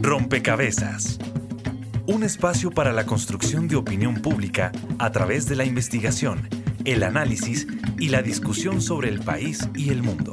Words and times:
Rompecabezas. 0.00 1.18
Un 2.06 2.22
espacio 2.22 2.70
para 2.70 2.92
la 2.92 3.06
construcción 3.06 3.68
de 3.68 3.76
opinión 3.76 4.22
pública 4.22 4.72
a 4.98 5.10
través 5.10 5.48
de 5.48 5.56
la 5.56 5.64
investigación, 5.64 6.48
el 6.84 7.02
análisis 7.02 7.66
y 7.98 8.08
la 8.08 8.22
discusión 8.22 8.80
sobre 8.80 9.08
el 9.08 9.20
país 9.20 9.70
y 9.74 9.90
el 9.90 10.02
mundo. 10.02 10.32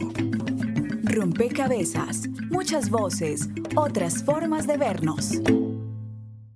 Rompecabezas. 1.03 2.29
Muchas 2.49 2.89
voces, 2.89 3.49
otras 3.75 4.23
formas 4.23 4.67
de 4.67 4.77
vernos. 4.77 5.41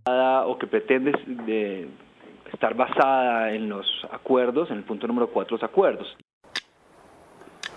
O 0.05 0.57
que 0.57 0.68
pretende 0.68 1.12
de 1.46 1.89
estar 2.52 2.75
basada 2.75 3.54
en 3.54 3.70
los 3.70 3.86
acuerdos, 4.12 4.71
en 4.71 4.78
el 4.78 4.84
punto 4.84 5.07
número 5.07 5.30
4, 5.32 5.57
los 5.57 5.64
acuerdos. 5.64 6.07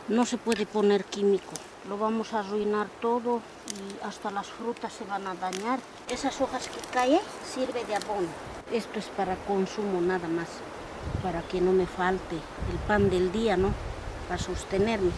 No 0.09 0.25
se 0.25 0.38
puede 0.38 0.66
poner 0.66 1.04
químico, 1.04 1.50
lo 1.89 1.98
vamos 1.98 2.32
a 2.32 2.39
arruinar 2.39 2.86
todo 3.00 3.40
y 3.75 4.07
hasta 4.07 4.31
las 4.31 4.46
frutas 4.46 4.93
se 4.93 5.04
van 5.04 5.26
a 5.26 5.35
dañar. 5.35 5.81
Esas 6.08 6.40
hojas 6.40 6.68
que 6.68 6.79
caen 6.93 7.18
sirve 7.44 7.85
de 7.85 7.96
abono. 7.96 8.29
Esto 8.71 9.00
es 9.00 9.07
para 9.07 9.34
consumo 9.34 10.00
nada 10.00 10.29
más, 10.29 10.46
para 11.25 11.43
que 11.43 11.61
no 11.61 11.72
me 11.72 11.86
falte 11.86 12.36
el 12.36 12.79
pan 12.86 13.11
del 13.11 13.32
día, 13.32 13.57
¿no? 13.57 13.72
Para 14.29 14.40
sostenerme. 14.40 15.11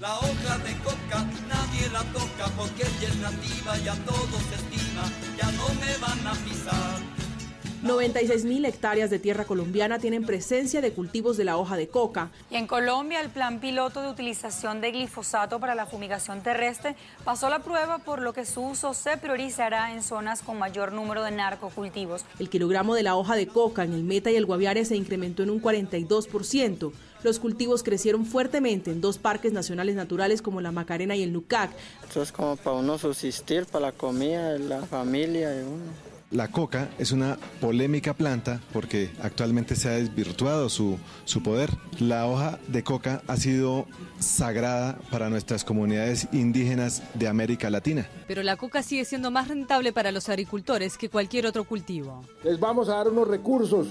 La 0.00 0.18
hoja 0.18 0.58
de 0.64 0.76
coca 0.80 1.24
nadie 1.48 1.88
la 1.90 2.02
toca 2.12 2.46
porque 2.58 2.82
ella 2.82 3.08
es 3.08 3.16
nativa 3.16 3.78
y 3.78 3.88
a 3.88 3.94
todos 4.04 4.42
estima, 4.52 5.04
ya 5.38 5.50
no 5.52 5.68
me 5.80 5.96
van 5.96 6.26
a 6.26 6.32
pisar. 6.44 7.19
96.000 7.82 8.66
hectáreas 8.66 9.08
de 9.08 9.18
tierra 9.18 9.46
colombiana 9.46 9.98
tienen 9.98 10.26
presencia 10.26 10.82
de 10.82 10.92
cultivos 10.92 11.38
de 11.38 11.44
la 11.44 11.56
hoja 11.56 11.78
de 11.78 11.88
coca. 11.88 12.30
Y 12.50 12.56
en 12.56 12.66
Colombia, 12.66 13.22
el 13.22 13.30
plan 13.30 13.58
piloto 13.58 14.02
de 14.02 14.08
utilización 14.08 14.82
de 14.82 14.92
glifosato 14.92 15.58
para 15.60 15.74
la 15.74 15.86
fumigación 15.86 16.42
terrestre 16.42 16.94
pasó 17.24 17.48
la 17.48 17.60
prueba, 17.60 17.98
por 17.98 18.20
lo 18.20 18.34
que 18.34 18.44
su 18.44 18.60
uso 18.60 18.92
se 18.92 19.16
priorizará 19.16 19.94
en 19.94 20.02
zonas 20.02 20.42
con 20.42 20.58
mayor 20.58 20.92
número 20.92 21.22
de 21.22 21.30
narcocultivos. 21.30 22.26
El 22.38 22.50
kilogramo 22.50 22.94
de 22.94 23.02
la 23.02 23.16
hoja 23.16 23.34
de 23.34 23.46
coca 23.46 23.82
en 23.82 23.94
el 23.94 24.04
Meta 24.04 24.30
y 24.30 24.36
el 24.36 24.44
Guaviare 24.44 24.84
se 24.84 24.96
incrementó 24.96 25.42
en 25.42 25.48
un 25.48 25.62
42%. 25.62 26.92
Los 27.22 27.38
cultivos 27.38 27.82
crecieron 27.82 28.26
fuertemente 28.26 28.90
en 28.90 29.00
dos 29.00 29.16
parques 29.16 29.52
nacionales 29.52 29.94
naturales 29.94 30.42
como 30.42 30.60
la 30.60 30.70
Macarena 30.70 31.16
y 31.16 31.22
el 31.22 31.32
Nucac. 31.32 31.70
Esto 32.06 32.20
es 32.22 32.30
como 32.30 32.56
para 32.56 32.76
uno 32.76 32.98
subsistir, 32.98 33.64
para 33.64 33.86
la 33.86 33.92
comida 33.92 34.52
de 34.52 34.58
la 34.58 34.82
familia 34.82 35.48
de 35.48 35.64
uno. 35.64 36.09
La 36.30 36.46
coca 36.46 36.88
es 36.96 37.10
una 37.10 37.36
polémica 37.60 38.14
planta 38.14 38.60
porque 38.72 39.10
actualmente 39.20 39.74
se 39.74 39.88
ha 39.88 39.92
desvirtuado 39.92 40.68
su, 40.68 40.96
su, 41.24 41.42
poder. 41.42 41.70
La 41.98 42.28
hoja 42.28 42.60
de 42.68 42.84
coca 42.84 43.20
ha 43.26 43.36
sido 43.36 43.86
sagrada 44.20 44.96
para 45.10 45.28
nuestras 45.28 45.64
comunidades 45.64 46.28
indígenas 46.30 47.02
de 47.14 47.26
América 47.26 47.68
Latina. 47.68 48.08
Pero 48.28 48.44
la 48.44 48.56
coca 48.56 48.84
sigue 48.84 49.04
siendo 49.04 49.32
más 49.32 49.48
rentable 49.48 49.92
para 49.92 50.12
los 50.12 50.28
agricultores 50.28 50.96
que 50.96 51.08
cualquier 51.08 51.46
otro 51.46 51.64
cultivo. 51.64 52.22
Les 52.44 52.60
vamos 52.60 52.88
a 52.88 52.94
dar 52.94 53.08
unos 53.08 53.26
recursos 53.26 53.88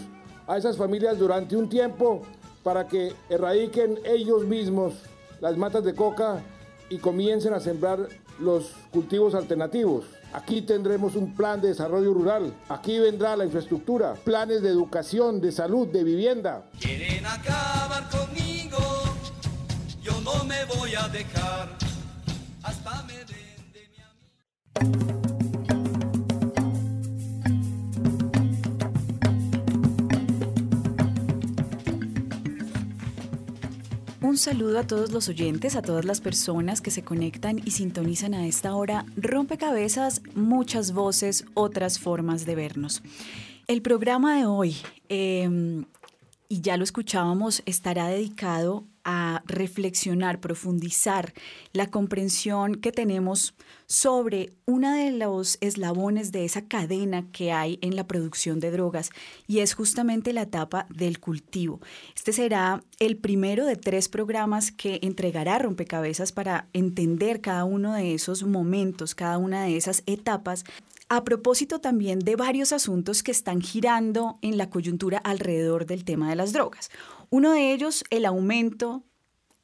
a 0.47 0.57
esas 0.57 0.77
familias 0.77 1.19
durante 1.19 1.57
un 1.57 1.67
tiempo 1.67 2.21
para 2.63 2.87
que 2.87 3.13
erradiquen 3.29 3.99
ellos 4.05 4.45
mismos 4.45 4.93
las 5.41 5.57
matas 5.57 5.83
de 5.83 5.93
coca 5.93 6.41
y 6.89 6.99
comiencen 6.99 7.53
a 7.53 7.59
sembrar 7.59 8.07
los 8.39 8.71
cultivos 8.91 9.35
alternativos. 9.35 10.05
Aquí 10.33 10.61
tendremos 10.61 11.16
un 11.16 11.33
plan 11.33 11.59
de 11.59 11.69
desarrollo 11.69 12.13
rural. 12.13 12.53
Aquí 12.69 12.99
vendrá 12.99 13.35
la 13.35 13.45
infraestructura, 13.45 14.13
planes 14.13 14.61
de 14.61 14.69
educación, 14.69 15.41
de 15.41 15.52
salud, 15.52 15.88
de 15.88 16.03
vivienda. 16.03 16.69
Quieren 16.80 17.25
acabar 17.25 18.08
conmigo, 18.09 18.77
yo 20.02 20.13
no 20.21 20.44
me 20.45 20.66
voy 20.66 20.94
a 20.95 21.08
dejar 21.08 21.69
hasta 22.63 23.03
me 23.03 23.13
den 23.13 23.73
de 23.73 23.89
mi 23.89 24.89
amigo. 24.99 25.18
Saludo 34.39 34.80
a 34.80 34.88
todos 34.88 35.11
los 35.11 35.27
oyentes, 35.27 35.76
a 35.76 35.82
todas 35.82 36.05
las 36.05 36.22
personas 36.22 36.82
que 36.82 36.92
se 36.92 37.04
conectan 37.04 37.60
y 37.64 37.72
sintonizan 37.72 38.33
a 38.33 38.48
esta 38.48 38.73
hora. 38.76 39.05
Rompecabezas, 39.17 40.22
muchas 40.33 40.94
voces, 40.94 41.45
otras 41.54 42.00
formas 42.00 42.45
de 42.45 42.55
vernos. 42.55 43.04
El 43.67 43.82
programa 43.82 44.38
de 44.38 44.45
hoy, 44.45 44.77
eh, 45.10 45.83
y 46.48 46.61
ya 46.61 46.77
lo 46.77 46.83
escuchábamos, 46.83 47.61
estará 47.66 48.08
dedicado 48.08 48.86
a 49.09 49.42
reflexionar, 49.47 50.39
profundizar 50.39 51.33
la 51.73 51.89
comprensión 51.89 52.75
que 52.75 52.92
tenemos 52.92 53.55
sobre 53.87 54.53
uno 54.65 54.93
de 54.93 55.11
los 55.11 55.58
eslabones 55.61 56.31
de 56.31 56.45
esa 56.45 56.67
cadena 56.67 57.25
que 57.31 57.52
hay 57.52 57.80
en 57.81 57.95
la 57.95 58.05
producción 58.05 58.59
de 58.59 58.70
drogas 58.70 59.09
y 59.47 59.59
es 59.59 59.73
justamente 59.73 60.31
la 60.31 60.43
etapa 60.43 60.86
del 60.89 61.20
cultivo. 61.20 61.81
Este 62.15 62.33
será 62.33 62.83
el 62.99 63.17
primero 63.17 63.65
de 63.65 63.77
tres 63.77 64.09
programas 64.09 64.71
que 64.71 64.99
entregará 65.02 65.58
Rompecabezas 65.58 66.31
para 66.31 66.67
entender 66.73 67.41
cada 67.41 67.65
uno 67.65 67.93
de 67.93 68.14
esos 68.14 68.43
momentos, 68.43 69.15
cada 69.15 69.39
una 69.39 69.64
de 69.64 69.76
esas 69.76 70.03
etapas 70.05 70.65
a 71.11 71.23
propósito 71.23 71.80
también 71.80 72.20
de 72.20 72.36
varios 72.36 72.71
asuntos 72.71 73.23
que 73.23 73.31
están 73.31 73.61
girando 73.61 74.37
en 74.43 74.58
la 74.58 74.70
coyuntura 74.70 75.17
alrededor 75.17 75.87
del 75.87 76.05
tema 76.05 76.30
de 76.30 76.36
las 76.36 76.53
drogas. 76.53 76.91
Uno 77.29 77.51
de 77.51 77.73
ellos, 77.73 78.03
el 78.09 78.25
aumento 78.25 79.03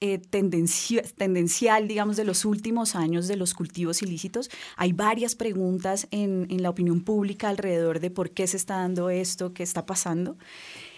eh, 0.01 0.19
tendencial, 0.19 1.87
digamos, 1.87 2.17
de 2.17 2.25
los 2.25 2.45
últimos 2.45 2.95
años 2.95 3.27
de 3.27 3.37
los 3.37 3.53
cultivos 3.53 4.01
ilícitos. 4.01 4.51
Hay 4.75 4.93
varias 4.93 5.35
preguntas 5.35 6.07
en, 6.11 6.47
la 6.61 6.69
opinión 6.69 7.01
pública 7.01 7.49
alrededor 7.49 7.99
de 7.99 8.11
por 8.11 8.31
qué 8.31 8.45
se 8.45 8.57
está 8.57 8.75
dando 8.75 9.09
esto, 9.09 9.53
qué 9.53 9.63
está 9.63 9.85
pasando. 9.85 10.37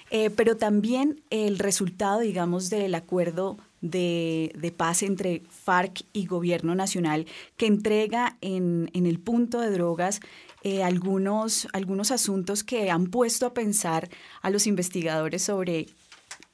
Eh, 0.09 0.29
pero 0.29 0.57
también 0.57 1.21
el 1.29 1.59
resultado, 1.59 2.19
digamos, 2.21 2.69
del 2.69 2.95
acuerdo 2.95 3.57
de, 3.81 4.73
paz 4.75 5.03
entre 5.03 5.43
FARC 5.49 6.03
y 6.11 6.25
Gobierno 6.25 6.75
Nacional, 6.75 7.27
que 7.55 7.67
entrega 7.67 8.37
en, 8.41 8.89
el 8.93 9.19
punto 9.19 9.61
de 9.61 9.69
drogas 9.69 10.21
eh, 10.63 10.83
algunos, 10.83 11.67
algunos 11.71 12.11
asuntos 12.11 12.63
que 12.63 12.89
han 12.89 13.07
puesto 13.07 13.45
a 13.45 13.53
pensar 13.53 14.09
a 14.41 14.49
los 14.49 14.65
investigadores 14.67 15.43
sobre 15.43 15.87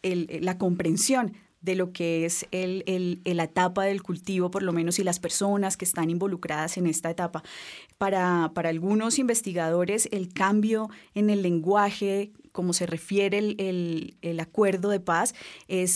la 0.04 0.58
comprensión 0.58 1.34
de 1.64 1.76
lo 1.76 1.94
que 1.94 2.26
es 2.26 2.46
la 2.52 3.44
etapa 3.44 3.86
del 3.86 4.04
cultivo, 4.04 4.52
por 4.52 4.64
lo 4.64 4.74
menos, 4.74 5.00
y 5.00 5.04
las 5.04 5.20
personas 5.20 5.78
que 5.78 5.86
están 5.86 6.10
involucradas 6.10 6.78
en 6.78 6.88
esta 6.88 7.10
etapa. 7.10 7.42
Para, 7.98 8.52
algunos 8.54 9.18
investigadores, 9.18 10.10
el 10.12 10.34
cambio 10.34 10.90
en 11.16 11.30
el 11.30 11.42
lenguaje, 11.42 12.34
como 12.52 12.74
se 12.74 12.86
refiere 12.86 13.38
el, 13.38 14.40
acuerdo 14.42 14.90
de 14.90 15.00
paz, 15.00 15.34
eh, 15.68 15.88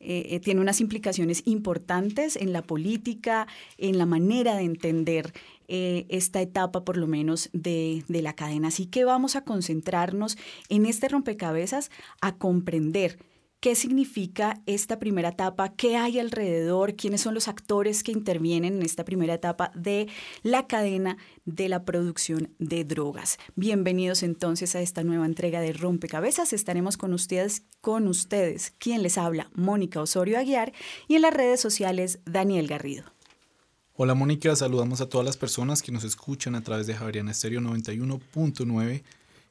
eh, 0.00 0.40
tiene 0.40 0.60
unas 0.60 0.80
implicaciones 0.80 1.42
importantes 1.46 2.36
en 2.36 2.52
la 2.52 2.62
política, 2.62 3.46
en 3.78 3.98
la 3.98 4.06
manera 4.06 4.56
de 4.56 4.64
entender 4.64 5.32
eh, 5.68 6.06
esta 6.08 6.42
etapa, 6.42 6.84
por 6.84 6.96
lo 6.96 7.06
menos, 7.06 7.48
de, 7.52 8.04
la 8.08 8.34
cadena. 8.34 8.68
Así 8.68 8.86
que 8.86 9.04
vamos 9.04 9.36
a 9.36 9.44
concentrarnos 9.44 10.36
en 10.68 10.84
este 10.84 11.08
rompecabezas 11.08 11.90
a 12.20 12.36
comprender 12.36 13.18
¿Qué 13.58 13.74
significa 13.74 14.60
esta 14.66 14.98
primera 14.98 15.30
etapa? 15.30 15.72
¿Qué 15.72 15.96
hay 15.96 16.18
alrededor? 16.18 16.94
¿Quiénes 16.94 17.22
son 17.22 17.32
los 17.32 17.48
actores 17.48 18.02
que 18.02 18.12
intervienen 18.12 18.76
en 18.76 18.82
esta 18.82 19.02
primera 19.02 19.32
etapa 19.32 19.72
de 19.74 20.08
la 20.42 20.66
cadena 20.66 21.16
de 21.46 21.70
la 21.70 21.84
producción 21.84 22.54
de 22.58 22.84
drogas? 22.84 23.38
Bienvenidos 23.54 24.22
entonces 24.22 24.76
a 24.76 24.82
esta 24.82 25.04
nueva 25.04 25.24
entrega 25.24 25.60
de 25.60 25.72
Rompecabezas. 25.72 26.52
Estaremos 26.52 26.98
con 26.98 27.14
ustedes, 27.14 27.62
con 27.80 28.08
ustedes, 28.08 28.74
quien 28.78 29.02
les 29.02 29.16
habla, 29.16 29.50
Mónica 29.54 30.02
Osorio 30.02 30.38
Aguiar, 30.38 30.74
y 31.08 31.14
en 31.14 31.22
las 31.22 31.32
redes 31.32 31.58
sociales, 31.58 32.20
Daniel 32.26 32.68
Garrido. 32.68 33.04
Hola 33.94 34.14
Mónica, 34.14 34.54
saludamos 34.54 35.00
a 35.00 35.08
todas 35.08 35.24
las 35.24 35.38
personas 35.38 35.82
que 35.82 35.92
nos 35.92 36.04
escuchan 36.04 36.54
a 36.56 36.62
través 36.62 36.86
de 36.86 36.94
Javeriana 36.94 37.30
Estéreo 37.30 37.62
91.9 37.62 39.02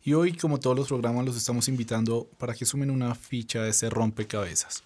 y 0.05 0.13
hoy, 0.13 0.33
como 0.33 0.59
todos 0.59 0.77
los 0.77 0.87
programas, 0.87 1.25
los 1.25 1.35
estamos 1.35 1.67
invitando 1.67 2.29
para 2.37 2.53
que 2.53 2.67
sumen 2.67 2.91
una 2.91 3.15
ficha 3.15 3.63
de 3.63 3.71
ese 3.71 3.89
rompecabezas. 3.89 4.83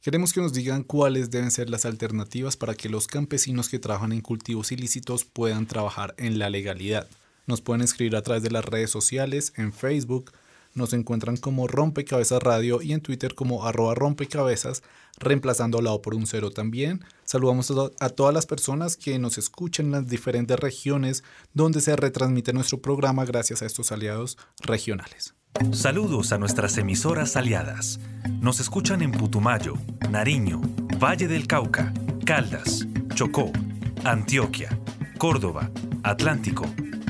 Queremos 0.00 0.32
que 0.32 0.40
nos 0.40 0.52
digan 0.52 0.84
cuáles 0.84 1.32
deben 1.32 1.50
ser 1.50 1.68
las 1.68 1.84
alternativas 1.84 2.56
para 2.56 2.76
que 2.76 2.88
los 2.88 3.08
campesinos 3.08 3.68
que 3.68 3.80
trabajan 3.80 4.12
en 4.12 4.20
cultivos 4.20 4.70
ilícitos 4.70 5.24
puedan 5.24 5.66
trabajar 5.66 6.14
en 6.18 6.38
la 6.38 6.50
legalidad. 6.50 7.08
Nos 7.48 7.60
pueden 7.60 7.82
escribir 7.82 8.14
a 8.14 8.22
través 8.22 8.44
de 8.44 8.52
las 8.52 8.64
redes 8.64 8.90
sociales, 8.90 9.52
en 9.56 9.72
Facebook, 9.72 10.30
nos 10.74 10.92
encuentran 10.92 11.36
como 11.36 11.66
Rompecabezas 11.66 12.40
Radio 12.40 12.80
y 12.80 12.92
en 12.92 13.00
Twitter 13.00 13.34
como 13.34 13.66
arroba 13.66 13.96
rompecabezas, 13.96 14.84
reemplazando 15.20 15.80
la 15.80 15.92
O 15.92 16.02
por 16.02 16.14
un 16.14 16.26
cero 16.26 16.50
también. 16.50 17.04
Saludamos 17.24 17.70
a, 18.00 18.08
todas 18.08 18.34
las 18.34 18.46
personas 18.46 18.96
que 18.96 19.18
nos 19.18 19.38
escuchan 19.38 19.86
en 19.86 19.92
las 19.92 20.08
diferentes 20.08 20.58
regiones 20.58 21.22
donde 21.54 21.80
se 21.80 21.94
retransmite 21.94 22.52
nuestro 22.52 22.80
programa 22.80 23.24
gracias 23.24 23.62
a 23.62 23.66
estos 23.66 23.92
aliados 23.92 24.38
regionales. 24.62 25.34
Saludos 25.72 26.32
a 26.32 26.38
nuestras 26.38 26.78
emisoras 26.78 27.36
aliadas. 27.36 28.00
Nos 28.40 28.60
escuchan 28.60 29.02
en 29.02 29.12
Putumayo, 29.12 29.74
Nariño, 30.10 30.60
Valle 30.98 31.28
del 31.28 31.46
Cauca, 31.46 31.92
Caldas, 32.24 32.86
Chocó, 33.14 33.52
Antioquia, 34.04 34.78
Córdoba, 35.18 35.70
Atlántico, 36.02 36.64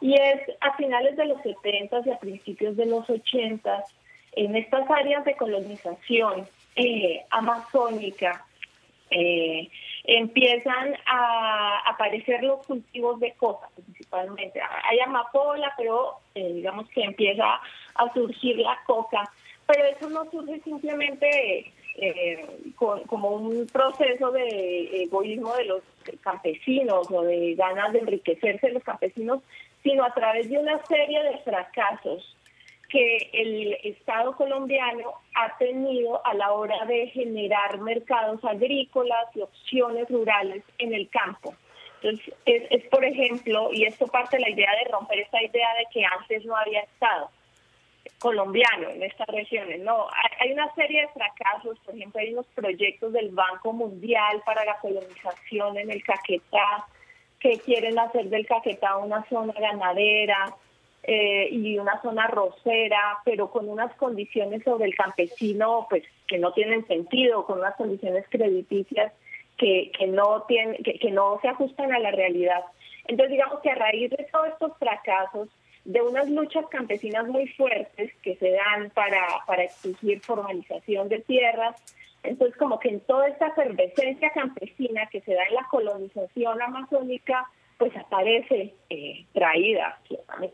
Y 0.00 0.14
es 0.14 0.40
a 0.60 0.76
finales 0.76 1.16
de 1.16 1.26
los 1.26 1.40
70 1.42 2.02
y 2.04 2.10
a 2.10 2.18
principios 2.18 2.76
de 2.76 2.86
los 2.86 3.08
80 3.08 3.84
en 4.32 4.56
estas 4.56 4.90
áreas 4.90 5.24
de 5.24 5.36
colonización 5.36 6.46
amazónica 7.30 8.44
eh, 9.12 9.68
empiezan 10.04 10.94
a 11.06 11.78
aparecer 11.88 12.42
los 12.42 12.66
cultivos 12.66 13.20
de 13.20 13.32
coca 13.34 13.68
principalmente. 13.74 14.60
Hay 14.84 14.98
amapola, 15.00 15.72
pero 15.76 16.18
eh, 16.34 16.52
digamos 16.54 16.88
que 16.90 17.02
empieza 17.02 17.60
a 17.94 18.12
surgir 18.12 18.58
la 18.58 18.78
coca, 18.84 19.30
pero 19.66 19.84
eso 19.84 20.10
no 20.10 20.28
surge 20.30 20.60
simplemente 20.60 21.72
eh, 21.96 22.46
como 23.06 23.30
un 23.30 23.66
proceso 23.66 24.32
de 24.32 25.04
egoísmo 25.04 25.54
de 25.54 25.66
los 25.66 25.82
campesinos 26.22 27.06
o 27.10 27.22
de 27.22 27.54
ganas 27.54 27.92
de 27.92 28.00
enriquecerse 28.00 28.70
los 28.70 28.82
campesinos, 28.82 29.42
sino 29.82 30.04
a 30.04 30.14
través 30.14 30.48
de 30.48 30.58
una 30.58 30.84
serie 30.86 31.22
de 31.22 31.38
fracasos 31.38 32.36
que 32.92 33.30
el 33.32 33.72
Estado 33.84 34.36
colombiano 34.36 35.14
ha 35.34 35.56
tenido 35.56 36.24
a 36.26 36.34
la 36.34 36.52
hora 36.52 36.84
de 36.84 37.06
generar 37.06 37.78
mercados 37.80 38.44
agrícolas 38.44 39.34
y 39.34 39.40
opciones 39.40 40.10
rurales 40.10 40.62
en 40.76 40.92
el 40.92 41.08
campo. 41.08 41.54
Entonces, 42.02 42.34
es, 42.44 42.84
por 42.88 43.02
ejemplo, 43.02 43.70
y 43.72 43.84
esto 43.84 44.06
parte 44.08 44.36
de 44.36 44.42
la 44.42 44.50
idea 44.50 44.70
de 44.72 44.90
romper 44.90 45.20
esta 45.20 45.42
idea 45.42 45.68
de 45.78 45.86
que 45.90 46.04
antes 46.04 46.44
no 46.44 46.54
había 46.54 46.80
Estado 46.80 47.30
colombiano 48.18 48.90
en 48.90 49.02
estas 49.04 49.28
regiones. 49.28 49.80
No, 49.80 50.08
hay 50.38 50.52
una 50.52 50.72
serie 50.74 51.00
de 51.00 51.08
fracasos, 51.08 51.78
por 51.86 51.94
ejemplo, 51.94 52.20
hay 52.20 52.34
unos 52.34 52.46
proyectos 52.48 53.14
del 53.14 53.30
Banco 53.30 53.72
Mundial 53.72 54.42
para 54.44 54.66
la 54.66 54.78
colonización 54.80 55.78
en 55.78 55.90
el 55.90 56.04
Caquetá, 56.04 56.86
que 57.40 57.58
quieren 57.58 57.98
hacer 57.98 58.26
del 58.26 58.46
Caquetá 58.46 58.98
una 58.98 59.24
zona 59.30 59.54
ganadera, 59.54 60.54
eh, 61.04 61.48
y 61.50 61.78
una 61.78 62.00
zona 62.00 62.28
rosera, 62.28 63.18
pero 63.24 63.50
con 63.50 63.68
unas 63.68 63.92
condiciones 63.96 64.62
sobre 64.62 64.84
el 64.84 64.94
campesino 64.94 65.86
pues 65.90 66.04
que 66.28 66.38
no 66.38 66.52
tienen 66.52 66.86
sentido, 66.86 67.44
con 67.44 67.58
unas 67.58 67.74
condiciones 67.76 68.24
crediticias 68.28 69.12
que, 69.56 69.90
que 69.98 70.06
no 70.06 70.42
tienen, 70.42 70.82
que, 70.82 71.10
no 71.10 71.38
se 71.42 71.48
ajustan 71.48 71.92
a 71.92 71.98
la 71.98 72.12
realidad. 72.12 72.62
Entonces 73.06 73.32
digamos 73.32 73.60
que 73.60 73.70
a 73.70 73.74
raíz 73.74 74.10
de 74.10 74.28
todos 74.30 74.48
estos 74.48 74.78
fracasos, 74.78 75.48
de 75.84 76.00
unas 76.00 76.30
luchas 76.30 76.66
campesinas 76.68 77.26
muy 77.26 77.48
fuertes 77.48 78.12
que 78.22 78.36
se 78.36 78.52
dan 78.52 78.90
para, 78.90 79.26
para 79.46 79.64
exigir 79.64 80.20
formalización 80.20 81.08
de 81.08 81.18
tierras, 81.18 81.74
entonces 82.22 82.56
como 82.56 82.78
que 82.78 82.90
en 82.90 83.00
toda 83.00 83.26
esta 83.26 83.48
efervescencia 83.48 84.30
campesina 84.30 85.06
que 85.06 85.20
se 85.22 85.34
da 85.34 85.42
en 85.48 85.54
la 85.54 85.66
colonización 85.68 86.62
amazónica, 86.62 87.50
pues 87.82 87.96
aparece 87.96 88.72
eh, 88.90 89.24
traída 89.32 89.98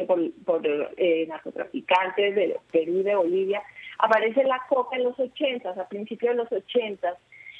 por, 0.07 0.19
por 0.47 0.63
eh, 0.97 1.27
narcotraficantes 1.29 2.35
de 2.35 2.57
Perú 2.73 3.01
y 3.01 3.03
de 3.03 3.17
Bolivia, 3.17 3.63
aparece 3.99 4.45
la 4.45 4.65
coca 4.67 4.97
en 4.97 5.05
los 5.05 5.21
80, 5.21 5.69
a 5.69 5.89
principios 5.89 6.35
de 6.35 6.43
los 6.43 6.51
80, 6.51 7.19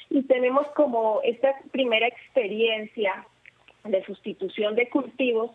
y 0.09 0.23
tenemos 0.23 0.65
como 0.69 1.21
esta 1.23 1.53
primera 1.69 2.07
experiencia 2.07 3.27
de 3.83 4.03
sustitución 4.05 4.73
de 4.73 4.89
cultivos 4.89 5.51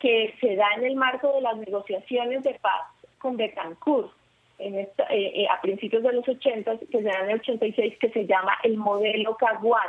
que 0.00 0.34
se 0.38 0.54
da 0.54 0.66
en 0.76 0.84
el 0.84 0.96
marco 0.96 1.32
de 1.32 1.40
las 1.40 1.56
negociaciones 1.56 2.42
de 2.42 2.58
paz 2.60 2.82
con 3.16 3.38
Betancourt 3.38 4.12
en 4.58 4.74
eh, 4.76 5.46
a 5.50 5.62
principios 5.62 6.02
de 6.02 6.12
los 6.12 6.28
80, 6.28 6.76
que 6.90 6.98
se 6.98 7.02
da 7.04 7.20
en 7.20 7.30
el 7.30 7.40
86, 7.40 7.96
que 8.00 8.10
se 8.10 8.26
llama 8.26 8.52
el 8.64 8.76
modelo 8.76 9.34
Caguán 9.38 9.88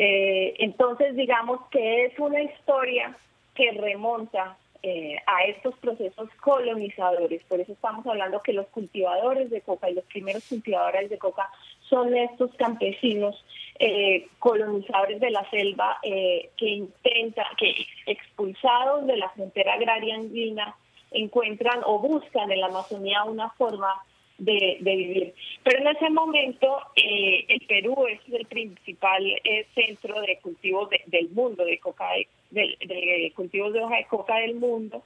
eh, 0.00 0.54
entonces, 0.60 1.16
digamos 1.16 1.60
que 1.72 2.04
es 2.04 2.18
una 2.20 2.40
historia 2.40 3.16
que 3.54 3.72
remonta 3.72 4.56
eh, 4.80 5.16
a 5.26 5.42
estos 5.46 5.74
procesos 5.78 6.30
colonizadores. 6.40 7.42
Por 7.48 7.58
eso 7.58 7.72
estamos 7.72 8.06
hablando 8.06 8.40
que 8.40 8.52
los 8.52 8.68
cultivadores 8.68 9.50
de 9.50 9.60
coca 9.60 9.90
y 9.90 9.94
los 9.94 10.04
primeros 10.04 10.44
cultivadores 10.48 11.10
de 11.10 11.18
coca 11.18 11.50
son 11.88 12.16
estos 12.16 12.54
campesinos 12.54 13.44
eh, 13.80 14.28
colonizadores 14.38 15.18
de 15.20 15.30
la 15.30 15.50
selva 15.50 15.98
que 16.02 16.68
intentan, 16.68 17.46
que 17.56 17.74
expulsados 18.06 19.04
de 19.04 19.16
la 19.16 19.30
frontera 19.30 19.74
agraria 19.74 20.14
andina, 20.14 20.76
encuentran 21.10 21.80
o 21.84 21.98
buscan 21.98 22.52
en 22.52 22.60
la 22.60 22.66
Amazonía 22.66 23.24
una 23.24 23.50
forma 23.50 24.00
de, 24.38 24.78
vivir. 24.80 25.34
Pero 25.64 25.78
en 25.78 25.88
ese 25.88 26.10
momento 26.10 26.78
eh, 26.96 27.44
el 27.48 27.60
Perú 27.66 28.06
es 28.06 28.20
el 28.32 28.46
principal 28.46 29.26
eh, 29.26 29.66
centro 29.74 30.20
de 30.20 30.38
cultivos 30.40 30.88
del 31.06 31.28
mundo, 31.30 31.64
de, 31.64 31.78
coca, 31.78 32.10
de, 32.50 33.32
cultivos 33.34 33.72
de 33.72 33.80
hoja 33.80 33.96
de 33.96 34.06
coca 34.06 34.36
del 34.36 34.54
mundo, 34.54 35.02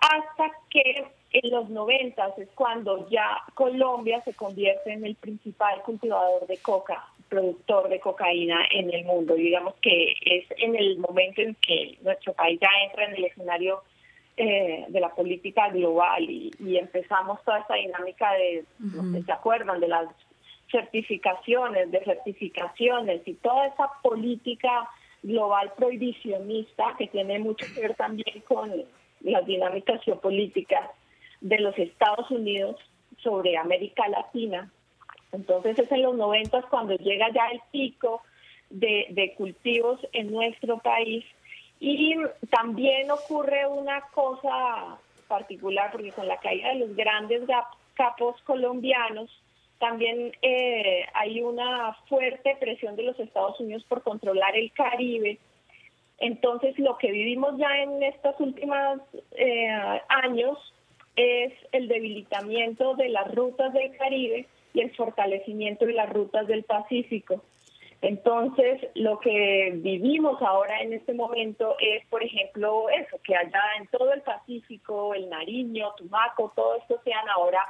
hasta 0.00 0.52
que 0.70 1.04
en 1.32 1.50
los 1.50 1.68
90 1.68 2.34
es 2.38 2.48
cuando 2.54 3.08
ya 3.10 3.42
Colombia 3.54 4.22
se 4.24 4.34
convierte 4.34 4.92
en 4.92 5.04
el 5.04 5.14
principal 5.16 5.82
cultivador 5.82 6.46
de 6.46 6.58
coca, 6.58 7.06
productor 7.28 7.88
de 7.88 8.00
cocaína 8.00 8.66
en 8.70 8.92
el 8.92 9.04
mundo. 9.04 9.34
Digamos 9.34 9.74
que 9.82 10.14
es 10.22 10.46
en 10.58 10.76
el 10.76 10.98
momento 10.98 11.42
en 11.42 11.54
que 11.56 11.98
nuestro 12.02 12.32
país 12.32 12.58
ya 12.60 12.68
entra 12.84 13.04
en 13.04 13.16
el 13.16 13.24
escenario 13.24 13.82
eh, 14.38 14.86
de 14.88 15.00
la 15.00 15.14
política 15.14 15.68
global 15.70 16.22
y, 16.30 16.52
empezamos 16.78 17.42
toda 17.44 17.58
esta 17.58 17.74
dinámica 17.74 18.32
de, 18.34 18.64
¿se 19.24 19.32
acuerdan? 19.32 19.80
De 19.80 19.88
las 19.88 20.06
certificaciones, 20.70 21.90
de 21.90 22.04
certificaciones 22.04 23.26
y 23.26 23.34
toda 23.34 23.66
esa 23.66 23.90
política 24.02 24.88
global 25.22 25.72
prohibicionista 25.76 26.94
que 26.98 27.08
tiene 27.08 27.38
mucho 27.38 27.66
que 27.74 27.80
ver 27.80 27.94
también 27.94 28.40
con 28.46 28.70
las 29.20 29.46
dinámicas 29.46 30.02
geopolíticas 30.04 30.90
de 31.40 31.58
los 31.58 31.76
Estados 31.78 32.30
Unidos 32.30 32.76
sobre 33.18 33.56
América 33.56 34.08
Latina 34.08 34.70
Entonces 35.32 35.78
es 35.78 35.90
en 35.90 36.02
los 36.02 36.16
90 36.16 36.62
cuando 36.70 36.94
llega 36.96 37.26
ya 37.32 37.48
el 37.50 37.60
pico 37.72 38.22
de, 38.70 39.34
cultivos 39.36 40.00
en 40.12 40.30
nuestro 40.30 40.78
país. 40.78 41.24
Y 41.80 42.16
también 42.50 43.10
ocurre 43.10 43.66
una 43.66 44.00
cosa 44.12 44.98
particular, 45.28 45.90
porque 45.92 46.12
con 46.12 46.26
la 46.26 46.38
caída 46.38 46.70
de 46.70 46.80
los 46.80 46.96
grandes 46.96 47.42
capos 47.94 48.40
colombianos, 48.42 49.30
también 49.78 50.32
eh, 50.42 51.06
hay 51.14 51.40
una 51.40 51.94
fuerte 52.08 52.56
presión 52.58 52.96
de 52.96 53.04
los 53.04 53.20
Estados 53.20 53.60
Unidos 53.60 53.84
por 53.88 54.02
controlar 54.02 54.56
el 54.56 54.72
Caribe. 54.72 55.38
Entonces, 56.18 56.76
lo 56.78 56.98
que 56.98 57.12
vivimos 57.12 57.56
ya 57.58 57.82
en 57.82 58.02
estos 58.02 58.40
últimos 58.40 59.00
eh, 59.32 59.68
años 60.08 60.58
es 61.14 61.52
el 61.72 61.86
debilitamiento 61.86 62.94
de 62.94 63.08
las 63.08 63.32
rutas 63.32 63.72
del 63.72 63.96
Caribe 63.96 64.46
y 64.74 64.80
el 64.80 64.94
fortalecimiento 64.96 65.86
de 65.86 65.92
las 65.92 66.10
rutas 66.10 66.48
del 66.48 66.64
Pacífico. 66.64 67.42
Entonces, 68.00 68.80
lo 68.94 69.18
que 69.18 69.72
vivimos 69.74 70.40
ahora 70.40 70.80
en 70.82 70.92
este 70.92 71.14
momento 71.14 71.74
es, 71.80 72.06
por 72.06 72.22
ejemplo, 72.22 72.88
eso, 72.90 73.18
que 73.24 73.34
allá 73.34 73.60
en 73.78 73.88
todo 73.88 74.12
el 74.12 74.22
Pacífico, 74.22 75.14
el 75.14 75.28
Nariño, 75.28 75.92
Tumaco, 75.96 76.52
todo 76.54 76.76
esto 76.76 77.00
sean 77.02 77.28
ahora 77.28 77.64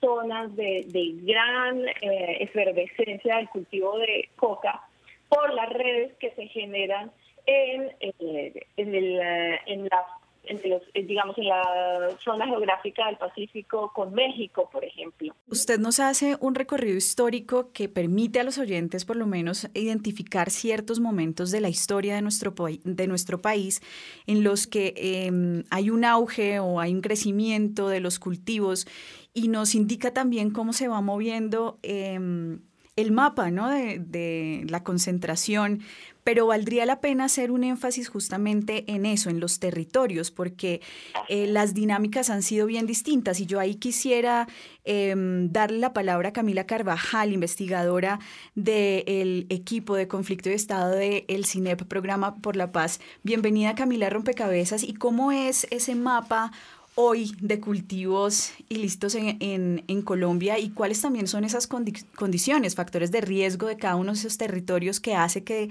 zonas 0.00 0.54
de, 0.54 0.84
gran 1.22 1.88
eh, 1.88 2.36
efervescencia 2.40 3.36
del 3.36 3.48
cultivo 3.48 3.98
de 3.98 4.28
coca 4.36 4.82
por 5.28 5.52
las 5.54 5.70
redes 5.70 6.12
que 6.18 6.30
se 6.32 6.46
generan 6.48 7.10
en, 7.46 7.90
eh, 8.00 8.66
en, 8.76 8.94
el, 8.94 9.20
eh, 9.20 9.60
en 9.66 9.88
las 9.88 10.06
eh, 10.46 11.02
digamos, 11.04 11.36
en 11.38 11.48
la 11.48 12.10
zona 12.22 12.46
geográfica 12.46 13.06
del 13.06 13.16
Pacífico 13.16 13.92
con 13.94 14.12
México, 14.12 14.68
por 14.70 14.84
ejemplo. 14.84 15.34
Usted 15.48 15.78
nos 15.78 16.00
hace 16.00 16.36
un 16.40 16.54
recorrido 16.54 16.96
histórico 16.96 17.72
que 17.72 17.88
permite 17.88 18.40
a 18.40 18.44
los 18.44 18.58
oyentes, 18.58 19.04
por 19.04 19.16
lo 19.16 19.26
menos, 19.26 19.68
identificar 19.74 20.50
ciertos 20.50 21.00
momentos 21.00 21.50
de 21.50 21.60
la 21.60 21.68
historia 21.68 22.14
de 22.14 22.22
nuestro, 22.22 22.54
de 22.84 23.06
nuestro 23.06 23.40
país 23.40 23.80
en 24.26 24.44
los 24.44 24.66
que 24.66 24.94
em, 24.96 25.64
hay 25.70 25.90
un 25.90 26.04
auge 26.04 26.60
o 26.60 26.80
hay 26.80 26.92
un 26.92 27.00
crecimiento 27.00 27.88
de 27.88 28.00
los 28.00 28.18
cultivos 28.18 28.86
y 29.32 29.48
nos 29.48 29.74
indica 29.74 30.12
también 30.12 30.50
cómo 30.50 30.72
se 30.72 30.88
va 30.88 31.00
moviendo. 31.00 31.78
Em, 31.82 32.60
el 32.96 33.10
mapa 33.10 33.50
¿no? 33.50 33.68
de, 33.70 34.64
la 34.68 34.84
concentración 34.84 35.80
pero 36.24 36.46
valdría 36.46 36.86
la 36.86 37.00
pena 37.00 37.26
hacer 37.26 37.50
un 37.50 37.64
énfasis 37.64 38.08
justamente 38.08 38.84
en 38.90 39.04
eso, 39.04 39.28
en 39.28 39.40
los 39.40 39.60
territorios, 39.60 40.30
porque 40.30 40.80
eh, 41.28 41.46
las 41.46 41.74
dinámicas 41.74 42.30
han 42.30 42.42
sido 42.42 42.66
bien 42.66 42.86
distintas 42.86 43.40
y 43.40 43.46
yo 43.46 43.60
ahí 43.60 43.74
quisiera 43.74 44.48
em, 44.84 45.52
darle 45.52 45.78
la 45.78 45.92
palabra 45.92 46.30
a 46.30 46.32
Camila 46.32 46.66
Carvajal, 46.66 47.32
investigadora 47.32 48.18
del 48.54 49.46
equipo 49.50 49.94
de 49.96 50.08
conflicto 50.08 50.48
y 50.48 50.54
Estado 50.54 50.90
del 50.90 51.24
el 51.28 51.44
CINEP, 51.44 51.82
Programa 51.82 52.36
por 52.36 52.56
la 52.56 52.72
Paz. 52.72 53.00
Bienvenida 53.22 53.74
Camila 53.74 54.08
Rompecabezas 54.08 54.82
y 54.82 54.94
cómo 54.94 55.30
es 55.30 55.66
ese 55.70 55.94
mapa 55.94 56.52
hoy 56.96 57.34
de 57.40 57.60
cultivos 57.60 58.52
ilícitos 58.68 59.16
en, 59.16 59.36
en, 59.40 59.84
en, 59.88 60.02
Colombia 60.02 60.58
y 60.60 60.70
cuáles 60.70 61.00
también 61.00 61.26
son 61.26 61.44
esas 61.44 61.66
condiciones, 61.66 62.76
factores 62.76 63.10
de 63.10 63.20
riesgo 63.20 63.66
de 63.66 63.76
cada 63.76 63.96
uno 63.96 64.12
de 64.12 64.18
esos 64.18 64.38
territorios 64.38 65.00
que 65.00 65.16
hace 65.16 65.42
que 65.42 65.70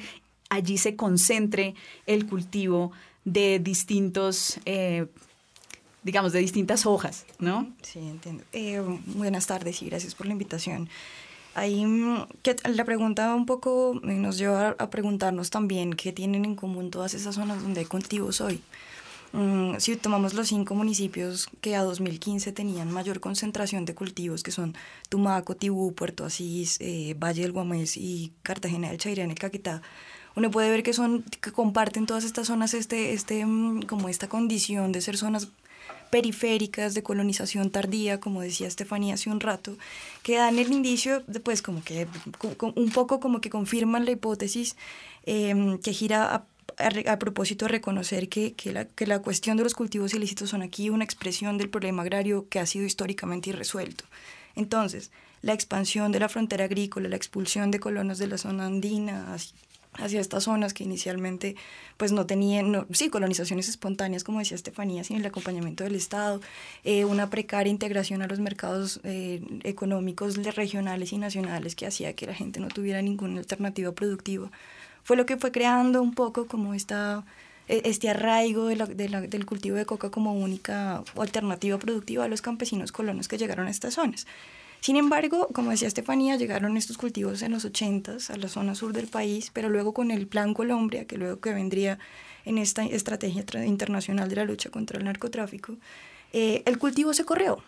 allí 0.54 0.78
se 0.78 0.96
concentre 0.96 1.74
el 2.06 2.28
cultivo 2.28 2.92
de 3.26 3.60
distintos, 3.60 4.60
eh, 4.66 5.08
digamos, 6.04 6.32
de 6.34 6.40
distintas 6.40 6.86
hojas, 6.86 7.26
¿no? 7.40 7.72
Sí, 7.82 8.00
entiendo. 8.00 8.44
Eh, 8.54 8.82
buenas 9.06 9.48
tardes 9.48 9.82
y 9.82 9.88
gracias 9.88 10.16
por 10.16 10.28
la 10.28 10.34
invitación. 10.34 10.90
Ahí 11.56 11.86
mm, 11.86 12.28
que 12.42 12.56
la 12.70 12.86
pregunta 12.86 13.34
un 13.34 13.46
poco 13.46 14.00
eh, 14.04 14.14
nos 14.14 14.38
lleva 14.38 14.76
a 14.78 14.90
preguntarnos 14.90 15.50
también 15.50 15.94
qué 15.94 16.12
tienen 16.12 16.46
en 16.46 16.56
común 16.56 16.92
todas 16.92 17.14
esas 17.14 17.36
zonas 17.36 17.62
donde 17.64 17.82
hay 17.82 17.86
cultivos 17.86 18.42
hoy. 18.42 18.62
Mm, 19.32 19.80
si 19.80 19.96
tomamos 19.96 20.36
los 20.36 20.48
cinco 20.48 20.76
municipios 20.76 21.48
que 21.62 21.76
a 21.76 21.82
2015 21.82 22.52
tenían 22.52 22.92
mayor 22.92 23.20
concentración 23.20 23.86
de 23.86 23.96
cultivos, 23.96 24.44
que 24.44 24.52
son 24.52 24.76
Tumaco, 25.10 25.56
Tibú, 25.56 25.94
Puerto 25.94 26.26
Asís, 26.26 26.78
Valle 27.18 27.42
del 27.42 27.52
Guamés 27.52 27.98
y 27.98 28.32
Cartagena 28.44 28.90
del 28.90 29.00
Chairá 29.00 29.24
en 29.24 29.32
el 29.32 29.40
Caquetá, 29.40 29.82
uno 30.36 30.52
puede 30.52 30.70
ver 30.70 30.84
que 30.84 30.94
son 30.94 31.24
que 31.42 31.52
comparten 31.52 32.06
todas 32.06 32.24
estas 32.24 32.48
zonas 32.48 32.74
este 32.74 33.14
este 33.14 33.46
mm, 33.46 33.84
como 33.84 34.10
esta 34.10 34.28
condición 34.28 34.92
de 34.92 35.02
ser 35.02 35.18
zonas 35.18 35.50
periféricas 36.14 36.94
de 36.94 37.02
colonización 37.02 37.72
tardía, 37.72 38.20
como 38.20 38.42
decía 38.42 38.68
Estefanía 38.68 39.16
hace 39.16 39.32
un 39.32 39.40
rato, 39.40 39.76
que 40.22 40.36
dan 40.36 40.60
el 40.60 40.72
indicio, 40.72 41.24
de, 41.26 41.40
pues 41.40 41.64
como 41.64 41.84
que 41.84 42.08
un 42.76 42.92
poco 42.92 43.20
como 43.20 43.42
que 43.42 43.50
confirman 43.50 44.06
la 44.06 44.12
hipótesis 44.12 44.76
em, 45.26 45.80
que 45.80 45.92
gira 45.92 46.36
a, 46.36 46.46
a, 47.12 47.18
propósito 47.18 47.66
de 47.66 47.72
reconocer 47.72 48.30
que, 48.30 48.54
que, 48.54 48.72
la, 48.74 48.86
que 48.86 49.08
la 49.08 49.24
cuestión 49.24 49.58
de 49.58 49.64
los 49.64 49.74
cultivos 49.74 50.14
ilícitos 50.14 50.52
son 50.52 50.62
aquí 50.62 50.92
una 50.92 51.04
expresión 51.04 51.58
del 51.58 51.70
problema 51.70 52.04
agrario 52.04 52.48
que 52.48 52.60
ha 52.60 52.68
sido 52.68 52.86
históricamente 52.86 53.50
irresuelto. 53.50 54.06
Entonces, 54.56 55.10
la 55.42 55.54
expansión 55.54 56.12
de 56.12 56.20
la 56.20 56.30
frontera 56.30 56.66
agrícola, 56.66 57.10
la 57.10 57.16
expulsión 57.16 57.72
de 57.72 57.80
colonos 57.80 58.20
de 58.20 58.28
la 58.28 58.38
zona 58.38 58.68
andina, 58.68 59.36
hacia 59.96 60.20
estas 60.20 60.44
zonas 60.44 60.74
que 60.74 60.84
inicialmente 60.84 61.56
pues 61.98 62.12
no 62.12 62.26
tenían, 62.26 62.86
sí, 62.92 63.10
colonizaciones 63.10 63.70
espontáneas, 63.70 64.24
como 64.24 64.40
decía 64.40 64.56
Estefanía, 64.56 65.04
sin 65.04 65.18
el 65.18 65.26
acompañamiento 65.26 65.84
del 65.84 65.96
Estado, 65.96 66.42
eh, 66.84 67.06
una 67.06 67.30
precaria 67.30 67.72
integración 67.72 68.22
a 68.22 68.28
los 68.28 68.40
mercados 68.40 69.00
eh, 69.04 69.42
económicos 69.64 70.36
regionales 70.56 71.14
y 71.14 71.18
nacionales 71.18 71.76
que 71.76 71.86
hacía 71.86 72.14
que 72.14 72.28
la 72.28 72.34
gente 72.34 72.60
no 72.60 72.68
tuviera 72.68 73.02
ninguna 73.02 73.40
alternativa 73.40 73.92
productiva. 73.92 74.52
Fue 75.04 75.18
lo 75.18 75.26
que 75.26 75.38
fue 75.38 75.52
creando 75.52 76.02
un 76.02 76.14
poco 76.14 76.48
como 76.48 76.74
esta, 76.74 77.26
e, 77.68 77.82
este 77.86 78.10
arraigo 78.10 78.68
de 78.68 78.76
del 79.28 79.46
cultivo 79.46 79.76
de 79.76 79.86
coca 79.86 80.10
como 80.10 80.34
única 80.34 81.04
alternativa 81.18 81.78
productiva 81.78 82.26
a 82.26 82.28
los 82.28 82.42
campesinos 82.42 82.92
colonos 82.92 83.28
que 83.28 83.38
llegaron 83.38 83.68
a 83.68 83.72
estas 83.72 83.96
zonas. 83.96 84.26
Sin 84.84 84.98
embargo, 84.98 85.48
como 85.54 85.72
decía 85.72 85.88
Estefanía, 85.88 86.36
llegaron 86.36 86.76
estos 86.76 86.98
cultivos 86.98 87.42
en 87.42 87.54
los 87.54 87.64
80 87.64 88.18
a 88.28 88.36
la 88.36 88.50
zona 88.50 88.76
sur 88.76 88.92
del 88.92 89.08
país, 89.08 89.50
pero 89.54 89.70
luego 89.70 89.94
con 89.94 90.12
el 90.12 90.28
Plan 90.28 90.54
Colombia, 90.54 91.06
que 91.06 91.18
luego 91.18 91.40
que 91.40 91.54
vendría 91.54 92.00
en 92.44 92.58
esta 92.58 92.84
estrategia 92.84 93.46
internacional 93.66 94.28
de 94.28 94.36
la 94.36 94.44
lucha 94.44 94.72
contra 94.72 95.00
el 95.00 95.06
narcotráfico, 95.06 95.78
eh, 96.34 96.64
el 96.66 96.80
cultivo 96.80 97.14
se 97.14 97.24
corrió. 97.24 97.64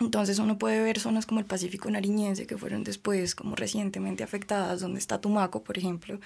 Entonces 0.00 0.38
uno 0.38 0.56
puede 0.56 0.82
ver 0.82 0.98
zonas 0.98 1.26
como 1.26 1.40
el 1.40 1.46
Pacífico 1.46 1.90
Nariñense, 1.90 2.46
que 2.46 2.56
fueron 2.56 2.84
después 2.84 3.34
como 3.34 3.54
recientemente 3.54 4.24
afectadas, 4.24 4.80
donde 4.80 4.98
está 4.98 5.20
Tumaco, 5.20 5.62
por 5.62 5.76
ejemplo, 5.76 6.20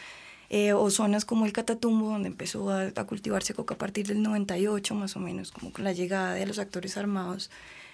eh, 0.49 0.75
o 0.75 0.91
zonas 0.91 1.25
como 1.25 1.45
el 1.45 1.53
Catatumbo, 1.53 2.09
donde 2.09 2.29
empezó 2.29 2.71
a, 2.71 2.93
a, 2.95 3.05
cultivarse 3.05 3.53
coca 3.53 3.75
a 3.75 3.79
partir 3.79 4.07
del 4.07 4.23
98 4.23 4.95
más 4.95 5.17
o 5.17 5.19
menos, 5.19 5.51
como 5.51 5.73
con 5.73 5.83
la 5.83 5.93
llegada 5.93 6.35
de 6.35 6.47
los 6.47 6.61
actores 6.61 6.97
armados 6.97 7.51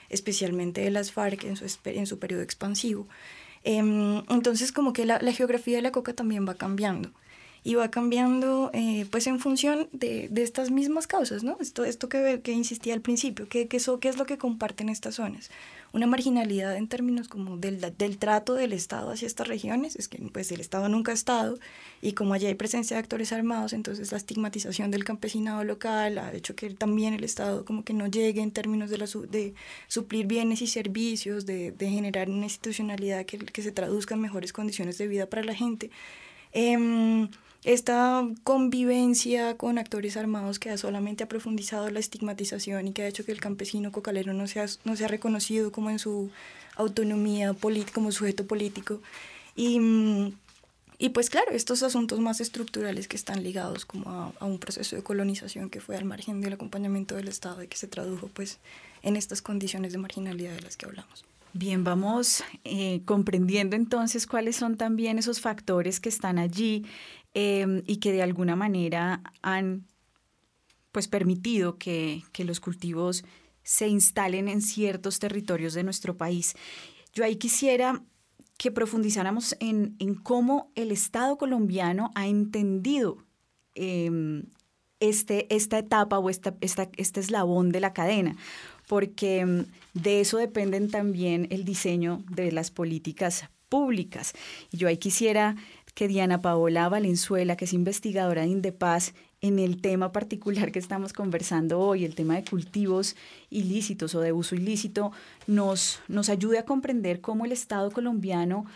especialmente 0.08 0.80
de 0.80 0.90
las 0.90 1.12
FARC 1.12 1.44
en 1.44 1.56
su, 1.56 1.66
en 1.84 2.06
su 2.06 2.18
periodo 2.18 2.42
expansivo. 2.42 3.06
Em, 3.64 4.22
entonces 4.28 4.70
como 4.72 4.92
que 4.92 5.04
la, 5.04 5.18
la, 5.20 5.32
geografía 5.32 5.76
de 5.76 5.82
la 5.82 5.90
coca 5.90 6.12
también 6.12 6.46
va 6.46 6.54
cambiando 6.54 7.10
y 7.64 7.74
va 7.74 7.90
cambiando 7.90 8.70
eh, 8.72 9.06
pues 9.10 9.26
en 9.26 9.40
función 9.40 9.88
de, 9.90 10.28
de, 10.30 10.42
estas 10.44 10.70
mismas 10.70 11.08
causas, 11.08 11.42
¿no? 11.42 11.56
Esto, 11.60 11.84
esto 11.84 12.08
que, 12.08 12.40
que 12.42 12.52
insistía 12.52 12.94
al 12.94 13.00
principio, 13.00 13.48
¿qué, 13.48 13.66
qué, 13.66 13.78
¿qué 14.00 14.08
es 14.08 14.18
lo 14.18 14.24
que 14.24 14.38
comparten 14.38 14.88
estas 14.88 15.16
zonas? 15.16 15.50
Una 15.96 16.06
marginalidad 16.06 16.76
en 16.76 16.88
términos 16.88 17.26
como 17.26 17.56
del, 17.56 17.80
del, 17.96 18.18
trato 18.18 18.52
del 18.52 18.74
Estado 18.74 19.10
hacia 19.10 19.26
estas 19.26 19.48
regiones, 19.48 19.96
es 19.96 20.08
que 20.08 20.18
pues 20.30 20.52
el 20.52 20.60
Estado 20.60 20.90
nunca 20.90 21.10
ha 21.12 21.14
estado 21.14 21.58
y 22.02 22.12
como 22.12 22.34
allá 22.34 22.48
hay 22.48 22.54
presencia 22.54 22.96
de 22.96 23.00
actores 23.00 23.32
armados, 23.32 23.72
entonces 23.72 24.12
la 24.12 24.18
estigmatización 24.18 24.90
del 24.90 25.04
campesinado 25.04 25.64
local 25.64 26.18
ha 26.18 26.34
hecho 26.34 26.54
que 26.54 26.68
también 26.70 27.14
el 27.14 27.24
Estado 27.24 27.64
como 27.64 27.82
que 27.82 27.94
no 27.94 28.06
llegue 28.06 28.42
en 28.42 28.50
términos 28.50 28.90
de, 28.90 28.98
la, 28.98 29.06
de 29.06 29.54
suplir 29.88 30.26
bienes 30.26 30.60
y 30.60 30.66
servicios, 30.66 31.46
de, 31.46 31.72
de 31.72 31.88
generar 31.88 32.28
una 32.28 32.44
institucionalidad 32.44 33.24
que, 33.24 33.38
que, 33.38 33.62
se 33.62 33.72
traduzca 33.72 34.14
en 34.14 34.20
mejores 34.20 34.52
condiciones 34.52 34.98
de 34.98 35.08
vida 35.08 35.26
para 35.26 35.44
la 35.44 35.54
gente. 35.54 35.90
Eh, 36.52 37.28
esta 37.66 38.24
convivencia 38.44 39.56
con 39.56 39.78
actores 39.78 40.16
armados 40.16 40.60
que 40.60 40.78
solamente 40.78 41.24
ha 41.24 41.28
profundizado 41.28 41.90
la 41.90 41.98
estigmatización 41.98 42.86
y 42.86 42.92
que 42.92 43.02
ha 43.02 43.08
hecho 43.08 43.24
que 43.24 43.32
el 43.32 43.40
campesino 43.40 43.90
cocalero 43.90 44.32
no 44.32 44.46
sea, 44.46 44.66
no 44.84 44.94
sea 44.94 45.08
reconocido 45.08 45.72
como 45.72 45.90
en 45.90 45.98
su 45.98 46.30
autonomía 46.76 47.56
como 47.92 48.12
sujeto 48.12 48.46
político. 48.46 49.02
Y, 49.56 49.80
y, 50.98 51.08
pues 51.08 51.28
claro, 51.28 51.50
estos 51.50 51.82
asuntos 51.82 52.20
más 52.20 52.40
estructurales 52.40 53.08
que 53.08 53.16
están 53.16 53.42
ligados 53.42 53.84
como 53.84 54.10
a, 54.10 54.32
a, 54.38 54.44
un 54.44 54.60
proceso 54.60 54.94
de 54.94 55.02
colonización 55.02 55.68
que 55.68 55.80
fue 55.80 55.96
al 55.96 56.04
margen 56.04 56.40
del 56.40 56.52
acompañamiento 56.52 57.16
del 57.16 57.26
Estado 57.26 57.64
y 57.64 57.66
que 57.66 57.76
se 57.76 57.88
tradujo 57.88 58.28
pues 58.32 58.58
en 59.02 59.16
estas 59.16 59.42
condiciones 59.42 59.90
de 59.90 59.98
marginalidad 59.98 60.54
de 60.54 60.60
las 60.60 60.76
que 60.76 60.86
hablamos. 60.86 61.24
Bien, 61.58 61.84
vamos 61.84 62.44
eh, 62.64 63.02
comprendiendo 63.06 63.76
entonces 63.76 64.26
cuáles 64.26 64.56
son 64.56 64.76
también 64.76 65.18
esos 65.18 65.40
factores 65.40 66.00
que 66.00 66.10
están 66.10 66.38
allí 66.38 66.84
Em, 67.38 67.82
y 67.86 67.98
que 67.98 68.12
de 68.12 68.22
alguna 68.22 68.56
manera 68.56 69.20
han 69.42 69.84
pues 70.90 71.06
permitido 71.06 71.76
que, 71.76 72.22
los 72.38 72.60
cultivos 72.60 73.26
se 73.62 73.88
instalen 73.88 74.48
en 74.48 74.62
ciertos 74.62 75.18
territorios 75.18 75.74
de 75.74 75.84
nuestro 75.84 76.16
país. 76.16 76.54
Yo 77.12 77.24
ahí 77.24 77.36
quisiera 77.36 78.02
que 78.56 78.70
profundizáramos 78.70 79.54
en, 79.60 79.98
cómo 80.22 80.72
el 80.76 80.90
Estado 80.90 81.36
colombiano 81.36 82.10
ha 82.14 82.26
entendido 82.26 83.18
em, 83.74 84.44
este, 84.98 85.54
esta 85.54 85.78
etapa 85.78 86.18
o 86.18 86.30
esta, 86.30 86.56
este 86.62 87.20
eslabón 87.20 87.70
de 87.70 87.80
la 87.80 87.92
cadena, 87.92 88.34
porque 88.86 89.40
em, 89.40 89.66
de 89.94 90.20
eso 90.20 90.38
dependen 90.38 90.90
también 90.90 91.48
el 91.50 91.64
diseño 91.64 92.22
de 92.30 92.52
las 92.52 92.70
políticas 92.70 93.44
públicas. 93.68 94.32
yo 94.70 94.86
ahí 94.88 94.96
quisiera 94.96 95.56
que 95.94 96.08
Diana 96.08 96.42
Paola 96.42 96.88
Valenzuela, 96.88 97.56
que 97.56 97.64
es 97.64 97.72
investigadora 97.72 98.42
de 98.42 98.48
Indepaz, 98.48 99.14
en 99.40 99.58
el 99.58 99.80
tema 99.80 100.12
particular 100.12 100.70
que 100.72 100.78
estamos 100.78 101.12
conversando 101.12 101.80
hoy, 101.80 102.04
el 102.04 102.14
tema 102.14 102.34
de 102.34 102.44
cultivos 102.44 103.16
ilícitos 103.50 104.14
o 104.14 104.20
de 104.20 104.32
uso 104.32 104.54
ilícito, 104.54 105.12
nos, 105.46 106.00
nos 106.08 106.28
ayude 106.28 106.58
a 106.58 106.64
comprender 106.64 107.20
cómo 107.20 107.44
el 107.44 107.52
Estado 107.52 107.90
colombiano 107.90 108.66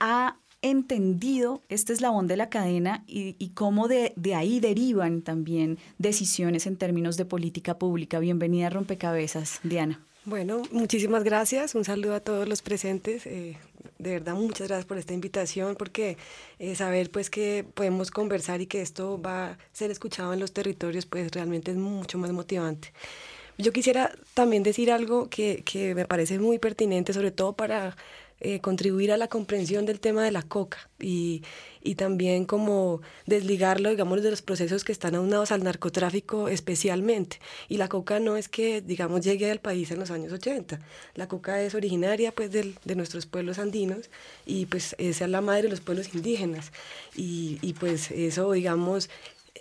ha 0.00 0.36
entendido 0.62 1.62
este 1.68 1.92
eslabón 1.92 2.26
de 2.26 2.36
la 2.36 2.48
cadena 2.48 3.04
y, 3.06 3.36
y 3.38 3.50
cómo 3.50 3.88
de, 3.88 4.14
ahí 4.34 4.60
derivan 4.60 5.22
también 5.22 5.78
decisiones 5.98 6.66
en 6.66 6.76
términos 6.76 7.16
de 7.16 7.24
política 7.24 7.78
pública. 7.78 8.18
Bienvenida 8.18 8.68
a 8.68 8.70
Rompecabezas, 8.70 9.60
Diana. 9.62 10.00
Bueno, 10.24 10.62
muchísimas 10.72 11.22
gracias. 11.22 11.74
Un 11.74 11.84
saludo 11.84 12.14
a 12.14 12.20
todos 12.20 12.48
los 12.48 12.62
presentes. 12.62 13.26
Eh, 13.26 13.56
de 13.98 14.10
verdad, 14.10 14.34
muchas 14.34 14.66
gracias 14.66 14.84
por 14.84 14.98
esta 14.98 15.14
invitación, 15.14 15.76
porque 15.76 16.16
eh, 16.58 16.74
saber 16.74 17.10
pues 17.10 17.30
que 17.30 17.64
podemos 17.74 18.10
conversar 18.10 18.60
y 18.60 18.66
que 18.66 18.82
esto 18.82 19.20
va 19.22 19.50
a 19.50 19.58
ser 19.72 19.90
escuchado 19.90 20.32
en 20.32 20.40
los 20.40 20.52
territorios, 20.52 21.06
pues 21.06 21.30
realmente 21.30 21.70
es 21.70 21.76
mucho 21.76 22.18
más 22.18 22.32
motivante. 22.32 22.92
Yo 23.56 23.72
quisiera 23.72 24.12
también 24.34 24.62
decir 24.62 24.90
algo 24.90 25.30
que 25.30 25.92
me 25.94 26.04
parece 26.04 26.38
muy 26.38 26.58
pertinente, 26.58 27.14
sobre 27.14 27.30
todo 27.30 27.54
para 27.54 27.96
eh, 28.40 28.60
contribuir 28.60 29.12
a 29.12 29.16
la 29.16 29.28
comprensión 29.28 29.86
del 29.86 29.98
tema 29.98 30.22
de 30.22 30.30
la 30.30 30.42
coca 30.42 30.90
y, 31.00 31.42
y, 31.82 31.94
también 31.94 32.44
como 32.44 33.00
desligarlo, 33.24 33.88
digamos, 33.88 34.22
de 34.22 34.30
los 34.30 34.42
procesos 34.42 34.84
que 34.84 34.92
están 34.92 35.14
aunados 35.14 35.52
al 35.52 35.64
narcotráfico 35.64 36.48
especialmente. 36.48 37.40
Y 37.68 37.78
la 37.78 37.88
coca 37.88 38.20
no 38.20 38.36
es 38.36 38.48
que, 38.48 38.82
digamos, 38.82 39.22
llegue 39.22 39.50
al 39.50 39.60
país 39.60 39.90
en 39.90 40.00
los 40.00 40.10
años 40.10 40.32
80. 40.34 40.80
La 41.14 41.28
coca 41.28 41.62
es 41.62 41.74
originaria, 41.74 42.30
pues, 42.30 42.50
del, 42.52 42.76
de 42.84 42.94
nuestros 42.94 43.24
pueblos 43.24 43.58
andinos 43.58 44.10
y, 44.44 44.66
pues, 44.66 44.94
es 44.98 45.20
la 45.22 45.40
madre 45.40 45.62
de 45.62 45.68
los 45.70 45.80
pueblos 45.80 46.14
indígenas. 46.14 46.72
Y, 47.16 47.58
y 47.62 47.72
pues, 47.72 48.10
eso, 48.10 48.52
digamos, 48.52 49.08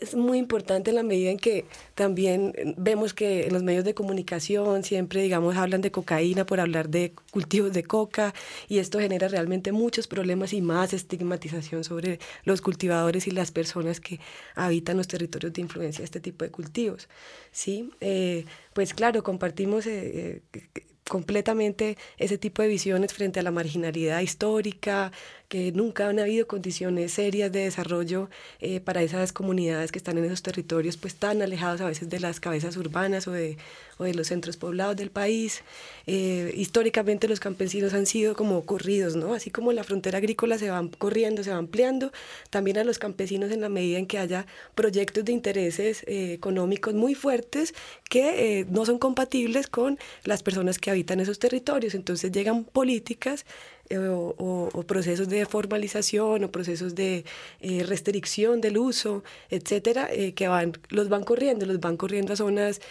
es 0.02 0.16
muy 0.16 0.38
importante 0.38 0.92
en 0.92 0.96
la 0.96 1.04
medida 1.04 1.32
en 1.32 1.38
que 1.38 1.66
también 1.94 2.54
vemos 2.78 3.14
que 3.14 3.50
los 3.52 3.64
medios 3.64 3.84
de 3.84 3.94
comunicación 3.94 4.84
siempre, 4.84 5.22
digamos, 5.22 5.56
hablan 5.56 5.82
de 5.82 5.92
cocaína 5.92 6.46
por 6.46 6.60
hablar 6.60 6.90
de 6.90 7.14
cultivos 7.32 7.74
de 7.74 7.84
coca 7.84 8.34
y 8.68 8.80
esto 8.80 9.00
genera 9.00 9.28
realmente 9.28 9.72
muchos 9.72 10.08
problemas 10.08 10.54
y 10.54 10.62
más 10.62 10.94
estigmatización 10.94 11.84
sobre 11.84 12.20
los 12.44 12.62
cultivadores 12.62 13.28
y 13.28 13.32
las 13.32 13.52
personas 13.52 14.00
que 14.00 14.20
habitan 14.56 14.98
los 14.98 15.08
territorios 15.08 15.54
de 15.54 15.62
influencia 15.62 16.00
de 16.00 16.06
este 16.06 16.20
tipo 16.20 16.46
de 16.46 16.52
cultivos. 16.52 17.08
¿sí? 17.52 17.92
Eh, 18.02 18.46
pues 18.74 18.94
claro, 18.94 19.24
compartimos... 19.24 19.86
Eh, 19.88 20.42
eh, 20.54 20.70
completamente 21.08 21.98
ese 22.18 22.38
tipo 22.38 22.62
de 22.62 22.68
visiones 22.68 23.14
frente 23.14 23.40
a 23.40 23.44
la 23.44 23.52
marginalidad 23.52 24.22
histórica, 24.22 25.12
que 25.48 25.72
nunca 25.72 26.10
han 26.10 26.20
habido 26.20 26.48
condiciones 26.48 27.14
serias 27.14 27.52
de 27.52 27.62
desarrollo 27.62 28.30
eh, 28.60 28.80
para 28.80 29.04
esas 29.04 29.32
comunidades 29.32 29.92
que 29.92 30.00
están 30.00 30.18
en 30.18 30.26
esos 30.26 30.42
territorios 30.42 30.98
pues 30.98 31.16
tan 31.16 31.42
alejados 31.42 31.82
a 31.82 31.86
veces 31.86 32.10
de 32.10 32.20
las 32.20 32.40
cabezas 32.40 32.78
urbanas 32.78 33.28
o 33.28 33.32
de, 33.32 33.58
o 33.98 34.06
de 34.06 34.14
los 34.14 34.28
centros 34.28 34.58
poblados 34.58 34.96
del 34.96 35.12
país. 35.12 35.64
Eh, 36.08 36.54
históricamente 36.56 37.28
los 37.28 37.40
campesinos 37.40 37.94
han 37.94 38.06
sido 38.06 38.36
como 38.36 38.66
corridos, 38.66 39.16
¿no? 39.16 39.34
Así 39.34 39.52
como 39.52 39.72
la 39.72 39.84
frontera 39.84 40.18
agrícola 40.18 40.58
se 40.58 40.70
va 40.70 40.84
corriendo, 40.98 41.44
se 41.44 41.52
va 41.52 41.58
ampliando, 41.58 42.12
también 42.50 42.78
a 42.78 42.84
los 42.84 43.00
campesinos 43.00 43.52
en 43.52 43.62
la 43.62 43.70
medida 43.70 44.00
en 44.00 44.08
que 44.08 44.18
haya 44.18 44.46
proyectos 44.74 45.26
de 45.26 45.32
intereses 45.32 46.04
eh, 46.08 46.34
económicos 46.34 46.94
muy 46.94 47.16
fuertes 47.16 47.74
que 48.10 48.66
no 48.70 48.86
son 48.86 49.00
compatibles 49.00 49.68
con 49.68 50.00
las 50.24 50.44
personas 50.44 50.80
que 50.80 50.92
habitan 50.92 51.20
esos 51.20 51.40
territorios. 51.40 51.96
Entonces 51.96 52.32
llegan 52.32 52.64
políticas 52.64 53.46
eh, 53.90 54.00
o, 54.00 54.84
procesos 54.88 55.30
de 55.30 55.46
formalización 55.46 56.44
o 56.44 56.52
procesos 56.52 56.96
de 56.96 57.24
eh, 57.62 57.84
restricción 57.84 58.60
del 58.60 58.78
uso, 58.80 59.24
etcétera, 59.50 60.10
eh, 60.12 60.34
que 60.34 60.48
van, 60.48 60.74
los 60.90 61.08
van 61.10 61.24
corriendo, 61.24 61.68
los 61.68 61.80
van 61.80 61.96
corriendo 61.96 62.34
a 62.34 62.36
zonas 62.36 62.82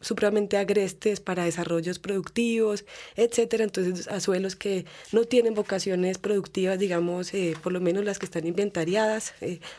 supremamente 0.00 0.56
agrestes 0.56 1.20
para 1.20 1.44
desarrollos 1.44 1.98
productivos, 1.98 2.84
etcétera. 3.16 3.64
Entonces, 3.64 4.08
a 4.08 4.20
suelos 4.20 4.56
que 4.56 4.86
no 5.12 5.24
tienen 5.24 5.54
vocaciones 5.54 6.18
productivas, 6.18 6.78
digamos, 6.78 7.32
por 7.62 7.72
lo 7.72 7.80
menos 7.80 8.04
las 8.04 8.18
que 8.18 8.26
están 8.26 8.46
inventariadas 8.46 9.34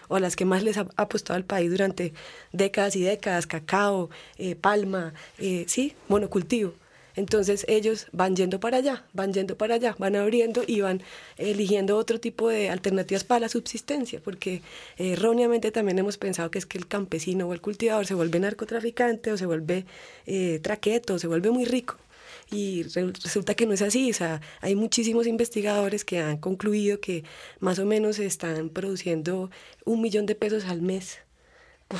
o 0.10 0.20
las 0.20 0.36
que 0.36 0.46
más 0.46 0.64
les 0.64 0.78
ha 0.78 0.88
apostado 0.96 1.38
al 1.38 1.46
país 1.46 1.72
durante 1.72 2.14
décadas 2.52 2.96
y 2.96 3.02
décadas, 3.02 3.48
cacao, 3.48 4.10
palma, 4.62 5.14
sí, 5.68 5.96
monocultivo. 6.08 6.83
Entonces 7.16 7.66
ellos 7.68 8.08
van 8.12 8.36
yendo 8.36 8.60
para 8.60 8.78
allá, 8.78 9.06
van 9.14 9.34
yendo 9.34 9.58
para 9.58 9.76
allá, 9.76 9.96
van 10.00 10.16
abriendo 10.16 10.64
y 10.66 10.82
van 10.82 11.02
eligiendo 11.38 11.98
otro 11.98 12.20
tipo 12.20 12.50
de 12.50 12.70
alternativas 12.70 13.24
para 13.24 13.42
la 13.42 13.50
subsistencia, 13.50 14.20
porque 14.24 14.62
eh, 14.98 15.14
erróneamente 15.14 15.72
también 15.72 16.00
hemos 16.00 16.18
pensado 16.18 16.50
que 16.52 16.60
es 16.60 16.66
que 16.66 16.78
el 16.78 16.88
campesino 16.88 17.48
o 17.48 17.54
el 17.54 17.62
cultivador 17.62 18.06
se 18.06 18.16
vuelve 18.16 18.40
narcotraficante 18.40 19.32
o 19.32 19.38
se 19.38 19.46
vuelve 19.46 19.86
eh, 20.26 20.60
traqueto, 20.62 21.20
se 21.20 21.28
vuelve 21.28 21.52
muy 21.52 21.66
rico. 21.66 21.98
Y 22.52 22.84
resulta 22.84 23.56
que 23.56 23.66
no 23.66 23.74
es 23.74 23.82
así, 23.82 24.12
o 24.12 24.14
sea, 24.14 24.42
hay 24.62 24.76
muchísimos 24.76 25.28
investigadores 25.28 26.06
que 26.06 26.20
han 26.20 26.38
concluido 26.38 27.00
que 27.00 27.24
más 27.60 27.80
o 27.80 27.86
menos 27.86 28.20
están 28.20 28.70
produciendo 28.70 29.50
un 29.86 30.02
millón 30.02 30.26
de 30.26 30.36
pesos 30.36 30.66
al 30.66 30.82
mes 30.82 31.20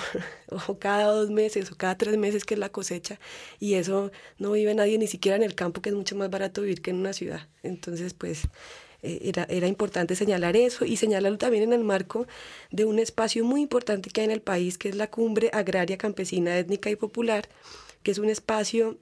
o 0.68 0.80
cada 0.80 1.06
dos 1.06 1.30
meses 1.30 1.72
o 1.72 1.76
cada 1.76 1.98
tres 1.98 2.18
meses 2.18 2.46
que 2.46 2.54
es 2.54 2.60
la 2.60 2.70
cosecha 2.70 3.20
y 3.60 3.76
eso 3.76 4.12
no 4.38 4.52
vive 4.52 4.74
nadie 4.76 4.98
ni 4.98 5.08
siquiera 5.08 5.36
en 5.36 5.44
el 5.44 5.56
campo 5.56 5.82
que 5.82 5.90
es 5.90 5.96
mucho 5.96 6.16
más 6.16 6.30
barato 6.30 6.62
vivir 6.62 6.82
que 6.82 6.92
en 6.92 6.98
una 6.98 7.14
ciudad. 7.14 7.48
Entonces 7.64 8.14
pues 8.14 8.44
eh, 9.02 9.20
era, 9.24 9.46
era 9.50 9.68
importante 9.68 10.16
señalar 10.16 10.56
eso 10.56 10.86
y 10.86 10.98
señalarlo 10.98 11.38
también 11.38 11.64
en 11.64 11.74
el 11.74 11.84
marco 11.84 12.28
de 12.72 12.86
un 12.86 13.00
espacio 13.00 13.44
muy 13.44 13.62
importante 13.62 14.10
que 14.10 14.22
hay 14.22 14.26
en 14.26 14.32
el 14.32 14.42
país 14.42 14.78
que 14.78 14.90
es 14.90 14.96
la 14.96 15.10
cumbre 15.10 15.50
agraria 15.54 15.98
campesina 15.98 16.58
étnica 16.58 16.90
y 16.90 16.96
popular 16.96 17.50
que 18.02 18.12
es 18.12 18.18
un 18.18 18.30
espacio 18.30 18.98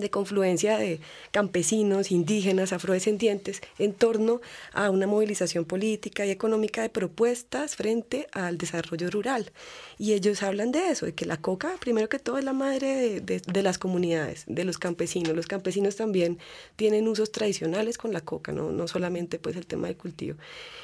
de 0.00 0.10
confluencia 0.10 0.78
de 0.78 1.00
campesinos, 1.30 2.10
indígenas, 2.10 2.72
afrodescendientes, 2.72 3.60
en 3.78 3.92
torno 3.92 4.40
a 4.72 4.90
una 4.90 5.06
movilización 5.06 5.64
política 5.64 6.24
y 6.24 6.30
económica 6.30 6.82
de 6.82 6.88
propuestas 6.88 7.76
frente 7.76 8.28
al 8.32 8.58
desarrollo 8.58 9.10
rural. 9.10 9.52
Y 9.98 10.12
ellos 10.12 10.42
hablan 10.42 10.72
de 10.72 10.88
eso, 10.90 11.06
de 11.06 11.14
que 11.14 11.26
la 11.26 11.36
coca, 11.36 11.76
primero 11.80 12.08
que 12.08 12.18
todo, 12.18 12.38
es 12.38 12.44
la 12.44 12.52
madre 12.52 13.20
de, 13.20 13.40
de, 13.40 13.62
las 13.62 13.78
comunidades, 13.78 14.44
de 14.46 14.64
los 14.64 14.78
campesinos. 14.78 15.34
Los 15.34 15.46
campesinos 15.46 15.96
también 15.96 16.38
tienen 16.76 17.08
usos 17.08 17.32
tradicionales 17.32 17.98
con 17.98 18.12
la 18.12 18.20
coca, 18.20 18.52
no, 18.52 18.70
no 18.70 18.88
solamente 18.88 19.38
pues 19.38 19.56
el 19.56 19.66
tema 19.66 19.88
de 19.88 19.96
cultivo. 19.96 20.38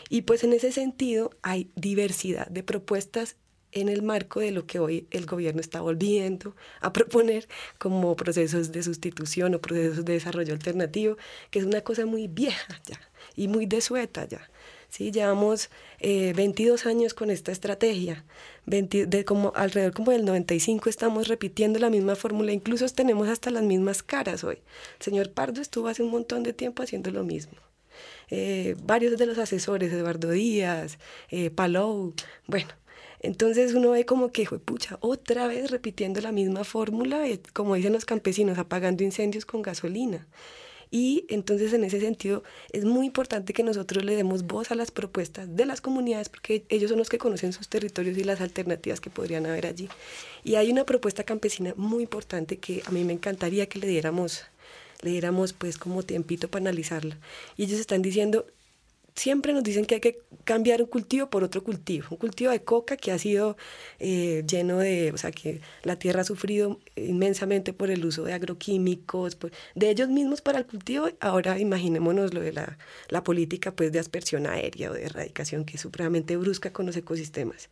Y 0.09 0.22
pues 0.22 0.44
en 0.44 0.53
ese 0.53 0.72
sentido 0.72 1.31
hay 1.42 1.70
diversidad 1.77 2.48
de 2.48 2.62
propuestas 2.62 3.37
en 3.74 3.88
el 3.88 4.02
marco 4.02 4.40
de 4.40 4.52
lo 4.52 4.66
que 4.66 4.78
hoy 4.78 5.06
el 5.10 5.26
gobierno 5.26 5.60
está 5.60 5.80
volviendo 5.80 6.56
a 6.80 6.92
proponer 6.92 7.46
como 7.78 8.16
procesos 8.16 8.72
de 8.72 8.82
sustitución 8.82 9.54
o 9.54 9.60
procesos 9.60 10.04
de 10.04 10.14
desarrollo 10.14 10.54
alternativo, 10.54 11.16
que 11.50 11.58
es 11.58 11.64
una 11.64 11.82
cosa 11.82 12.06
muy 12.06 12.28
vieja 12.28 12.80
ya 12.87 13.00
y 13.37 13.48
muy 13.48 13.66
desueta 13.66 14.26
ya. 14.26 14.48
¿sí? 14.88 15.10
Llevamos 15.10 15.70
22 16.00 16.87
eh, 16.87 16.88
años 16.88 17.14
con 17.14 17.30
esta 17.30 17.52
estrategia, 17.52 18.24
de 18.66 19.24
como 19.24 19.52
alrededor 19.56 19.92
como 19.92 20.12
del 20.12 20.24
95 20.24 20.88
estamos 20.88 21.28
repitiendo 21.28 21.78
la 21.78 21.90
misma 21.90 22.14
fórmula, 22.14 22.52
incluso 22.52 22.87
tenemos 22.88 23.28
hasta 23.28 23.50
las 23.50 23.64
mismas 23.64 24.02
caras 24.02 24.44
hoy. 24.44 24.58
El 24.98 25.04
señor 25.04 25.32
Pardo 25.32 25.60
estuvo 25.60 25.88
hace 25.88 26.02
un 26.02 26.10
montón 26.10 26.44
de 26.44 26.52
tiempo 26.52 26.82
haciendo 26.82 27.10
lo 27.10 27.24
mismo. 27.24 27.58
Eh, 28.30 28.76
varios 28.82 29.18
de 29.18 29.26
los 29.26 29.38
asesores, 29.38 29.92
Eduardo 29.92 30.30
Díaz, 30.30 30.98
eh, 31.30 31.50
Palou, 31.50 32.14
bueno, 32.46 32.68
entonces 33.24 33.72
uno 33.74 33.90
ve 33.90 34.04
como 34.04 34.30
que, 34.30 34.44
pucha, 34.44 34.98
otra 35.00 35.46
vez 35.46 35.70
repitiendo 35.70 36.20
la 36.20 36.30
misma 36.30 36.62
fórmula, 36.62 37.26
eh, 37.26 37.40
como 37.54 37.74
dicen 37.74 37.94
los 37.94 38.04
campesinos, 38.04 38.58
apagando 38.58 39.02
incendios 39.02 39.46
con 39.46 39.62
gasolina. 39.62 40.26
Y 40.90 41.24
entonces 41.28 41.72
en 41.72 41.82
ese 41.82 42.00
sentido 42.00 42.44
es 42.70 42.84
muy 42.84 43.06
importante 43.06 43.52
que 43.52 43.62
nosotros 43.62 44.04
le 44.04 44.14
demos 44.14 44.44
voz 44.46 44.70
a 44.70 44.74
las 44.74 44.90
propuestas 44.90 45.56
de 45.56 45.66
las 45.66 45.80
comunidades 45.80 46.28
porque 46.28 46.64
ellos 46.68 46.90
son 46.90 46.98
los 46.98 47.08
que 47.08 47.18
conocen 47.18 47.52
sus 47.52 47.68
territorios 47.68 48.16
y 48.16 48.22
las 48.22 48.40
alternativas 48.40 49.00
que 49.00 49.10
podrían 49.10 49.46
haber 49.46 49.66
allí. 49.66 49.88
Y 50.44 50.54
hay 50.54 50.70
una 50.70 50.84
propuesta 50.84 51.24
campesina 51.24 51.72
muy 51.76 52.02
importante 52.04 52.58
que 52.58 52.82
a 52.87 52.90
mí 52.90 53.04
me 53.04 53.14
encantaría 53.14 53.66
que 53.66 53.80
le 53.80 53.88
diéramos, 53.88 54.44
le 55.00 55.10
diéramos 55.10 55.52
pues 55.52 55.78
como 55.78 56.02
tiempito 56.02 56.48
para 56.48 56.62
analizarla. 56.62 57.18
Y 57.56 57.64
ellos 57.64 57.80
están 57.80 58.02
diciendo, 58.02 58.46
siempre 59.14 59.53
nos 59.53 59.62
dicen 59.62 59.85
que 59.85 59.96
hay 59.96 60.00
que 60.00 60.18
cambiar 60.44 60.83
un 60.83 60.88
cultivo 60.88 61.31
por 61.31 61.44
otro 61.44 61.62
cultivo. 61.62 62.09
Un 62.11 62.16
cultivo 62.18 62.50
de 62.50 62.62
coca 62.62 62.96
que 62.96 63.12
ha 63.12 63.18
sido 63.18 63.57
eh, 63.98 64.44
lleno 64.46 64.79
de, 64.79 65.12
o 65.12 65.18
sea, 65.18 65.31
que 65.31 65.61
la 65.83 65.98
tierra 65.98 66.22
ha 66.22 66.24
sufrido 66.24 66.81
inmensamente 66.96 67.72
por 67.72 67.90
el 67.90 68.05
uso 68.05 68.24
de 68.24 68.33
agroquímicos, 68.33 69.38
de 69.74 69.90
ellos 69.90 70.09
mismos 70.09 70.42
para 70.42 70.59
el 70.59 70.66
cultivo. 70.66 71.09
Ahora 71.20 71.59
imaginémonos 71.59 72.35
lo 72.35 72.40
de 72.40 72.53
la, 72.53 72.79
la 73.09 73.24
política 73.24 73.74
pues, 73.74 73.92
de 73.92 74.00
aspersión 74.00 74.46
aérea 74.46 74.90
o 74.90 74.94
de 74.94 75.05
erradicación 75.05 75.64
que 75.64 75.77
es 75.77 75.81
supremamente 75.81 76.37
brusca 76.37 76.72
con 76.72 76.87
los 76.87 76.96
ecosistemas. 76.96 77.68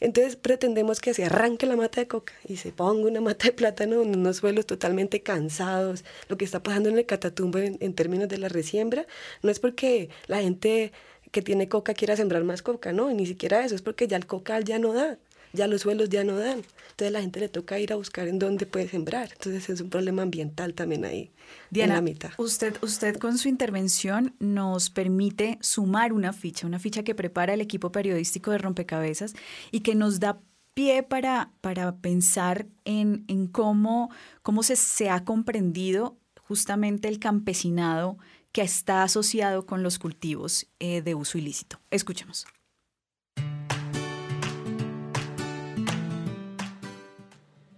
Entonces 0.00 0.36
pretendemos 0.36 1.00
que 1.00 1.14
se 1.14 1.24
arranque 1.24 1.66
la 1.66 1.76
mata 1.76 2.00
de 2.00 2.08
coca 2.08 2.32
y 2.48 2.56
se 2.56 2.72
ponga 2.72 3.08
una 3.08 3.20
mata 3.20 3.46
de 3.46 3.52
plátano 3.52 4.02
en 4.02 4.16
unos 4.18 4.38
suelos 4.38 4.66
totalmente 4.66 5.22
cansados. 5.22 6.04
Lo 6.28 6.36
que 6.36 6.44
está 6.44 6.62
pasando 6.62 6.88
en 6.88 6.98
el 6.98 7.06
Catatumbo 7.06 7.58
en, 7.58 7.76
en 7.80 7.94
términos 7.94 8.28
de 8.28 8.38
la 8.38 8.48
resiembra 8.48 9.06
no 9.42 9.50
es 9.50 9.60
porque 9.60 10.08
la 10.26 10.40
gente 10.40 10.92
que 11.30 11.42
tiene 11.42 11.68
coca 11.68 11.94
quiera 11.94 12.16
sembrar 12.16 12.44
más 12.44 12.62
coca, 12.62 12.92
no, 12.92 13.10
ni 13.10 13.26
siquiera 13.26 13.64
eso, 13.64 13.74
es 13.74 13.82
porque 13.82 14.08
ya 14.08 14.16
el 14.16 14.26
cocal 14.26 14.64
ya 14.64 14.78
no 14.78 14.92
da 14.92 15.18
ya 15.52 15.66
los 15.66 15.82
suelos 15.82 16.08
ya 16.08 16.24
no 16.24 16.36
dan. 16.36 16.62
Entonces 16.90 17.12
la 17.12 17.20
gente 17.20 17.40
le 17.40 17.48
toca 17.48 17.78
ir 17.78 17.92
a 17.92 17.96
buscar 17.96 18.28
en 18.28 18.38
dónde 18.38 18.66
puede 18.66 18.88
sembrar. 18.88 19.30
Entonces 19.32 19.68
es 19.70 19.80
un 19.80 19.90
problema 19.90 20.22
ambiental 20.22 20.74
también 20.74 21.04
ahí. 21.04 21.30
Diana, 21.70 21.94
en 21.94 21.96
la 21.98 22.02
mitad. 22.02 22.30
Usted, 22.36 22.76
usted 22.82 23.16
con 23.16 23.38
su 23.38 23.48
intervención 23.48 24.34
nos 24.38 24.90
permite 24.90 25.58
sumar 25.60 26.12
una 26.12 26.32
ficha, 26.32 26.66
una 26.66 26.78
ficha 26.78 27.02
que 27.02 27.14
prepara 27.14 27.54
el 27.54 27.60
equipo 27.60 27.92
periodístico 27.92 28.50
de 28.50 28.58
Rompecabezas 28.58 29.34
y 29.70 29.80
que 29.80 29.94
nos 29.94 30.20
da 30.20 30.40
pie 30.74 31.02
para, 31.02 31.52
para 31.60 31.96
pensar 31.96 32.66
en, 32.84 33.24
en 33.28 33.46
cómo, 33.46 34.10
cómo 34.42 34.62
se, 34.62 34.76
se 34.76 35.10
ha 35.10 35.24
comprendido 35.24 36.16
justamente 36.42 37.08
el 37.08 37.18
campesinado 37.18 38.18
que 38.52 38.62
está 38.62 39.02
asociado 39.02 39.66
con 39.66 39.82
los 39.82 39.98
cultivos 39.98 40.66
eh, 40.80 41.02
de 41.02 41.14
uso 41.14 41.38
ilícito. 41.38 41.80
Escuchemos. 41.90 42.46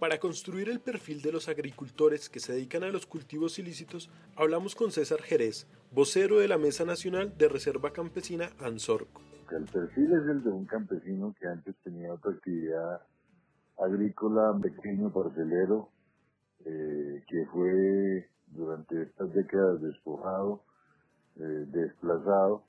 Para 0.03 0.19
construir 0.19 0.67
el 0.67 0.81
perfil 0.81 1.21
de 1.21 1.31
los 1.31 1.47
agricultores 1.47 2.27
que 2.27 2.41
se 2.41 2.51
dedican 2.51 2.83
a 2.83 2.89
los 2.89 3.05
cultivos 3.05 3.57
ilícitos, 3.57 4.11
hablamos 4.35 4.75
con 4.75 4.91
César 4.91 5.21
Jerez, 5.21 5.65
vocero 5.93 6.39
de 6.39 6.49
la 6.49 6.57
Mesa 6.57 6.83
Nacional 6.83 7.37
de 7.37 7.47
Reserva 7.47 7.93
Campesina 7.93 8.49
Ansorco. 8.59 9.21
El 9.49 9.63
perfil 9.63 10.11
es 10.11 10.27
el 10.27 10.43
de 10.43 10.49
un 10.49 10.65
campesino 10.65 11.33
que 11.39 11.47
antes 11.47 11.73
tenía 11.85 12.11
otra 12.11 12.31
actividad 12.33 13.01
agrícola, 13.79 14.53
pequeño 14.61 15.09
parcelero, 15.09 15.87
eh, 16.65 17.23
que 17.25 17.45
fue 17.45 18.27
durante 18.47 19.03
estas 19.03 19.33
décadas 19.33 19.81
despojado, 19.81 20.65
eh, 21.37 21.65
desplazado, 21.67 22.65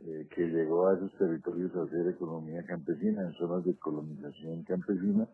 eh, 0.00 0.26
que 0.34 0.48
llegó 0.48 0.88
a 0.88 0.94
esos 0.94 1.16
territorios 1.18 1.70
a 1.76 1.84
hacer 1.84 2.08
economía 2.08 2.64
campesina 2.66 3.22
en 3.22 3.32
zonas 3.34 3.64
de 3.64 3.76
colonización 3.76 4.64
campesina 4.64 5.28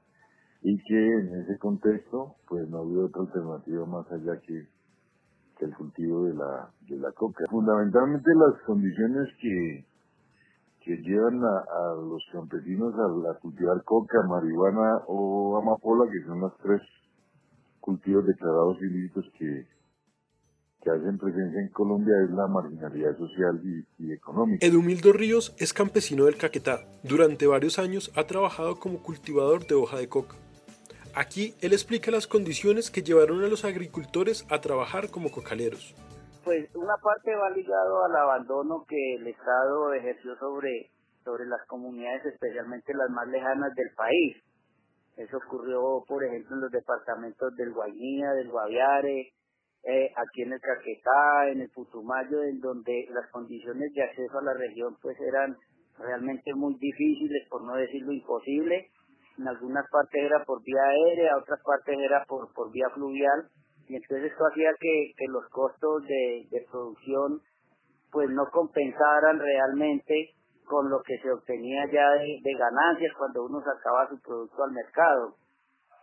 y 0.62 0.76
que 0.82 1.18
en 1.18 1.40
ese 1.42 1.58
contexto 1.58 2.36
pues 2.48 2.68
no 2.68 2.78
había 2.78 3.04
otra 3.04 3.22
alternativa 3.22 3.86
más 3.86 4.10
allá 4.12 4.40
que, 4.40 4.66
el 5.60 5.74
cultivo 5.74 6.24
de 6.24 6.32
la, 6.32 6.70
de 6.88 6.96
la 6.96 7.12
coca. 7.12 7.44
Fundamentalmente 7.50 8.30
las 8.34 8.62
condiciones 8.62 9.28
que, 9.42 9.84
que 10.80 10.96
llevan 11.02 11.38
a, 11.44 11.94
los 11.96 12.22
campesinos 12.32 12.94
a, 12.94 13.38
cultivar 13.38 13.84
coca, 13.84 14.22
marihuana 14.26 15.02
o 15.06 15.58
amapola, 15.58 16.10
que 16.10 16.24
son 16.24 16.40
los 16.40 16.56
tres 16.62 16.80
cultivos 17.78 18.26
declarados 18.26 18.78
ilícitos 18.80 19.26
que, 19.38 19.66
que 20.82 20.90
hacen 20.90 21.18
presencia 21.18 21.60
en 21.60 21.68
Colombia 21.68 22.14
es 22.24 22.30
la 22.30 22.46
marginalidad 22.46 23.18
social 23.18 23.60
y, 23.62 24.06
y, 24.06 24.12
económica. 24.12 24.64
Edumildo 24.64 25.12
Ríos 25.12 25.54
es 25.58 25.74
campesino 25.74 26.24
del 26.24 26.38
Caquetá. 26.38 26.86
Durante 27.02 27.46
varios 27.46 27.78
años 27.78 28.10
ha 28.16 28.24
trabajado 28.24 28.76
como 28.76 29.02
cultivador 29.02 29.66
de 29.66 29.74
hoja 29.74 29.98
de 29.98 30.08
coca. 30.08 30.36
Aquí 31.14 31.54
él 31.60 31.72
explica 31.72 32.10
las 32.10 32.28
condiciones 32.28 32.90
que 32.90 33.02
llevaron 33.02 33.42
a 33.42 33.48
los 33.48 33.64
agricultores 33.64 34.46
a 34.48 34.60
trabajar 34.60 35.10
como 35.10 35.30
cocaleros. 35.30 35.94
Pues 36.44 36.70
una 36.74 36.96
parte 37.02 37.34
va 37.34 37.50
ligado 37.50 38.04
al 38.04 38.16
abandono 38.16 38.84
que 38.88 39.14
el 39.16 39.26
Estado 39.26 39.92
ejerció 39.92 40.36
sobre, 40.38 40.90
sobre 41.24 41.46
las 41.46 41.66
comunidades, 41.66 42.24
especialmente 42.26 42.94
las 42.94 43.10
más 43.10 43.26
lejanas 43.28 43.74
del 43.74 43.90
país. 43.96 44.36
Eso 45.16 45.36
ocurrió, 45.36 46.04
por 46.06 46.24
ejemplo, 46.24 46.56
en 46.56 46.62
los 46.62 46.70
departamentos 46.70 47.54
del 47.56 47.72
Guainía, 47.72 48.30
del 48.32 48.48
Guaviare, 48.48 49.32
eh, 49.82 50.12
aquí 50.16 50.42
en 50.42 50.52
el 50.52 50.60
Caquetá, 50.60 51.48
en 51.50 51.60
el 51.62 51.70
Putumayo, 51.70 52.42
en 52.44 52.60
donde 52.60 53.08
las 53.10 53.28
condiciones 53.30 53.92
de 53.92 54.02
acceso 54.02 54.38
a 54.38 54.42
la 54.42 54.54
región 54.54 54.96
pues 55.02 55.18
eran 55.20 55.56
realmente 55.98 56.54
muy 56.54 56.74
difíciles, 56.78 57.48
por 57.48 57.64
no 57.64 57.74
decirlo 57.74 58.12
imposible 58.12 58.90
en 59.40 59.48
algunas 59.48 59.88
partes 59.90 60.22
era 60.22 60.44
por 60.44 60.62
vía 60.62 60.82
aérea, 60.82 61.36
otras 61.38 61.60
partes 61.64 61.98
era 61.98 62.24
por, 62.28 62.52
por 62.52 62.70
vía 62.70 62.88
fluvial, 62.94 63.48
y 63.88 63.96
entonces 63.96 64.30
esto 64.30 64.44
hacía 64.46 64.70
que, 64.78 65.12
que 65.16 65.26
los 65.28 65.48
costos 65.48 66.02
de, 66.04 66.46
de 66.50 66.66
producción 66.70 67.40
pues 68.12 68.28
no 68.30 68.44
compensaran 68.52 69.38
realmente 69.38 70.34
con 70.64 70.90
lo 70.90 71.02
que 71.02 71.18
se 71.18 71.30
obtenía 71.30 71.86
ya 71.90 72.10
de, 72.10 72.38
de, 72.42 72.54
ganancias 72.54 73.12
cuando 73.16 73.44
uno 73.44 73.60
sacaba 73.60 74.08
su 74.08 74.20
producto 74.20 74.62
al 74.62 74.72
mercado. 74.72 75.34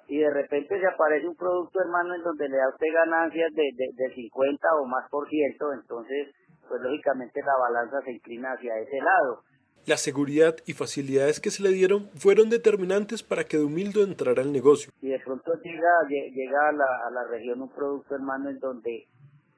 Y 0.07 0.19
de 0.19 0.29
repente 0.29 0.79
se 0.79 0.87
aparece 0.87 1.27
un 1.27 1.35
producto 1.35 1.79
hermano 1.79 2.15
en 2.15 2.23
donde 2.23 2.49
le 2.49 2.57
da 2.57 2.69
usted 2.69 2.87
ganancias 2.93 3.53
de, 3.53 3.63
de, 3.75 3.87
de 3.95 4.15
50 4.15 4.67
o 4.81 4.85
más 4.85 5.09
por 5.09 5.27
ciento, 5.29 5.71
entonces 5.73 6.33
pues 6.67 6.81
lógicamente 6.81 7.41
la 7.41 7.55
balanza 7.59 8.01
se 8.03 8.11
inclina 8.11 8.51
hacia 8.51 8.77
ese 8.79 8.99
lado. 8.99 9.43
La 9.87 9.95
seguridad 9.95 10.57
y 10.65 10.73
facilidades 10.73 11.39
que 11.39 11.49
se 11.49 11.63
le 11.63 11.69
dieron 11.69 12.09
fueron 12.19 12.49
determinantes 12.49 13.23
para 13.23 13.45
que 13.45 13.55
Dumildo 13.55 14.03
entrara 14.03 14.41
al 14.41 14.51
negocio. 14.51 14.91
Y 14.99 15.07
de 15.07 15.19
pronto 15.23 15.53
llega, 15.63 15.93
llega 16.09 16.59
a, 16.67 16.73
la, 16.73 17.07
a 17.07 17.09
la 17.09 17.23
región 17.31 17.61
un 17.61 17.71
producto 17.71 18.15
hermano 18.15 18.49
en 18.49 18.59
donde 18.59 19.07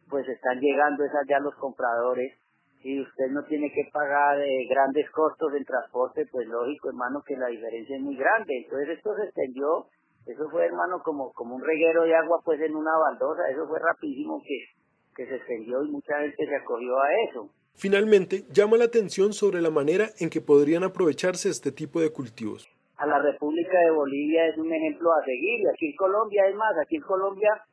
pues 0.07 0.29
están 0.29 0.59
llegando 0.59 1.03
esas 1.03 1.25
ya 1.27 1.39
los 1.39 1.55
compradores 1.55 2.37
y 2.83 3.01
usted 3.01 3.31
no 3.31 3.43
tiene 3.45 3.71
que 3.73 3.89
pagar 3.91 4.39
eh, 4.39 4.67
grandes 4.69 5.09
costos 5.09 5.51
en 5.55 5.65
transporte, 5.65 6.27
pues 6.31 6.47
lógico 6.47 6.89
hermano 6.89 7.23
que 7.25 7.35
la 7.35 7.47
diferencia 7.47 7.95
es 7.95 8.01
muy 8.03 8.15
grande. 8.15 8.53
Entonces 8.63 8.97
esto 8.97 9.15
se 9.15 9.23
extendió, 9.23 9.87
eso 10.27 10.47
fue 10.51 10.67
hermano 10.67 11.01
como, 11.03 11.33
como 11.33 11.55
un 11.55 11.65
reguero 11.65 12.03
de 12.03 12.15
agua 12.15 12.39
pues 12.45 12.61
en 12.61 12.75
una 12.75 12.95
baldosa, 13.09 13.49
eso 13.49 13.67
fue 13.67 13.79
rapidísimo 13.79 14.39
que, 14.45 14.59
que 15.15 15.27
se 15.27 15.37
extendió 15.37 15.83
y 15.83 15.89
mucha 15.89 16.19
gente 16.21 16.45
se 16.45 16.55
acogió 16.55 16.93
a 17.01 17.09
eso. 17.29 17.49
Finalmente, 17.75 18.43
llama 18.51 18.77
la 18.77 18.85
atención 18.85 19.33
sobre 19.33 19.61
la 19.61 19.69
manera 19.69 20.09
en 20.19 20.29
que 20.29 20.41
podrían 20.41 20.83
aprovecharse 20.83 21.49
este 21.49 21.71
tipo 21.71 22.01
de 22.01 22.11
cultivos. 22.11 22.67
A 22.97 23.05
la 23.05 23.19
República 23.19 23.79
de 23.79 23.91
Bolivia 23.91 24.47
es 24.47 24.57
un 24.57 24.73
ejemplo 24.73 25.13
a 25.13 25.23
seguir, 25.23 25.61
aquí 25.73 25.87
en 25.87 25.95
Colombia 25.95 26.47
es 26.47 26.55
más, 26.55 26.73
aquí 26.81 26.97
en 26.97 27.03
Colombia 27.03 27.63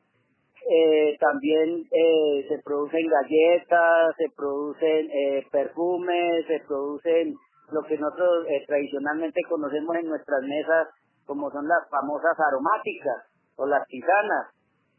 eh, 0.69 1.17
también 1.19 1.87
eh, 1.91 2.45
se 2.49 2.59
producen 2.59 3.07
galletas, 3.07 4.15
se 4.17 4.29
producen 4.35 5.09
eh, 5.11 5.47
perfumes, 5.49 6.45
se 6.45 6.59
producen 6.67 7.35
lo 7.71 7.83
que 7.83 7.97
nosotros 7.97 8.47
tradicionalmente 8.67 9.41
conocemos 9.47 9.95
en 9.95 10.07
nuestras 10.07 10.41
mesas 10.43 10.87
como 11.25 11.49
son 11.51 11.67
las 11.67 11.87
famosas 11.89 12.35
aromáticas 12.39 13.27
o 13.55 13.65
las 13.65 13.87
tisanas. 13.87 14.47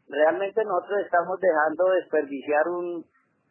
Realmente 0.07 0.63
nosotros 0.65 1.01
estamos 1.05 1.39
dejando 1.39 1.89
desperdiciar 1.91 2.67
un, 2.67 3.05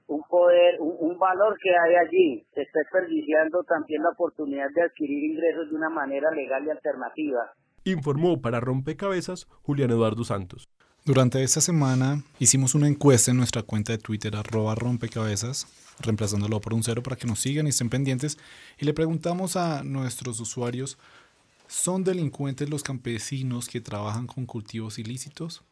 un 0.08 0.22
poder, 0.28 0.80
un, 0.80 1.18
valor 1.18 1.56
que 1.62 1.70
hay 1.70 1.94
allí. 2.06 2.46
Se 2.54 2.62
está 2.62 2.80
desperdiciando 2.80 3.62
también 3.64 4.02
la 4.02 4.10
oportunidad 4.10 4.68
de 4.74 4.82
adquirir 4.82 5.22
ingresos 5.24 5.70
de 5.70 5.76
una 5.76 5.90
manera 5.90 6.30
legal 6.30 6.64
y 6.66 6.70
alternativa. 6.70 7.52
Informó 7.84 8.40
para 8.40 8.60
Rompecabezas 8.60 9.46
Julián 9.62 9.90
Eduardo 9.90 10.24
Santos. 10.24 10.68
Durante 11.04 11.42
esta 11.42 11.60
semana 11.60 12.22
hicimos 12.38 12.74
una 12.74 12.88
encuesta 12.88 13.30
en 13.30 13.36
nuestra 13.36 13.62
cuenta 13.62 13.92
de 13.92 13.98
Twitter, 13.98 14.34
arroba 14.36 14.74
rompecabezas, 14.74 15.66
reemplazándolo 16.00 16.60
por 16.60 16.74
un 16.74 16.82
cero 16.82 17.02
para 17.02 17.16
que 17.16 17.26
nos 17.26 17.40
sigan 17.40 17.66
y 17.66 17.70
estén 17.70 17.88
pendientes, 17.88 18.38
y 18.78 18.84
le 18.84 18.94
preguntamos 18.94 19.56
a 19.56 19.82
nuestros 19.84 20.40
usuarios, 20.40 20.98
¿son 21.66 22.04
delincuentes 22.04 22.68
los 22.68 22.82
campesinos 22.82 23.68
que 23.68 23.80
trabajan 23.80 24.26
con 24.26 24.44
cultivos 24.44 24.98
ilícitos? 24.98 25.64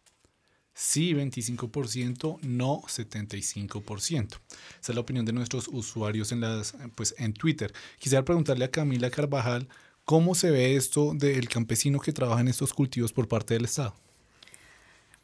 Sí, 0.79 1.15
25%, 1.15 2.39
no 2.43 2.83
75%. 2.83 4.27
Esa 4.27 4.39
es 4.83 4.95
la 4.95 5.01
opinión 5.01 5.25
de 5.25 5.33
nuestros 5.33 5.69
usuarios 5.69 6.33
en, 6.33 6.43
las, 6.43 6.75
pues, 6.95 7.15
en 7.17 7.33
Twitter. 7.33 7.73
Quisiera 7.99 8.27
preguntarle 8.27 8.67
a 8.67 8.71
Camila 8.71 9.09
Carvajal 9.09 9.69
cómo 10.05 10.35
se 10.35 10.51
ve 10.51 10.77
esto 10.77 11.15
del 11.15 11.49
campesino 11.49 11.99
que 11.99 12.13
trabaja 12.13 12.43
en 12.43 12.49
estos 12.49 12.75
cultivos 12.75 13.11
por 13.15 13.27
parte 13.27 13.55
del 13.55 13.65
Estado. 13.65 13.95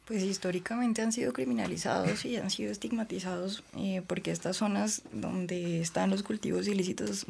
Pues 0.05 0.23
históricamente 0.23 1.03
han 1.03 1.11
sido 1.11 1.33
criminalizados 1.33 2.25
y 2.25 2.35
han 2.37 2.49
sido 2.49 2.71
estigmatizados 2.71 3.63
eh, 3.77 4.01
porque 4.07 4.31
estas 4.31 4.57
zonas 4.57 5.03
donde 5.11 5.81
están 5.81 6.09
los 6.09 6.23
cultivos 6.23 6.67
ilícitos 6.67 7.27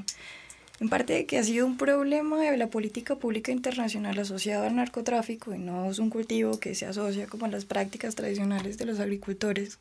en 0.79 0.89
parte 0.89 1.25
que 1.25 1.37
ha 1.37 1.43
sido 1.43 1.65
un 1.65 1.77
problema 1.77 2.39
de 2.39 2.57
la 2.57 2.67
política 2.67 3.15
pública 3.15 3.51
internacional 3.51 4.17
asociado 4.19 4.65
al 4.65 4.75
narcotráfico 4.75 5.53
y 5.53 5.59
no 5.59 5.89
es 5.89 5.99
un 5.99 6.09
cultivo 6.09 6.59
que 6.59 6.75
se 6.75 6.85
asocia 6.85 7.27
como 7.27 7.45
a 7.45 7.49
las 7.49 7.65
prácticas 7.65 8.15
tradicionales 8.15 8.77
de 8.77 8.85
los 8.85 8.99
agricultores. 8.99 9.77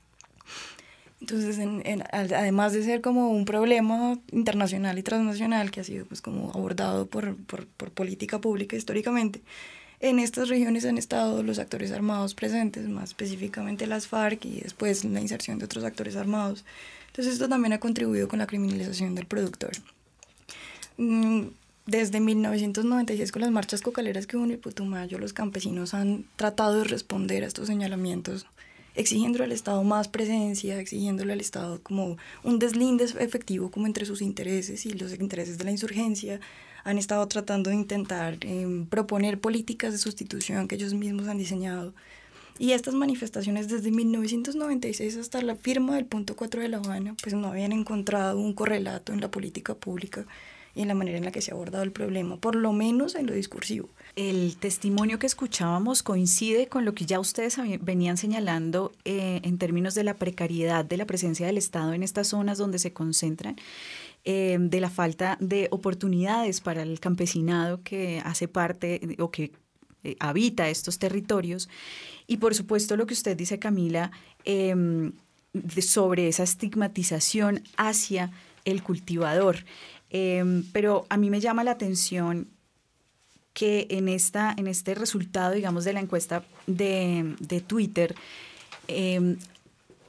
Entonces, 1.20 1.56
además 2.10 2.72
de 2.72 2.82
ser 2.82 3.00
como 3.00 3.30
un 3.30 3.44
problema 3.44 4.18
internacional 4.32 4.98
y 4.98 5.04
transnacional 5.04 5.70
que 5.70 5.80
ha 5.80 5.84
sido 5.84 6.04
pues 6.04 6.20
como 6.20 6.50
abordado 6.50 7.06
por, 7.06 7.36
por, 7.36 7.66
por 7.68 7.92
política 7.92 8.40
pública 8.40 8.76
históricamente, 8.76 9.40
en 10.00 10.18
estas 10.18 10.48
regiones 10.48 10.84
han 10.84 10.98
estado 10.98 11.44
los 11.44 11.60
actores 11.60 11.92
armados 11.92 12.34
presentes, 12.34 12.88
más 12.88 13.10
específicamente 13.10 13.86
las 13.86 14.08
FARC 14.08 14.44
y 14.46 14.60
después 14.62 15.04
la 15.04 15.20
inserción 15.20 15.60
de 15.60 15.64
otros 15.64 15.84
actores 15.84 16.16
armados. 16.16 16.64
Entonces 17.06 17.34
esto 17.34 17.48
también 17.48 17.72
ha 17.72 17.78
contribuido 17.78 18.26
con 18.26 18.40
la 18.40 18.48
criminalización 18.48 19.14
del 19.14 19.26
productor. 19.26 19.70
Mm, 20.96 21.48
desde 21.86 22.20
1996 22.20 23.32
con 23.32 23.42
las 23.42 23.50
marchas 23.50 23.82
cocaleras 23.82 24.26
que 24.26 24.36
hubo 24.36 24.44
en 24.44 24.52
el 24.52 24.58
Putumayo, 24.58 25.18
los 25.18 25.32
campesinos 25.32 25.94
han 25.94 26.24
tratado 26.36 26.78
de 26.78 26.84
responder 26.84 27.42
a 27.42 27.46
estos 27.46 27.66
señalamientos 27.66 28.46
exigiéndole 28.94 29.44
al 29.44 29.52
Estado 29.52 29.82
más 29.84 30.08
presencia, 30.08 30.78
exigiéndole 30.78 31.32
al 31.32 31.40
Estado 31.40 31.80
como 31.82 32.18
un 32.44 32.58
deslinde 32.58 33.04
efectivo 33.04 33.70
como 33.70 33.86
entre 33.86 34.04
sus 34.04 34.22
intereses 34.22 34.86
y 34.86 34.92
los 34.92 35.12
intereses 35.14 35.58
de 35.58 35.64
la 35.64 35.70
insurgencia, 35.70 36.40
han 36.84 36.98
estado 36.98 37.26
tratando 37.28 37.70
de 37.70 37.76
intentar 37.76 38.38
em, 38.40 38.86
proponer 38.86 39.40
políticas 39.40 39.92
de 39.92 39.98
sustitución 39.98 40.66
que 40.68 40.74
ellos 40.74 40.94
mismos 40.94 41.28
han 41.28 41.38
diseñado. 41.38 41.94
Y 42.58 42.72
estas 42.72 42.94
manifestaciones 42.94 43.68
desde 43.68 43.90
1996 43.90 45.16
hasta 45.16 45.40
la 45.42 45.56
firma 45.56 45.94
del 45.94 46.04
punto 46.06 46.36
4 46.36 46.60
de 46.60 46.68
La 46.68 46.78
Habana, 46.78 47.16
pues 47.22 47.34
no 47.34 47.48
habían 47.48 47.72
encontrado 47.72 48.38
un 48.38 48.52
correlato 48.52 49.12
en 49.12 49.20
la 49.20 49.30
política 49.30 49.74
pública 49.74 50.26
y 50.74 50.82
en 50.82 50.88
la 50.88 50.94
manera 50.94 51.18
en 51.18 51.24
la 51.24 51.32
que 51.32 51.42
se 51.42 51.50
ha 51.50 51.54
abordado 51.54 51.84
el 51.84 51.92
problema, 51.92 52.36
por 52.36 52.54
lo 52.54 52.72
menos 52.72 53.14
en 53.14 53.26
lo 53.26 53.34
discursivo. 53.34 53.88
El 54.16 54.56
testimonio 54.56 55.18
que 55.18 55.26
escuchábamos 55.26 56.02
coincide 56.02 56.68
con 56.68 56.84
lo 56.84 56.94
que 56.94 57.06
ya 57.06 57.20
ustedes 57.20 57.58
venían 57.80 58.16
señalando 58.16 58.92
eh, 59.04 59.40
en 59.42 59.58
términos 59.58 59.94
de 59.94 60.04
la 60.04 60.14
precariedad 60.14 60.84
de 60.84 60.96
la 60.96 61.06
presencia 61.06 61.46
del 61.46 61.58
Estado 61.58 61.92
en 61.92 62.02
estas 62.02 62.28
zonas 62.28 62.58
donde 62.58 62.78
se 62.78 62.92
concentran 62.92 63.56
eh, 64.24 64.56
de 64.60 64.80
la 64.80 64.88
falta 64.88 65.36
de 65.40 65.68
oportunidades 65.70 66.60
para 66.60 66.82
el 66.82 67.00
campesinado 67.00 67.82
que 67.82 68.22
hace 68.24 68.48
parte 68.48 69.16
o 69.18 69.30
que 69.30 69.52
eh, 70.04 70.16
habita 70.20 70.68
estos 70.68 70.98
territorios. 70.98 71.68
Y 72.26 72.38
por 72.38 72.54
supuesto 72.54 72.96
lo 72.96 73.06
que 73.06 73.14
usted 73.14 73.36
dice, 73.36 73.58
Camila, 73.58 74.10
em, 74.44 75.12
sobre 75.80 76.28
esa 76.28 76.44
estigmatización 76.44 77.62
hacia 77.76 78.30
el 78.64 78.82
cultivador. 78.82 79.64
Em, 80.14 80.62
pero 80.72 81.06
a 81.08 81.16
mí 81.16 81.30
me 81.30 81.40
llama 81.40 81.64
la 81.64 81.70
atención 81.70 82.48
que 83.54 83.86
en, 83.90 84.08
esta, 84.08 84.54
en 84.56 84.66
este 84.66 84.94
resultado, 84.94 85.54
digamos, 85.54 85.84
de 85.84 85.94
la 85.94 86.00
encuesta 86.00 86.44
de, 86.66 87.64
Twitter, 87.66 88.14
eh, 88.88 89.36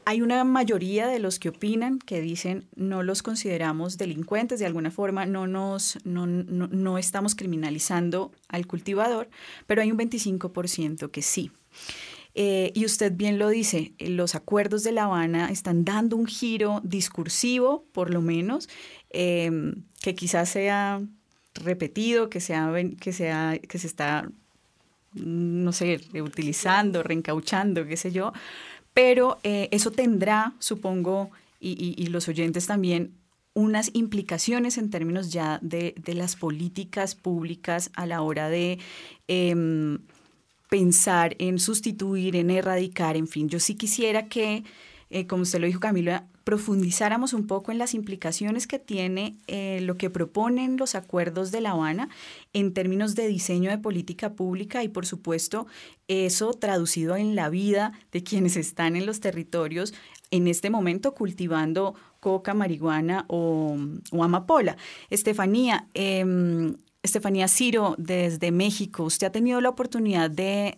hay 0.05 0.21
una 0.21 0.43
mayoría 0.43 1.07
de 1.07 1.19
los 1.19 1.39
que 1.39 1.49
opinan 1.49 1.99
que 1.99 2.19
dicen 2.19 2.65
no 2.75 3.01
los 3.01 3.23
consideramos 3.23 3.97
delincuentes 3.97 4.59
de 4.59 4.65
alguna 4.65 4.91
forma, 4.91 5.25
no, 5.25 5.47
nos, 5.47 5.97
no, 6.03 6.27
no, 6.27 6.67
no 6.67 6.97
estamos 6.97 7.33
criminalizando 7.33 8.33
al 8.49 8.67
cultivador, 8.67 9.29
pero 9.67 9.81
hay 9.81 9.91
un 9.91 9.97
25% 9.97 11.11
que 11.11 11.21
sí. 11.21 11.49
Eh, 12.35 12.71
y 12.73 12.85
usted 12.85 13.13
bien 13.15 13.37
lo 13.37 13.49
dice, 13.49 13.93
los 13.99 14.33
acuerdos 14.33 14.83
de 14.83 14.91
La 14.91 15.03
Habana 15.03 15.49
están 15.49 15.85
dando 15.85 16.17
un 16.17 16.25
giro 16.25 16.81
discursivo, 16.83 17.85
por 17.91 18.11
lo 18.11 18.21
menos, 18.21 18.69
em, 19.11 19.83
que 20.03 20.15
quizás 20.15 20.49
sea 20.49 21.01
repetido, 21.53 22.29
que, 22.29 22.41
sea, 22.41 22.73
que, 22.99 23.13
sea, 23.13 23.57
que 23.57 23.79
se 23.79 23.87
está, 23.87 24.29
no 25.13 25.71
sé, 25.71 26.01
utilizando, 26.21 27.03
reencauchando, 27.03 27.87
qué 27.87 27.95
sé 27.95 28.11
yo, 28.11 28.33
pero 28.93 29.39
eh, 29.43 29.69
eso 29.71 29.91
tendrá, 29.91 30.55
supongo, 30.59 31.31
y, 31.61 32.05
los 32.07 32.27
oyentes 32.27 32.65
también, 32.65 33.13
unas 33.53 33.91
implicaciones 33.93 34.77
en 34.77 34.89
términos 34.89 35.31
ya 35.31 35.57
de, 35.61 35.95
las 36.07 36.35
políticas 36.35 37.15
públicas 37.15 37.89
a 37.95 38.05
la 38.05 38.21
hora 38.21 38.49
de 38.49 38.79
em, 39.29 39.99
pensar 40.67 41.37
en 41.39 41.59
sustituir, 41.59 42.35
en 42.35 42.49
erradicar, 42.49 43.15
en 43.15 43.29
fin. 43.29 43.47
Yo 43.47 43.61
sí 43.61 43.75
quisiera 43.75 44.27
que, 44.27 44.65
eh, 45.09 45.27
como 45.27 45.43
usted 45.43 45.61
lo 45.61 45.67
dijo, 45.67 45.79
Camila, 45.79 46.27
profundizáramos 46.43 47.34
un 47.34 47.47
poco 47.47 47.71
en 47.71 47.77
las 47.77 47.93
implicaciones 47.93 48.67
que 48.67 48.79
tiene 48.79 49.38
eh, 49.47 49.79
lo 49.82 49.97
que 49.97 50.10
proponen 50.10 50.77
los 50.77 50.95
acuerdos 50.95 51.51
de 51.51 51.62
La 51.62 51.71
Habana 51.71 52.10
en 52.51 52.73
términos 52.73 53.15
de 53.15 53.27
diseño 53.27 53.69
de 53.69 53.77
política 53.77 54.34
pública 54.34 54.84
y 54.84 54.89
por 54.89 55.06
supuesto 55.06 55.67
eso 56.08 56.53
traducido 56.53 57.15
en 57.15 57.36
la 57.36 57.49
vida 57.49 57.93
de 58.12 58.23
quienes 58.23 58.58
están 58.58 58.95
en 58.95 59.06
los 59.06 59.19
territorios 59.19 59.93
en 60.32 60.47
este 60.47 60.69
momento 60.69 61.13
cultivando 61.13 61.95
coca, 62.19 62.53
marihuana 62.53 63.25
o, 63.27 63.77
amapola. 64.19 64.77
Estefanía, 65.10 65.88
em, 65.93 66.75
Estefanía 67.03 67.47
Ciro, 67.49 67.95
desde 67.97 68.51
México, 68.51 69.03
usted 69.03 69.27
ha 69.27 69.32
tenido 69.32 69.60
la 69.60 69.69
oportunidad 69.69 70.32
de, 70.32 70.73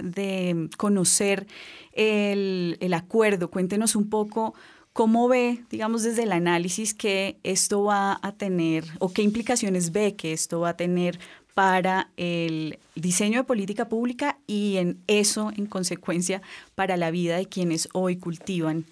conocer 0.77 1.45
el, 1.93 2.77
el 2.81 2.93
acuerdo. 2.93 3.51
Cuéntenos 3.51 3.95
un 3.95 4.09
poco 4.09 4.55
¿Cómo 4.95 5.27
ve, 5.27 5.57
digamos, 5.69 6.03
desde 6.03 6.23
el 6.23 6.31
análisis 6.31 6.93
que 6.93 7.35
esto 7.43 7.83
va 7.83 8.17
a 8.23 8.31
tener 8.31 8.85
o 9.01 9.11
qué 9.13 9.23
implicaciones 9.23 9.91
ve 9.91 10.15
que 10.15 10.31
esto 10.31 10.61
va 10.61 10.69
a 10.69 10.77
tener 10.77 11.19
para 11.53 12.07
el 12.15 12.79
diseño 12.95 13.39
de 13.39 13.43
política 13.43 13.89
pública 13.89 14.37
y 14.47 14.77
en 14.77 14.95
eso, 15.07 15.51
en 15.57 15.65
consecuencia, 15.65 16.41
para 16.75 16.95
la 16.95 17.11
vida 17.11 17.35
de 17.35 17.45
quienes 17.45 17.89
hoy 17.93 18.17
cultivan 18.17 18.85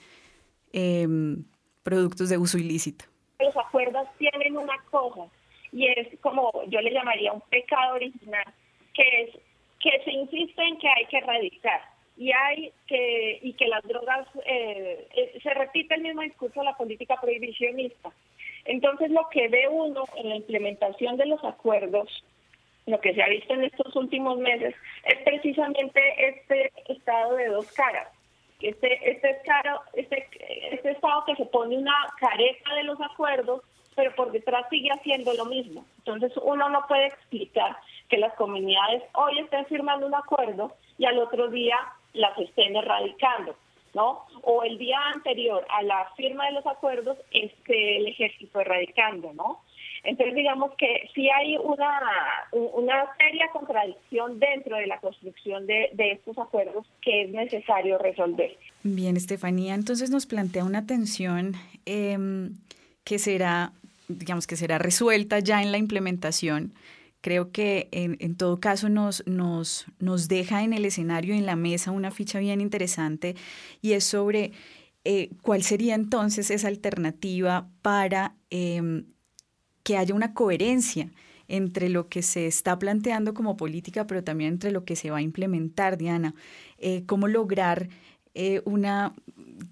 em, 0.73 1.45
productos 1.83 2.27
de 2.27 2.37
uso 2.37 2.57
ilícito? 2.57 3.05
Los 3.39 3.55
acuerdos 3.55 4.05
tienen 4.17 4.57
una 4.57 4.77
cosa 4.91 5.31
y 5.71 5.87
es 5.87 6.19
como 6.19 6.51
yo 6.67 6.81
le 6.81 6.91
llamaría 6.91 7.31
un 7.31 7.43
pecado 7.49 7.95
original, 7.95 8.53
que 8.93 9.03
es 9.21 9.29
que 9.79 10.03
se 10.03 10.11
insiste 10.11 10.67
en 10.67 10.77
que 10.79 10.89
hay 10.89 11.05
que 11.05 11.19
erradicar 11.19 11.92
y 12.17 12.31
hay 12.31 12.71
que 12.87 13.39
y 13.41 13.53
que 13.53 13.67
las 13.67 13.83
drogas 13.83 14.27
eh, 14.45 15.07
eh, 15.15 15.39
se 15.41 15.53
repite 15.53 15.95
el 15.95 16.01
mismo 16.01 16.21
discurso 16.21 16.59
de 16.59 16.65
la 16.65 16.77
política 16.77 17.19
prohibicionista. 17.19 18.11
Entonces 18.65 19.11
lo 19.11 19.27
que 19.29 19.47
ve 19.47 19.67
uno 19.67 20.05
en 20.15 20.29
la 20.29 20.35
implementación 20.35 21.17
de 21.17 21.25
los 21.25 21.43
acuerdos 21.43 22.23
lo 22.85 22.99
que 22.99 23.13
se 23.13 23.23
ha 23.23 23.29
visto 23.29 23.53
en 23.53 23.63
estos 23.63 23.95
últimos 23.95 24.37
meses 24.39 24.75
es 25.05 25.17
precisamente 25.23 26.01
este 26.17 26.71
estado 26.89 27.35
de 27.35 27.47
dos 27.47 27.71
caras. 27.71 28.07
Este 28.61 29.09
este 29.09 29.41
este 29.93 30.27
este 30.71 30.91
estado 30.91 31.23
que 31.25 31.35
se 31.35 31.45
pone 31.45 31.77
una 31.77 31.95
careta 32.19 32.75
de 32.75 32.83
los 32.83 32.99
acuerdos 33.01 33.61
pero 33.95 34.13
por 34.15 34.31
detrás 34.31 34.65
sigue 34.69 34.89
haciendo 34.89 35.33
lo 35.33 35.45
mismo. 35.45 35.85
Entonces 35.99 36.31
uno 36.41 36.69
no 36.69 36.85
puede 36.87 37.07
explicar 37.07 37.77
que 38.09 38.17
las 38.17 38.33
comunidades 38.33 39.03
hoy 39.13 39.39
estén 39.39 39.65
firmando 39.67 40.07
un 40.07 40.15
acuerdo 40.15 40.75
y 40.97 41.05
al 41.05 41.19
otro 41.19 41.49
día 41.49 41.77
las 42.13 42.37
estén 42.37 42.75
erradicando, 42.75 43.55
¿no? 43.93 44.25
O 44.43 44.63
el 44.63 44.77
día 44.77 44.99
anterior 45.13 45.65
a 45.69 45.83
la 45.83 46.09
firma 46.15 46.45
de 46.45 46.53
los 46.53 46.65
acuerdos 46.65 47.17
esté 47.31 47.97
el 47.97 48.07
ejército 48.07 48.59
erradicando, 48.59 49.33
¿no? 49.33 49.61
Entonces 50.03 50.35
digamos 50.35 50.71
que 50.77 51.09
sí 51.15 51.29
hay 51.29 51.55
una, 51.57 51.99
una 52.51 53.05
seria 53.17 53.47
contradicción 53.53 54.37
dentro 54.37 54.75
de 54.75 54.87
la 54.87 54.99
construcción 54.99 55.65
de, 55.65 55.89
estos 55.97 56.37
acuerdos 56.37 56.85
que 57.01 57.23
es 57.23 57.29
necesario 57.29 57.97
resolver. 57.97 58.57
Bien, 58.83 59.15
Estefanía, 59.15 59.75
entonces 59.75 60.09
nos 60.09 60.25
plantea 60.25 60.65
una 60.65 60.85
tensión 60.85 61.53
em, 61.85 62.55
que 63.05 63.17
será, 63.17 63.71
digamos 64.09 64.45
que 64.45 64.57
será 64.57 64.77
resuelta 64.77 65.39
ya 65.39 65.61
en 65.61 65.71
la 65.71 65.77
implementación 65.77 66.73
creo 67.23 67.53
que 67.53 67.87
en, 67.93 68.35
todo 68.35 68.59
caso 68.59 68.89
nos, 68.89 69.23
nos, 69.25 69.85
nos, 69.97 70.27
deja 70.27 70.61
en 70.61 70.73
el 70.73 70.83
escenario, 70.83 71.33
en 71.33 71.45
la 71.45 71.55
mesa, 71.55 71.91
una 71.91 72.11
ficha 72.11 72.37
bien 72.39 72.59
interesante 72.59 73.37
y 73.81 73.93
es 73.93 74.03
sobre 74.03 74.51
eh, 75.05 75.29
cuál 75.41 75.63
sería 75.63 75.95
entonces 75.95 76.51
esa 76.51 76.67
alternativa 76.67 77.69
para 77.81 78.35
em, 78.49 79.05
que 79.83 79.95
haya 79.95 80.13
una 80.13 80.33
coherencia 80.33 81.11
entre 81.47 81.87
lo 81.87 82.09
que 82.09 82.23
se 82.23 82.45
está 82.45 82.77
planteando 82.77 83.33
como 83.33 83.55
política, 83.55 84.05
pero 84.05 84.21
también 84.21 84.55
entre 84.55 84.71
lo 84.71 84.83
que 84.83 84.97
se 84.97 85.09
va 85.09 85.19
a 85.19 85.21
implementar, 85.21 85.97
Diana. 85.97 86.35
Eh, 86.77 87.03
¿Cómo 87.05 87.29
lograr 87.29 87.87
eh, 88.33 88.61
una, 88.65 89.13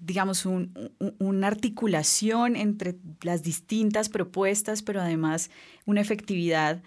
digamos, 0.00 0.46
una 0.46 1.46
articulación 1.46 2.56
entre 2.56 2.94
las 3.20 3.42
distintas 3.42 4.08
propuestas, 4.08 4.82
pero 4.82 5.02
además 5.02 5.50
una 5.84 6.00
efectividad 6.00 6.82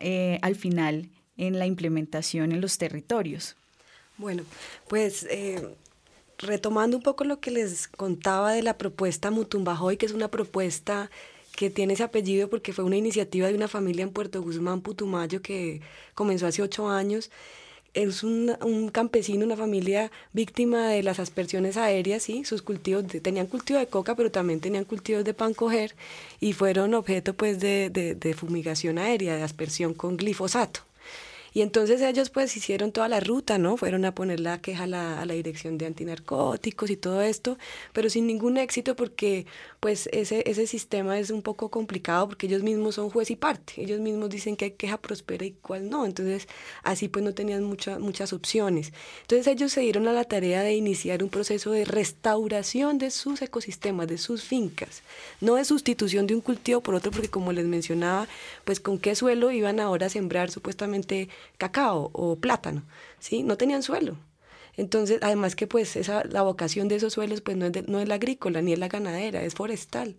eh, 0.00 0.38
al 0.42 0.56
final 0.56 1.08
en 1.36 1.58
la 1.58 1.66
implementación 1.66 2.52
en 2.52 2.60
los 2.60 2.78
territorios? 2.78 3.56
Bueno, 4.18 4.42
pues 4.88 5.26
eh, 5.30 5.74
retomando 6.38 6.96
un 6.96 7.02
poco 7.02 7.24
lo 7.24 7.40
que 7.40 7.50
les 7.50 7.88
contaba 7.88 8.52
de 8.52 8.62
la 8.62 8.76
propuesta 8.76 9.30
Mutumbajoy, 9.30 9.96
que 9.96 10.06
es 10.06 10.12
una 10.12 10.28
propuesta 10.28 11.10
que 11.56 11.70
tiene 11.70 11.94
ese 11.94 12.02
apellido 12.02 12.48
porque 12.48 12.72
fue 12.72 12.84
una 12.84 12.96
iniciativa 12.96 13.48
de 13.48 13.54
una 13.54 13.68
familia 13.68 14.02
en 14.02 14.10
Puerto 14.10 14.42
Guzmán, 14.42 14.80
Putumayo, 14.80 15.42
que 15.42 15.80
comenzó 16.14 16.46
hace 16.46 16.62
ocho 16.62 16.88
años. 16.88 17.30
Es 17.94 18.22
un, 18.22 18.56
un, 18.62 18.88
campesino, 18.90 19.44
una 19.44 19.56
familia 19.56 20.10
víctima 20.32 20.88
de 20.88 21.02
las 21.02 21.18
aspersiones 21.18 21.76
aéreas, 21.76 22.22
¿sí? 22.22 22.44
Sus 22.44 22.62
cultivos, 22.62 23.04
tenían 23.22 23.46
cultivo 23.46 23.78
de 23.78 23.86
coca, 23.86 24.14
pero 24.14 24.30
también 24.30 24.60
tenían 24.60 24.84
cultivos 24.84 25.24
de 25.24 25.34
pan 25.34 25.54
coger 25.54 25.94
y 26.40 26.52
fueron 26.52 26.94
objeto 26.94 27.34
pues 27.34 27.60
de, 27.60 27.90
de, 27.90 28.14
de 28.14 28.34
fumigación 28.34 28.98
aérea, 28.98 29.36
de 29.36 29.42
aspersión 29.42 29.94
con 29.94 30.16
glifosato. 30.16 30.89
Y 31.52 31.62
entonces 31.62 32.00
ellos 32.00 32.30
pues 32.30 32.56
hicieron 32.56 32.92
toda 32.92 33.08
la 33.08 33.20
ruta, 33.20 33.58
¿no? 33.58 33.76
Fueron 33.76 34.04
a 34.04 34.14
poner 34.14 34.40
la 34.40 34.60
queja 34.60 34.84
a 34.84 34.86
la, 34.86 35.20
a 35.20 35.26
la 35.26 35.34
dirección 35.34 35.78
de 35.78 35.86
antinarcóticos 35.86 36.90
y 36.90 36.96
todo 36.96 37.22
esto, 37.22 37.58
pero 37.92 38.10
sin 38.10 38.26
ningún 38.26 38.56
éxito 38.56 38.96
porque 38.96 39.46
pues 39.80 40.08
ese, 40.12 40.42
ese 40.46 40.66
sistema 40.66 41.18
es 41.18 41.30
un 41.30 41.42
poco 41.42 41.70
complicado 41.70 42.28
porque 42.28 42.46
ellos 42.46 42.62
mismos 42.62 42.96
son 42.96 43.10
juez 43.10 43.30
y 43.30 43.36
parte. 43.36 43.74
Ellos 43.78 44.00
mismos 44.00 44.30
dicen 44.30 44.56
hay 44.60 44.72
queja 44.72 44.98
prospera 44.98 45.44
y 45.44 45.52
cuál 45.52 45.88
no. 45.90 46.06
Entonces 46.06 46.48
así 46.82 47.08
pues 47.08 47.24
no 47.24 47.34
tenían 47.34 47.64
mucha, 47.64 47.98
muchas 47.98 48.32
opciones. 48.32 48.92
Entonces 49.22 49.46
ellos 49.46 49.72
se 49.72 49.80
dieron 49.80 50.06
a 50.08 50.12
la 50.12 50.24
tarea 50.24 50.62
de 50.62 50.74
iniciar 50.74 51.22
un 51.22 51.30
proceso 51.30 51.70
de 51.72 51.84
restauración 51.84 52.98
de 52.98 53.10
sus 53.10 53.42
ecosistemas, 53.42 54.08
de 54.08 54.18
sus 54.18 54.44
fincas. 54.44 55.02
No 55.40 55.56
de 55.56 55.64
sustitución 55.64 56.26
de 56.26 56.34
un 56.34 56.40
cultivo 56.40 56.80
por 56.80 56.94
otro 56.94 57.10
porque 57.10 57.28
como 57.28 57.52
les 57.52 57.66
mencionaba, 57.66 58.28
pues 58.64 58.80
con 58.80 58.98
qué 58.98 59.14
suelo 59.14 59.50
iban 59.50 59.80
ahora 59.80 60.06
a 60.06 60.10
sembrar 60.10 60.50
supuestamente 60.50 61.28
cacao 61.58 62.10
o 62.12 62.36
plátano, 62.36 62.84
¿sí? 63.18 63.42
No 63.42 63.56
tenían 63.56 63.82
suelo. 63.82 64.16
Entonces, 64.76 65.18
además 65.22 65.56
que 65.56 65.66
pues 65.66 65.96
esa, 65.96 66.24
la 66.24 66.42
vocación 66.42 66.88
de 66.88 66.96
esos 66.96 67.12
suelos 67.12 67.40
pues 67.40 67.56
no 67.56 67.66
es, 67.66 67.88
no 67.88 68.00
es 68.00 68.08
la 68.08 68.14
agrícola 68.14 68.62
ni 68.62 68.72
es 68.72 68.78
la 68.78 68.88
ganadera, 68.88 69.42
es 69.42 69.54
forestal. 69.54 70.16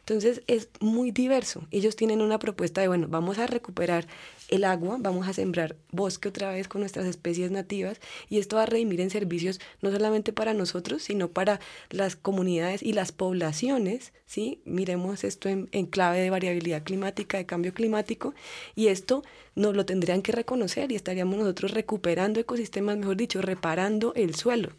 Entonces 0.00 0.42
es 0.46 0.68
muy 0.80 1.10
diverso. 1.10 1.66
Ellos 1.70 1.94
tienen 1.94 2.22
una 2.22 2.38
propuesta 2.38 2.80
de, 2.80 2.88
bueno, 2.88 3.08
vamos 3.10 3.38
a 3.38 3.46
recuperar 3.46 4.06
el 4.48 4.64
agua, 4.64 4.96
vamos 4.98 5.28
a 5.28 5.32
sembrar 5.32 5.76
bosque 5.92 6.28
otra 6.28 6.50
vez 6.50 6.68
con 6.68 6.80
nuestras 6.80 7.06
especies 7.06 7.50
nativas 7.50 8.00
y 8.28 8.38
esto 8.38 8.56
va 8.56 8.64
a 8.64 8.66
redimir 8.66 9.00
en 9.00 9.10
servicios 9.10 9.60
no 9.82 9.90
solamente 9.90 10.32
para 10.32 10.54
nosotros, 10.54 11.02
sino 11.02 11.28
para 11.28 11.60
las 11.90 12.16
comunidades 12.16 12.82
y 12.82 12.92
las 12.92 13.12
poblaciones, 13.12 14.12
¿sí? 14.26 14.60
Miremos 14.64 15.24
esto 15.24 15.48
en, 15.48 15.68
en 15.72 15.86
clave 15.86 16.20
de 16.20 16.30
variabilidad 16.30 16.82
climática, 16.82 17.38
de 17.38 17.46
cambio 17.46 17.74
climático 17.74 18.34
y 18.74 18.88
esto 18.88 19.22
nos 19.54 19.76
lo 19.76 19.86
tendrían 19.86 20.22
que 20.22 20.32
reconocer 20.32 20.90
y 20.92 20.96
estaríamos 20.96 21.38
nosotros 21.38 21.72
recuperando 21.72 22.40
ecosistemas, 22.40 22.96
mejor 22.96 23.16
dicho, 23.16 23.42
reparando 23.42 24.14
el 24.14 24.34
suelo 24.34 24.70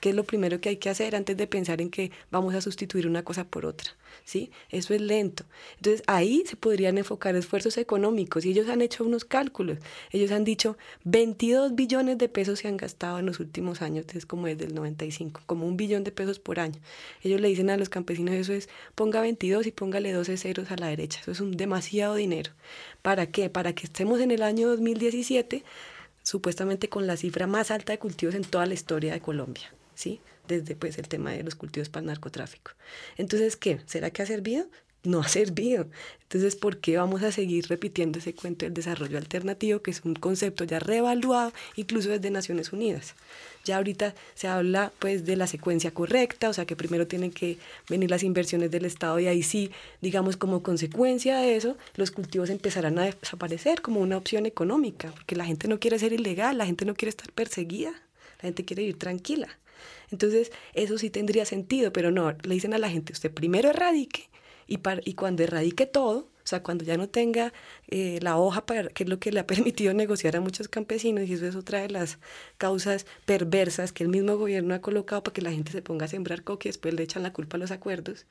que 0.00 0.10
es 0.10 0.14
lo 0.14 0.24
primero 0.24 0.60
que 0.60 0.68
hay 0.68 0.76
que 0.76 0.90
hacer 0.90 1.16
antes 1.16 1.36
de 1.36 1.46
pensar 1.46 1.80
en 1.80 1.90
que 1.90 2.10
vamos 2.30 2.54
a 2.54 2.60
sustituir 2.60 3.06
una 3.06 3.24
cosa 3.24 3.44
por 3.44 3.66
otra, 3.66 3.90
¿sí? 4.24 4.50
Eso 4.70 4.94
es 4.94 5.00
lento. 5.00 5.44
Entonces 5.76 6.02
ahí 6.06 6.44
se 6.46 6.56
podrían 6.56 6.98
enfocar 6.98 7.34
esfuerzos 7.36 7.78
económicos 7.78 8.44
y 8.44 8.50
ellos 8.50 8.68
han 8.68 8.82
hecho 8.82 9.04
unos 9.04 9.24
cálculos. 9.24 9.78
Ellos 10.10 10.30
han 10.32 10.44
dicho 10.44 10.76
22 11.04 11.74
billones 11.74 12.18
de 12.18 12.28
pesos 12.28 12.58
se 12.60 12.68
han 12.68 12.76
gastado 12.76 13.18
en 13.18 13.26
los 13.26 13.40
últimos 13.40 13.82
años, 13.82 14.06
es 14.14 14.26
como 14.26 14.46
desde 14.46 14.66
el 14.66 14.74
95, 14.74 15.42
como 15.46 15.66
un 15.66 15.76
billón 15.76 16.04
de 16.04 16.12
pesos 16.12 16.38
por 16.38 16.60
año. 16.60 16.80
Ellos 17.22 17.40
le 17.40 17.48
dicen 17.48 17.70
a 17.70 17.76
los 17.76 17.88
campesinos 17.88 18.34
eso 18.34 18.52
es 18.52 18.68
ponga 18.94 19.20
22 19.20 19.66
y 19.66 19.72
póngale 19.72 20.12
12 20.12 20.36
ceros 20.36 20.70
a 20.70 20.76
la 20.76 20.88
derecha. 20.88 21.20
Eso 21.20 21.32
es 21.32 21.40
un 21.40 21.56
demasiado 21.56 22.14
dinero. 22.14 22.52
¿Para 23.02 23.26
qué? 23.26 23.50
Para 23.50 23.74
que 23.74 23.86
estemos 23.86 24.20
en 24.20 24.30
el 24.30 24.42
año 24.42 24.68
2017 24.68 25.64
supuestamente 26.22 26.88
con 26.88 27.06
la 27.06 27.16
cifra 27.16 27.46
más 27.46 27.70
alta 27.70 27.92
de 27.92 28.00
cultivos 28.00 28.34
en 28.34 28.42
toda 28.42 28.66
la 28.66 28.74
historia 28.74 29.12
de 29.12 29.20
Colombia. 29.20 29.72
¿Sí? 29.96 30.20
Desde 30.46 30.76
pues 30.76 30.98
el 30.98 31.08
tema 31.08 31.32
de 31.32 31.42
los 31.42 31.56
cultivos 31.56 31.88
para 31.88 32.02
el 32.02 32.06
narcotráfico. 32.06 32.70
Entonces, 33.16 33.56
¿qué? 33.56 33.80
¿Será 33.86 34.10
que 34.10 34.22
ha 34.22 34.26
servido? 34.26 34.66
No 35.02 35.20
ha 35.20 35.28
servido. 35.28 35.88
Entonces, 36.22 36.54
¿por 36.54 36.78
qué 36.78 36.96
vamos 36.96 37.22
a 37.24 37.32
seguir 37.32 37.66
repitiendo 37.68 38.20
ese 38.20 38.34
cuento 38.34 38.66
del 38.66 38.74
desarrollo 38.74 39.18
alternativo, 39.18 39.80
que 39.80 39.90
es 39.90 40.02
un 40.04 40.14
concepto 40.14 40.62
ya 40.64 40.78
reevaluado 40.78 41.52
incluso 41.74 42.10
desde 42.10 42.30
Naciones 42.30 42.72
Unidas? 42.72 43.14
Ya 43.64 43.78
ahorita 43.78 44.14
se 44.34 44.46
habla 44.46 44.92
pues 45.00 45.24
de 45.24 45.34
la 45.34 45.48
secuencia 45.48 45.90
correcta, 45.90 46.48
o 46.48 46.52
sea 46.52 46.66
que 46.66 46.76
primero 46.76 47.08
tienen 47.08 47.32
que 47.32 47.58
venir 47.88 48.08
las 48.08 48.22
inversiones 48.22 48.70
del 48.70 48.84
Estado 48.84 49.18
y 49.18 49.26
ahí 49.26 49.42
sí, 49.42 49.72
digamos 50.00 50.36
como 50.36 50.62
consecuencia 50.62 51.38
de 51.38 51.56
eso, 51.56 51.76
los 51.96 52.12
cultivos 52.12 52.50
empezarán 52.50 52.96
a 53.00 53.06
desaparecer 53.06 53.82
como 53.82 54.00
una 54.00 54.18
opción 54.18 54.46
económica, 54.46 55.10
porque 55.10 55.34
la 55.34 55.44
gente 55.44 55.66
no 55.66 55.80
quiere 55.80 55.98
ser 55.98 56.12
ilegal, 56.12 56.58
la 56.58 56.66
gente 56.66 56.84
no 56.84 56.94
quiere 56.94 57.10
estar 57.10 57.32
perseguida, 57.32 57.90
la 58.38 58.42
gente 58.42 58.64
quiere 58.64 58.82
vivir 58.82 58.98
tranquila. 58.98 59.48
Entonces, 60.10 60.52
eso 60.74 60.98
sí 60.98 61.10
tendría 61.10 61.44
sentido, 61.44 61.92
pero 61.92 62.10
no, 62.10 62.32
le 62.32 62.54
dicen 62.54 62.74
a 62.74 62.78
la 62.78 62.90
gente, 62.90 63.12
usted 63.12 63.32
primero 63.32 63.70
erradique 63.70 64.28
y, 64.66 64.78
para, 64.78 65.00
y 65.04 65.14
cuando 65.14 65.42
erradique 65.42 65.86
todo, 65.86 66.28
o 66.46 66.48
sea, 66.48 66.62
cuando 66.62 66.84
ya 66.84 66.96
no 66.96 67.08
tenga 67.08 67.52
eh, 67.88 68.20
la 68.22 68.36
hoja, 68.38 68.66
para, 68.66 68.88
que 68.90 69.02
es 69.02 69.10
lo 69.10 69.18
que 69.18 69.32
le 69.32 69.40
ha 69.40 69.46
permitido 69.48 69.92
negociar 69.94 70.36
a 70.36 70.40
muchos 70.40 70.68
campesinos, 70.68 71.28
y 71.28 71.32
eso 71.32 71.44
es 71.44 71.56
otra 71.56 71.80
de 71.80 71.88
las 71.88 72.18
causas 72.56 73.04
perversas 73.24 73.92
que 73.92 74.04
el 74.04 74.10
mismo 74.10 74.36
gobierno 74.36 74.72
ha 74.72 74.80
colocado 74.80 75.24
para 75.24 75.34
que 75.34 75.42
la 75.42 75.50
gente 75.50 75.72
se 75.72 75.82
ponga 75.82 76.04
a 76.04 76.08
sembrar 76.08 76.44
coque 76.44 76.68
y 76.68 76.70
después 76.70 76.94
le 76.94 77.02
echan 77.02 77.24
la 77.24 77.32
culpa 77.32 77.56
a 77.56 77.58
los 77.58 77.72
acuerdos. 77.72 78.26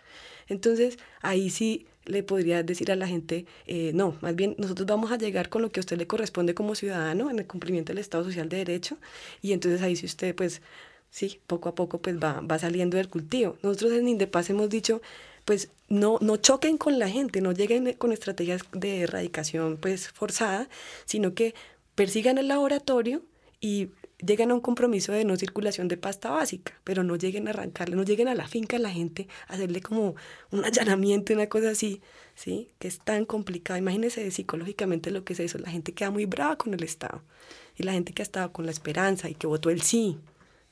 Entonces, 0.47 0.97
ahí 1.21 1.49
sí 1.49 1.87
le 2.05 2.23
podría 2.23 2.63
decir 2.63 2.89
a 2.89 2.95
la 2.95 3.07
gente, 3.07 3.45
eh, 3.67 3.91
no, 3.93 4.15
más 4.21 4.33
bien 4.33 4.55
nosotros 4.57 4.87
vamos 4.87 5.11
a 5.11 5.17
llegar 5.17 5.49
con 5.49 5.61
lo 5.61 5.69
que 5.69 5.79
a 5.79 5.81
usted 5.81 5.97
le 5.97 6.07
corresponde 6.07 6.53
como 6.53 6.75
ciudadano 6.75 7.29
en 7.29 7.39
el 7.39 7.47
cumplimiento 7.47 7.91
del 7.91 7.97
Estado 7.97 8.23
Social 8.23 8.47
de 8.47 8.57
Derecho, 8.57 8.97
y 9.41 9.51
entonces 9.51 9.81
ahí 9.81 9.97
si 9.97 10.05
usted 10.05 10.33
pues 10.35 10.61
sí, 11.09 11.39
poco 11.47 11.69
a 11.69 11.75
poco 11.75 12.01
pues 12.01 12.17
va, 12.17 12.41
va 12.41 12.59
saliendo 12.59 12.97
del 12.97 13.09
cultivo. 13.09 13.57
Nosotros 13.61 13.93
en 13.93 14.07
Indepaz 14.07 14.49
hemos 14.49 14.69
dicho, 14.69 15.01
pues 15.45 15.69
no, 15.87 16.17
no 16.21 16.37
choquen 16.37 16.77
con 16.77 16.99
la 16.99 17.09
gente, 17.09 17.41
no 17.41 17.51
lleguen 17.51 17.93
con 17.93 18.11
estrategias 18.11 18.61
de 18.73 19.01
erradicación 19.01 19.77
pues 19.77 20.09
forzada, 20.09 20.67
sino 21.05 21.33
que 21.33 21.53
persigan 21.95 22.37
el 22.37 22.47
laboratorio 22.47 23.21
y 23.61 23.89
lleguen 24.17 24.51
a 24.51 24.53
un 24.53 24.61
compromiso 24.61 25.11
de 25.11 25.25
no 25.25 25.35
circulación 25.35 25.87
de 25.87 25.97
pasta 25.97 26.29
básica, 26.29 26.73
pero 26.83 27.03
no 27.03 27.15
lleguen 27.15 27.47
a 27.47 27.51
arrancarle, 27.51 27.95
no 27.95 28.03
lleguen 28.03 28.27
a 28.27 28.35
la 28.35 28.47
finca 28.47 28.77
a 28.77 28.79
la 28.79 28.91
gente, 28.91 29.27
a 29.47 29.53
hacerle 29.53 29.81
como 29.81 30.15
un 30.51 30.65
allanamiento, 30.65 31.33
una 31.33 31.47
cosa 31.47 31.71
así, 31.71 32.01
¿sí? 32.35 32.69
Que 32.79 32.87
es 32.87 32.99
tan 32.99 33.25
complicado. 33.25 33.77
Imagínense 33.77 34.29
psicológicamente 34.31 35.11
lo 35.11 35.23
que 35.23 35.33
es 35.33 35.39
eso. 35.39 35.57
La 35.57 35.69
gente 35.69 35.93
queda 35.93 36.11
muy 36.11 36.25
brava 36.25 36.57
con 36.57 36.73
el 36.73 36.83
Estado. 36.83 37.21
Y 37.77 37.83
la 37.83 37.93
gente 37.93 38.13
que 38.13 38.21
ha 38.21 38.23
estado 38.23 38.51
con 38.53 38.65
la 38.65 38.71
esperanza 38.71 39.29
y 39.29 39.35
que 39.35 39.47
votó 39.47 39.69
el 39.69 39.81
sí, 39.81 40.17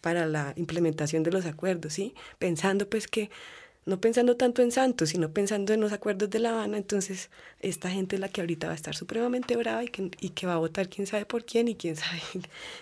para 0.03 0.25
la 0.25 0.51
implementación 0.57 1.23
de 1.23 1.31
los 1.31 1.45
acuerdos, 1.45 1.93
¿sí? 1.93 2.13
Pensando 2.37 2.89
pues 2.89 3.07
que, 3.07 3.29
no 3.85 4.01
pensando 4.01 4.35
tanto 4.35 4.61
en 4.61 4.69
Santos, 4.69 5.11
sino 5.11 5.31
pensando 5.31 5.71
en 5.71 5.79
los 5.79 5.93
acuerdos 5.93 6.29
de 6.29 6.39
La 6.39 6.49
Habana, 6.49 6.75
entonces 6.75 7.29
esta 7.61 7.89
gente 7.89 8.17
es 8.17 8.19
la 8.19 8.27
que 8.27 8.41
ahorita 8.41 8.67
va 8.67 8.73
a 8.73 8.75
estar 8.75 8.95
supremamente 8.95 9.55
brava 9.55 9.81
y 9.81 9.87
que, 9.87 10.11
y 10.19 10.29
que 10.31 10.45
va 10.45 10.55
a 10.55 10.57
votar 10.57 10.89
quién 10.89 11.07
sabe 11.07 11.25
por 11.25 11.45
quién 11.45 11.69
y 11.69 11.75
quién 11.75 11.95
sabe 12.03 12.19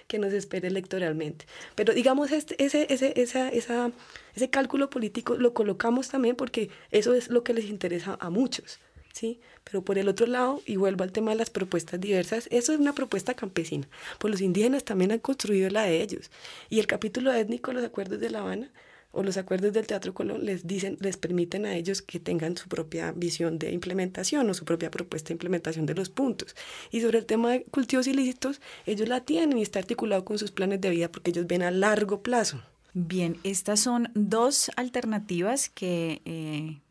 que 0.07 0.17
nos 0.17 0.33
espere 0.33 0.67
electoralmente. 0.67 1.45
Pero 1.75 1.93
digamos, 1.93 2.31
este, 2.31 2.55
ese, 2.63 2.87
ese, 2.89 3.13
esa, 3.15 3.49
esa, 3.49 3.91
ese 4.33 4.49
cálculo 4.49 4.89
político 4.89 5.35
lo 5.35 5.53
colocamos 5.53 6.07
también 6.09 6.35
porque 6.35 6.71
eso 6.89 7.13
es 7.13 7.29
lo 7.29 7.43
que 7.43 7.53
les 7.53 7.65
interesa 7.65 8.17
a 8.19 8.31
muchos, 8.31 8.79
¿sí? 9.13 9.39
Pero 9.63 9.83
por 9.83 9.97
el 9.97 10.07
otro 10.07 10.25
lado, 10.25 10.61
y 10.65 10.75
vuelvo 10.75 11.03
al 11.03 11.11
tema 11.11 11.31
de 11.31 11.37
las 11.37 11.49
propuestas 11.49 11.99
diversas, 11.99 12.47
eso 12.51 12.73
es 12.73 12.79
una 12.79 12.93
propuesta 12.93 13.33
campesina, 13.33 13.87
pues 14.19 14.31
los 14.31 14.41
indígenas 14.41 14.83
también 14.83 15.11
han 15.11 15.19
construido 15.19 15.69
la 15.69 15.83
de 15.83 16.01
ellos. 16.01 16.31
Y 16.69 16.79
el 16.79 16.87
capítulo 16.87 17.31
étnico, 17.33 17.73
los 17.73 17.83
acuerdos 17.83 18.19
de 18.19 18.29
La 18.29 18.39
Habana, 18.39 18.71
o 19.11 19.23
los 19.23 19.37
acuerdos 19.37 19.73
del 19.73 19.87
Teatro 19.87 20.13
Colón 20.13 20.45
les 20.45 20.65
dicen, 20.67 20.97
les 21.01 21.17
permiten 21.17 21.65
a 21.65 21.75
ellos 21.75 22.01
que 22.01 22.19
tengan 22.19 22.55
su 22.55 22.67
propia 22.69 23.11
visión 23.11 23.59
de 23.59 23.71
implementación 23.71 24.49
o 24.49 24.53
su 24.53 24.65
propia 24.65 24.89
propuesta 24.89 25.29
de 25.29 25.33
implementación 25.33 25.85
de 25.85 25.95
los 25.95 26.09
puntos. 26.09 26.55
Y 26.91 27.01
sobre 27.01 27.19
el 27.19 27.25
tema 27.25 27.51
de 27.51 27.63
cultivos 27.63 28.07
ilícitos, 28.07 28.61
ellos 28.85 29.09
la 29.09 29.21
tienen 29.21 29.57
y 29.57 29.61
está 29.61 29.79
articulado 29.79 30.23
con 30.23 30.37
sus 30.37 30.51
planes 30.51 30.81
de 30.81 30.89
vida 30.89 31.11
porque 31.11 31.31
ellos 31.31 31.47
ven 31.47 31.63
a 31.63 31.71
largo 31.71 32.21
plazo. 32.21 32.61
Bien, 32.93 33.37
estas 33.43 33.79
son 33.79 34.09
dos 34.15 34.71
alternativas 34.75 35.69
que 35.69 36.21
eh, 36.25 36.81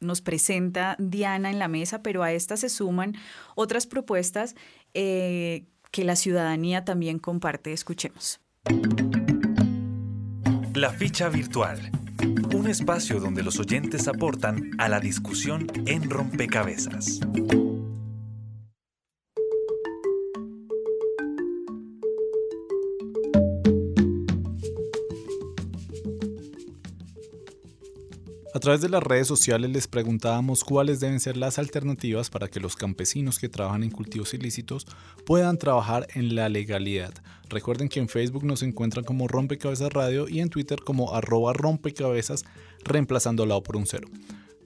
nos 0.00 0.20
presenta 0.20 0.96
Diana 0.98 1.50
en 1.50 1.58
la 1.58 1.68
mesa, 1.68 2.02
pero 2.02 2.22
a 2.22 2.32
estas 2.32 2.60
se 2.60 2.68
suman 2.68 3.14
otras 3.54 3.86
propuestas 3.86 4.54
eh, 4.94 5.66
que 5.90 6.04
la 6.04 6.16
ciudadanía 6.16 6.84
también 6.84 7.18
comparte. 7.18 7.72
Escuchemos. 7.72 8.40
La 10.74 10.90
ficha 10.90 11.28
virtual. 11.28 11.90
Un 12.54 12.66
espacio 12.68 13.20
donde 13.20 13.42
los 13.42 13.58
oyentes 13.58 14.08
aportan 14.08 14.70
a 14.78 14.88
la 14.88 15.00
discusión 15.00 15.66
en 15.86 16.08
rompecabezas. 16.10 17.20
A 28.58 28.60
través 28.60 28.80
de 28.80 28.88
las 28.88 29.04
redes 29.04 29.28
sociales 29.28 29.70
les 29.70 29.86
preguntábamos 29.86 30.64
cuáles 30.64 30.98
deben 30.98 31.20
ser 31.20 31.36
las 31.36 31.60
alternativas 31.60 32.28
para 32.28 32.48
que 32.48 32.58
los 32.58 32.74
campesinos 32.74 33.38
que 33.38 33.48
trabajan 33.48 33.84
en 33.84 33.92
cultivos 33.92 34.34
ilícitos 34.34 34.84
puedan 35.24 35.58
trabajar 35.58 36.08
en 36.14 36.34
la 36.34 36.48
legalidad. 36.48 37.14
Recuerden 37.48 37.88
que 37.88 38.00
en 38.00 38.08
Facebook 38.08 38.42
nos 38.42 38.64
encuentran 38.64 39.04
como 39.04 39.28
Rompecabezas 39.28 39.92
Radio 39.92 40.28
y 40.28 40.40
en 40.40 40.50
Twitter 40.50 40.80
como 40.84 41.14
arroba 41.14 41.52
rompecabezas 41.52 42.44
reemplazando 42.82 43.46
la 43.46 43.54
O 43.54 43.62
por 43.62 43.76
un 43.76 43.86
cero. 43.86 44.08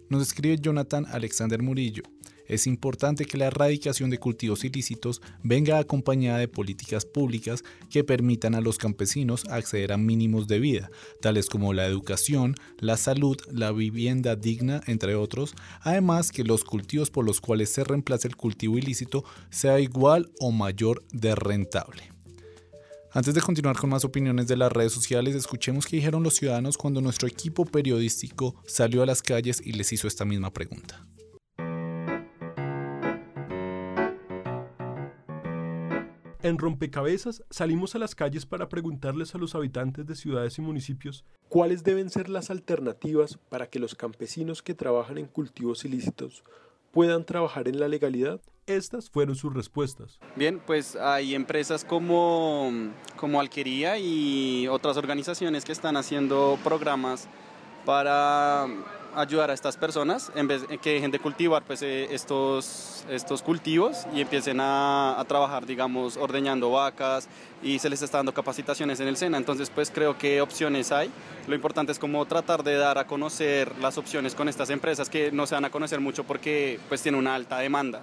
Nos 0.08 0.22
escribe 0.22 0.56
Jonathan 0.58 1.04
Alexander 1.12 1.62
Murillo. 1.62 2.04
Es 2.46 2.66
importante 2.66 3.24
que 3.24 3.38
la 3.38 3.46
erradicación 3.46 4.10
de 4.10 4.18
cultivos 4.18 4.64
ilícitos 4.64 5.22
venga 5.42 5.78
acompañada 5.78 6.38
de 6.38 6.48
políticas 6.48 7.04
públicas 7.04 7.64
que 7.90 8.04
permitan 8.04 8.54
a 8.54 8.60
los 8.60 8.78
campesinos 8.78 9.44
acceder 9.48 9.92
a 9.92 9.96
mínimos 9.96 10.48
de 10.48 10.58
vida, 10.58 10.90
tales 11.20 11.48
como 11.48 11.72
la 11.72 11.86
educación, 11.86 12.54
la 12.78 12.96
salud, 12.96 13.36
la 13.50 13.72
vivienda 13.72 14.36
digna, 14.36 14.80
entre 14.86 15.14
otros, 15.14 15.54
además 15.80 16.32
que 16.32 16.44
los 16.44 16.64
cultivos 16.64 17.10
por 17.10 17.24
los 17.24 17.40
cuales 17.40 17.70
se 17.70 17.84
reemplace 17.84 18.28
el 18.28 18.36
cultivo 18.36 18.78
ilícito 18.78 19.24
sea 19.50 19.80
igual 19.80 20.30
o 20.38 20.50
mayor 20.50 21.04
de 21.12 21.34
rentable. 21.34 22.12
Antes 23.14 23.34
de 23.34 23.42
continuar 23.42 23.76
con 23.76 23.90
más 23.90 24.06
opiniones 24.06 24.48
de 24.48 24.56
las 24.56 24.72
redes 24.72 24.92
sociales, 24.92 25.34
escuchemos 25.34 25.84
qué 25.86 25.96
dijeron 25.96 26.22
los 26.22 26.36
ciudadanos 26.36 26.78
cuando 26.78 27.02
nuestro 27.02 27.28
equipo 27.28 27.66
periodístico 27.66 28.54
salió 28.66 29.02
a 29.02 29.06
las 29.06 29.20
calles 29.20 29.60
y 29.62 29.72
les 29.72 29.92
hizo 29.92 30.08
esta 30.08 30.24
misma 30.24 30.50
pregunta. 30.50 31.06
En 36.44 36.58
Rompecabezas 36.58 37.44
salimos 37.50 37.94
a 37.94 37.98
las 37.98 38.16
calles 38.16 38.46
para 38.46 38.68
preguntarles 38.68 39.32
a 39.32 39.38
los 39.38 39.54
habitantes 39.54 40.08
de 40.08 40.16
ciudades 40.16 40.58
y 40.58 40.60
municipios 40.60 41.24
cuáles 41.48 41.84
deben 41.84 42.10
ser 42.10 42.28
las 42.28 42.50
alternativas 42.50 43.38
para 43.48 43.68
que 43.68 43.78
los 43.78 43.94
campesinos 43.94 44.60
que 44.60 44.74
trabajan 44.74 45.18
en 45.18 45.26
cultivos 45.26 45.84
ilícitos 45.84 46.42
puedan 46.90 47.24
trabajar 47.24 47.68
en 47.68 47.78
la 47.78 47.86
legalidad 47.86 48.40
estas 48.66 49.08
fueron 49.08 49.36
sus 49.36 49.54
respuestas. 49.54 50.18
Bien, 50.34 50.60
pues 50.64 50.96
hay 50.96 51.34
empresas 51.36 51.84
como, 51.84 52.72
como 53.16 53.40
Alquería 53.40 53.98
y 53.98 54.66
otras 54.68 54.96
organizaciones 54.96 55.64
que 55.64 55.72
están 55.72 55.96
haciendo 55.96 56.58
programas 56.64 57.28
para 57.84 58.66
ayudar 59.14 59.50
a 59.50 59.54
estas 59.54 59.76
personas 59.76 60.32
en 60.34 60.48
vez 60.48 60.64
que 60.80 60.94
dejen 60.94 61.10
de 61.10 61.18
cultivar 61.18 61.62
pues, 61.62 61.82
eh, 61.82 62.08
estos, 62.10 63.04
estos 63.08 63.42
cultivos 63.42 64.06
y 64.14 64.20
empiecen 64.20 64.60
a, 64.60 65.18
a, 65.18 65.24
trabajar, 65.24 65.66
digamos, 65.66 66.16
ordeñando 66.16 66.70
vacas 66.70 67.28
y 67.62 67.78
se 67.78 67.88
les 67.90 68.02
está 68.02 68.18
dando 68.18 68.34
capacitaciones 68.34 69.00
en 69.00 69.08
el 69.08 69.16
SENA. 69.16 69.38
Entonces, 69.38 69.70
pues 69.70 69.90
creo 69.90 70.18
que 70.18 70.40
opciones 70.40 70.92
hay. 70.92 71.10
Lo 71.46 71.54
importante 71.54 71.92
es 71.92 71.98
como 71.98 72.24
tratar 72.26 72.62
de 72.62 72.76
dar 72.76 72.98
a 72.98 73.06
conocer 73.06 73.76
las 73.78 73.98
opciones 73.98 74.34
con 74.34 74.48
estas 74.48 74.70
empresas 74.70 75.08
que 75.08 75.32
no 75.32 75.46
se 75.46 75.54
van 75.54 75.64
a 75.64 75.70
conocer 75.70 76.00
mucho 76.00 76.24
porque 76.24 76.80
pues 76.88 77.02
tienen 77.02 77.18
una 77.18 77.34
alta 77.34 77.58
demanda 77.58 78.02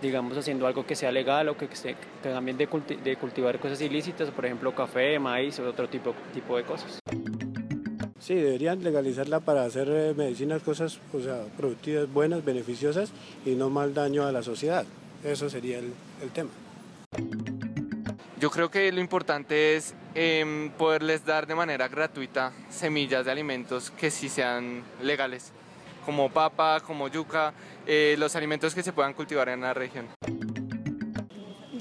digamos, 0.00 0.36
haciendo 0.36 0.66
algo 0.66 0.86
que 0.86 0.94
sea 0.94 1.10
legal 1.10 1.48
o 1.48 1.56
que, 1.56 1.68
se, 1.74 1.96
que 2.22 2.28
también 2.30 2.56
de, 2.56 2.68
de, 3.02 3.16
cultivar 3.16 3.58
cosas 3.58 3.80
ilícitas, 3.80 4.30
por 4.30 4.46
ejemplo, 4.46 4.74
café, 4.74 5.18
maíz 5.18 5.58
o 5.58 5.68
otro 5.68 5.88
tipo, 5.88 6.14
tipo 6.32 6.56
de 6.56 6.64
cosas. 6.64 7.00
Sí, 8.28 8.34
deberían 8.34 8.84
legalizarla 8.84 9.40
para 9.40 9.64
hacer 9.64 9.88
eh, 9.88 10.12
medicinas, 10.14 10.62
cosas 10.62 11.00
o 11.14 11.20
sea, 11.22 11.44
productivas, 11.56 12.12
buenas, 12.12 12.44
beneficiosas 12.44 13.10
y 13.46 13.52
no 13.54 13.70
mal 13.70 13.94
daño 13.94 14.26
a 14.26 14.32
la 14.32 14.42
sociedad. 14.42 14.84
Eso 15.24 15.48
sería 15.48 15.78
el, 15.78 15.94
el 16.20 16.28
tema. 16.28 16.50
Yo 18.38 18.50
creo 18.50 18.70
que 18.70 18.92
lo 18.92 19.00
importante 19.00 19.76
es 19.76 19.94
eh, 20.14 20.70
poderles 20.76 21.24
dar 21.24 21.46
de 21.46 21.54
manera 21.54 21.88
gratuita 21.88 22.52
semillas 22.68 23.24
de 23.24 23.32
alimentos 23.32 23.90
que 23.92 24.10
sí 24.10 24.28
sean 24.28 24.82
legales 25.02 25.52
como 26.04 26.30
papa, 26.30 26.80
como 26.80 27.08
yuca, 27.08 27.54
eh, 27.86 28.14
los 28.18 28.36
alimentos 28.36 28.74
que 28.74 28.82
se 28.82 28.92
puedan 28.92 29.14
cultivar 29.14 29.48
en 29.48 29.62
la 29.62 29.72
región. 29.72 30.06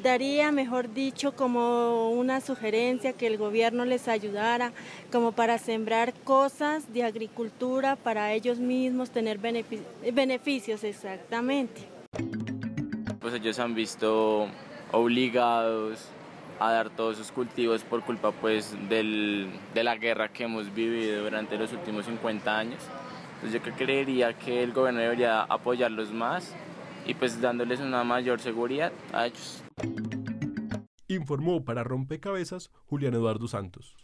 Daría, 0.07 0.53
mejor 0.53 0.93
dicho, 0.93 1.33
como 1.33 2.11
una 2.11 2.39
sugerencia 2.39 3.11
que 3.11 3.27
el 3.27 3.37
gobierno 3.37 3.83
les 3.83 4.07
ayudara, 4.07 4.71
como 5.11 5.33
para 5.33 5.57
sembrar 5.57 6.13
cosas 6.23 6.93
de 6.93 7.03
agricultura 7.03 7.97
para 7.97 8.31
ellos 8.31 8.57
mismos, 8.57 9.09
tener 9.09 9.37
beneficios 9.37 10.85
exactamente. 10.85 11.81
Pues 13.19 13.33
ellos 13.33 13.59
han 13.59 13.75
visto 13.75 14.47
obligados 14.93 16.05
a 16.61 16.71
dar 16.71 16.89
todos 16.89 17.17
sus 17.17 17.33
cultivos 17.33 17.83
por 17.83 18.01
culpa 18.01 18.31
pues 18.31 18.77
del, 18.87 19.49
de 19.73 19.83
la 19.83 19.97
guerra 19.97 20.29
que 20.29 20.45
hemos 20.45 20.73
vivido 20.73 21.21
durante 21.25 21.57
los 21.57 21.73
últimos 21.73 22.05
50 22.05 22.57
años. 22.57 22.79
Entonces 23.35 23.61
yo 23.61 23.75
creería 23.75 24.31
que 24.31 24.63
el 24.63 24.71
gobierno 24.71 25.01
debería 25.01 25.41
apoyarlos 25.41 26.13
más 26.13 26.55
y 27.07 27.13
pues 27.13 27.41
dándoles 27.41 27.79
una 27.79 28.03
mayor 28.03 28.39
seguridad 28.39 28.91
a 29.13 29.27
ellos. 29.27 29.63
Informó 31.07 31.63
para 31.63 31.83
Rompecabezas 31.83 32.69
Julián 32.85 33.13
Eduardo 33.13 33.47
Santos. 33.47 33.95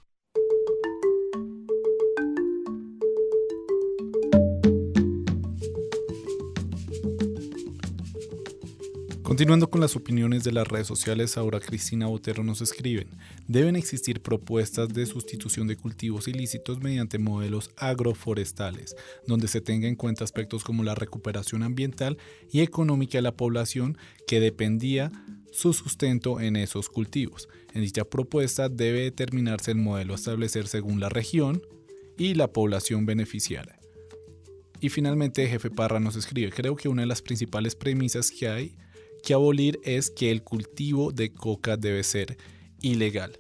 Continuando 9.34 9.68
con 9.68 9.82
las 9.82 9.96
opiniones 9.96 10.44
de 10.44 10.52
las 10.52 10.68
redes 10.68 10.86
sociales, 10.86 11.38
ahora 11.38 11.60
Cristina 11.60 12.06
Botero 12.06 12.44
nos 12.44 12.62
escriben, 12.62 13.08
deben 13.48 13.76
existir 13.76 14.22
propuestas 14.22 14.90
de 14.90 15.08
sustitución 15.08 15.66
de 15.66 15.76
cultivos 15.76 16.28
ilícitos 16.28 16.82
mediante 16.82 17.18
modelos 17.18 17.72
agroforestales, 17.78 18.96
donde 19.26 19.48
se 19.48 19.60
tenga 19.60 19.88
en 19.88 19.96
cuenta 19.96 20.24
aspectos 20.24 20.64
como 20.64 20.84
la 20.84 20.94
recuperación 20.94 21.64
ambiental 21.64 22.20
y 22.52 22.60
económica 22.60 23.18
de 23.18 23.24
la 23.24 23.36
población 23.36 23.98
que 24.28 24.40
dependía 24.40 25.12
su 25.52 25.74
sustento 25.74 26.40
en 26.40 26.56
esos 26.56 26.88
cultivos. 26.88 27.50
En 27.74 27.82
dicha 27.82 28.06
propuesta 28.06 28.70
debe 28.70 29.00
determinarse 29.00 29.72
el 29.72 29.78
modelo 29.78 30.14
a 30.14 30.18
establecer 30.18 30.68
según 30.68 31.00
la 31.00 31.10
región 31.10 31.60
y 32.20 32.36
la 32.36 32.54
población 32.54 33.08
beneficiaria. 33.08 33.80
Y 34.80 34.90
finalmente, 34.90 35.48
Jefe 35.48 35.72
Parra 35.72 36.00
nos 36.00 36.18
escribe, 36.18 36.52
creo 36.52 36.76
que 36.76 36.88
una 36.88 37.02
de 37.02 37.08
las 37.08 37.24
principales 37.24 37.74
premisas 37.74 38.30
que 38.30 38.48
hay 38.48 38.76
que 39.24 39.34
abolir 39.34 39.80
es 39.84 40.12
que 40.12 40.30
el 40.32 40.44
cultivo 40.44 41.12
de 41.12 41.34
coca 41.34 41.78
debe 41.78 42.04
ser 42.04 42.38
ilegal. 42.82 43.32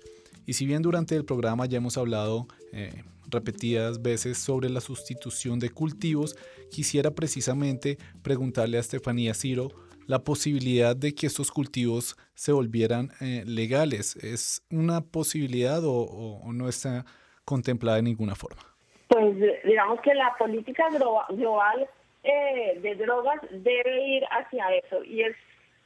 Y 0.46 0.54
si 0.54 0.66
bien 0.66 0.82
durante 0.82 1.16
el 1.16 1.26
programa 1.26 1.66
ya 1.66 1.78
hemos 1.78 1.98
hablado 1.98 2.48
eh, 2.72 3.04
repetidas 3.30 4.02
veces 4.02 4.38
sobre 4.38 4.70
la 4.70 4.82
sustitución 4.82 5.60
de 5.60 5.70
cultivos, 5.70 6.36
quisiera 6.72 7.12
precisamente 7.12 7.98
preguntarle 8.22 8.78
a 8.78 8.80
Estefanía 8.80 9.34
Ciro 9.34 9.70
la 10.08 10.20
posibilidad 10.20 10.96
de 10.96 11.14
que 11.16 11.28
estos 11.28 11.52
cultivos 11.52 12.16
se 12.34 12.52
volvieran 12.52 13.12
eh, 13.22 13.44
legales. 13.46 14.16
¿Es 14.18 14.66
una 14.70 15.02
posibilidad 15.02 15.82
o, 15.84 16.42
no 16.54 16.68
está 16.68 17.06
contemplada 17.46 17.98
de 17.98 18.04
ninguna 18.04 18.36
forma? 18.36 18.62
Pues 19.08 19.36
digamos 19.64 20.02
que 20.02 20.14
la 20.14 20.34
política 20.38 20.90
global 20.90 21.88
eh, 22.24 22.80
de 22.82 22.96
drogas 22.96 23.40
debe 23.52 24.08
ir 24.08 24.24
hacia 24.32 24.76
eso 24.76 25.04
y 25.04 25.22
es 25.22 25.36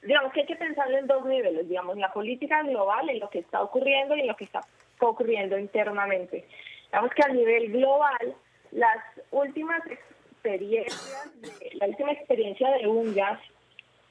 digamos 0.01 0.31
que 0.33 0.41
hay 0.41 0.45
que 0.45 0.55
pensarlo 0.55 0.97
en 0.97 1.07
dos 1.07 1.25
niveles, 1.25 1.67
digamos, 1.67 1.97
la 1.97 2.13
política 2.13 2.61
global, 2.63 3.09
en 3.09 3.19
lo 3.19 3.29
que 3.29 3.39
está 3.39 3.61
ocurriendo 3.61 4.15
y 4.15 4.21
en 4.21 4.27
lo 4.27 4.35
que 4.35 4.45
está 4.45 4.61
ocurriendo 4.99 5.57
internamente. 5.57 6.45
Digamos 6.87 7.11
que 7.11 7.23
a 7.23 7.33
nivel 7.33 7.71
global, 7.71 8.35
las 8.71 8.97
últimas 9.31 9.81
experiencias, 9.87 11.33
la 11.73 11.87
última 11.87 12.11
experiencia 12.11 12.69
de 12.71 12.87
UNGAS 12.87 13.39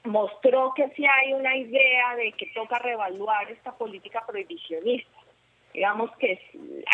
mostró 0.03 0.73
que 0.75 0.89
sí 0.95 1.05
hay 1.05 1.33
una 1.33 1.55
idea 1.55 2.15
de 2.15 2.31
que 2.33 2.47
toca 2.53 2.79
reevaluar 2.79 3.49
esta 3.51 3.75
política 3.75 4.23
prohibicionista. 4.25 5.11
Digamos 5.73 6.09
que 6.17 6.39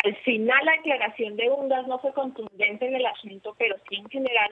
al 0.04 0.16
final 0.16 0.64
la 0.64 0.72
declaración 0.72 1.36
de 1.36 1.50
UNGAS 1.50 1.86
no 1.86 1.98
fue 2.00 2.12
contundente 2.12 2.86
en 2.86 2.96
el 2.96 3.06
asunto, 3.06 3.54
pero 3.58 3.76
sí 3.88 3.96
en 3.96 4.08
general 4.08 4.50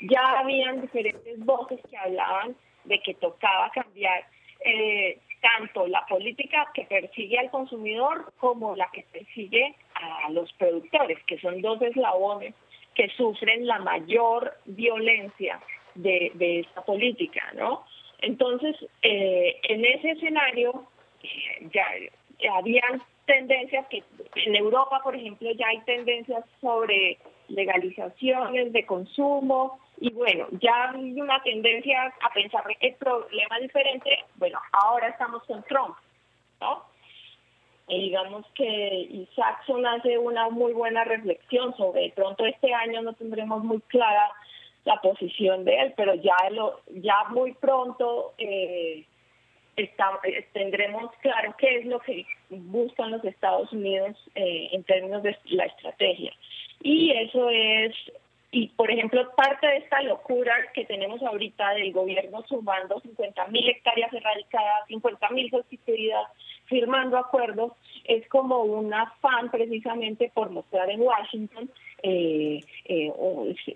ya 0.00 0.38
habían 0.38 0.80
diferentes 0.80 1.44
voces 1.44 1.80
que 1.90 1.96
hablaban 1.96 2.56
de 2.84 3.00
que 3.00 3.14
tocaba 3.14 3.70
cambiar 3.70 4.24
eh, 4.60 5.18
tanto 5.40 5.86
la 5.86 6.04
política 6.06 6.70
que 6.72 6.84
persigue 6.84 7.38
al 7.38 7.50
consumidor 7.50 8.32
como 8.38 8.74
la 8.76 8.88
que 8.92 9.04
persigue 9.12 9.74
a 9.94 10.30
los 10.30 10.52
productores, 10.54 11.22
que 11.24 11.38
son 11.38 11.60
dos 11.60 11.80
eslabones 11.82 12.54
que 12.94 13.08
sufren 13.10 13.66
la 13.66 13.78
mayor 13.80 14.56
violencia 14.64 15.60
de, 15.94 16.30
de 16.34 16.60
esta 16.60 16.82
política, 16.82 17.52
¿no? 17.54 17.84
Entonces, 18.20 18.76
eh, 19.02 19.60
en 19.64 19.84
ese 19.84 20.12
escenario 20.12 20.86
eh, 21.22 21.68
ya, 21.72 21.86
ya 22.38 22.56
habían 22.56 23.02
tendencias 23.26 23.86
que 23.88 24.02
en 24.36 24.56
Europa, 24.56 25.00
por 25.02 25.14
ejemplo, 25.14 25.50
ya 25.52 25.68
hay 25.68 25.80
tendencias 25.80 26.44
sobre 26.60 27.18
legalizaciones 27.48 28.72
de 28.72 28.86
consumo, 28.86 29.78
y 29.98 30.10
bueno, 30.12 30.46
ya 30.60 30.90
hay 30.90 31.20
una 31.20 31.42
tendencia 31.42 32.12
a 32.20 32.32
pensar 32.32 32.64
que 32.66 32.88
el 32.88 32.94
problema 32.96 33.58
diferente. 33.60 34.24
Bueno, 34.36 34.58
ahora 34.72 35.08
estamos 35.08 35.42
con 35.44 35.62
Trump, 35.64 35.96
¿no? 36.60 36.84
Y 37.86 38.00
digamos 38.00 38.46
que 38.54 39.08
Isaacson 39.10 39.86
hace 39.86 40.18
una 40.18 40.48
muy 40.48 40.72
buena 40.72 41.04
reflexión 41.04 41.76
sobre, 41.76 42.10
pronto 42.12 42.46
este 42.46 42.72
año 42.72 43.02
no 43.02 43.12
tendremos 43.12 43.62
muy 43.62 43.80
clara 43.82 44.30
la 44.84 45.00
posición 45.00 45.64
de 45.64 45.80
él, 45.80 45.94
pero 45.96 46.14
ya 46.14 46.36
lo, 46.50 46.80
ya 46.88 47.24
muy 47.30 47.52
pronto 47.52 48.34
eh, 48.38 49.04
está, 49.76 50.18
eh, 50.24 50.46
tendremos 50.52 51.10
claro 51.20 51.54
qué 51.58 51.78
es 51.78 51.86
lo 51.86 52.00
que 52.00 52.26
buscan 52.48 53.10
los 53.10 53.24
Estados 53.24 53.72
Unidos 53.72 54.16
eh, 54.34 54.68
en 54.72 54.82
términos 54.84 55.22
de 55.22 55.36
la 55.46 55.64
estrategia. 55.64 56.32
Y 56.84 57.10
eso 57.12 57.48
es 57.50 57.94
y, 58.52 58.68
por 58.68 58.88
ejemplo, 58.88 59.28
parte 59.36 59.66
de 59.66 59.78
esta 59.78 60.00
locura 60.02 60.54
que 60.74 60.84
tenemos 60.84 61.20
ahorita 61.22 61.70
del 61.70 61.92
gobierno 61.92 62.44
sumando 62.46 63.00
50 63.00 63.48
mil 63.48 63.68
hectáreas 63.68 64.12
erradicadas, 64.12 64.86
50 64.86 65.28
mil 65.30 65.50
sustituidas, 65.50 66.28
firmando 66.66 67.18
acuerdos, 67.18 67.72
es 68.04 68.28
como 68.28 68.60
un 68.60 68.94
afán 68.94 69.50
precisamente 69.50 70.30
por 70.32 70.50
mostrar 70.50 70.88
en 70.88 71.00
Washington 71.00 71.68
eh, 72.04 72.60
eh, 72.84 73.12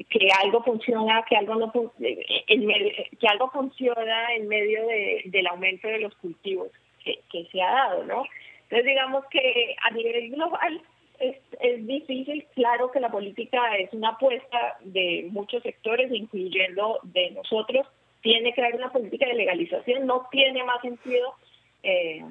que 0.09 0.29
algo 0.41 0.63
funciona, 0.63 1.25
que 1.29 1.37
algo 1.37 1.57
no 1.57 1.73
eh, 2.01 3.11
que 3.19 3.27
algo 3.27 3.51
funciona 3.51 4.35
en 4.37 4.47
medio 4.47 4.87
del 5.25 5.47
aumento 5.49 5.89
de 5.89 5.99
los 5.99 6.15
cultivos 6.17 6.69
que 7.05 7.49
se 7.51 7.61
ha 7.61 7.71
dado, 7.71 8.05
¿no? 8.05 8.23
Entonces 8.65 8.87
digamos 8.87 9.25
que 9.31 9.75
a 9.83 9.91
nivel 9.91 10.31
global 10.31 10.83
es, 11.19 11.37
es 11.61 11.87
difícil, 11.87 12.47
claro 12.55 12.91
que 12.91 13.01
la 13.01 13.11
política 13.11 13.77
es 13.77 13.93
una 13.93 14.11
apuesta 14.11 14.77
de 14.81 15.29
muchos 15.31 15.63
sectores, 15.63 16.11
incluyendo 16.13 17.01
de 17.03 17.31
nosotros. 17.33 17.87
Tiene 18.23 18.53
que 18.53 18.61
haber 18.63 18.77
una 18.77 18.93
política 18.93 19.27
de 19.27 19.35
legalización, 19.35 20.07
no 20.07 20.27
tiene 20.31 20.65
más 20.65 20.81
sentido 20.81 21.35
eh, 21.83 22.25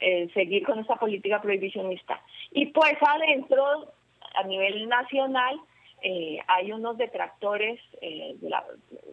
eh, 0.00 0.28
seguir 0.34 0.64
con 0.64 0.78
esa 0.78 0.96
política 0.96 1.40
prohibicionista. 1.40 2.20
Y 2.52 2.66
pues 2.66 2.94
adentro, 3.00 3.92
a 4.34 4.44
nivel 4.44 4.88
nacional, 4.88 5.60
eh, 6.02 6.38
hay 6.48 6.72
unos 6.72 6.98
detractores 6.98 7.80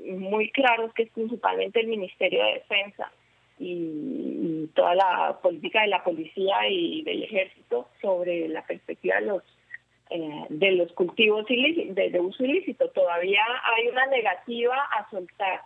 muy 0.06 0.50
claros, 0.52 0.94
que 0.94 1.04
es 1.04 1.12
principalmente 1.12 1.80
el 1.80 1.88
Ministerio 1.88 2.44
de 2.44 2.54
Defensa, 2.54 3.12
y, 3.60 4.19
toda 4.74 4.96
la 4.96 5.40
política 5.42 5.82
de 5.82 5.88
la 5.88 6.04
policía 6.04 6.68
y 6.70 7.04
del 7.04 7.24
ejército 7.24 7.88
sobre 8.02 8.48
la 8.48 8.64
perspectiva 8.66 9.16
de 9.16 9.26
los 9.26 9.44
eh, 10.12 10.46
de 10.50 10.72
los 10.72 10.92
cultivos 10.94 11.46
de, 11.48 12.20
uso 12.20 12.44
ilícito. 12.44 12.90
Todavía 12.90 13.44
hay 13.64 13.90
una 13.90 14.08
negativa 14.08 14.76
a 14.98 15.08
soltar 15.12 15.62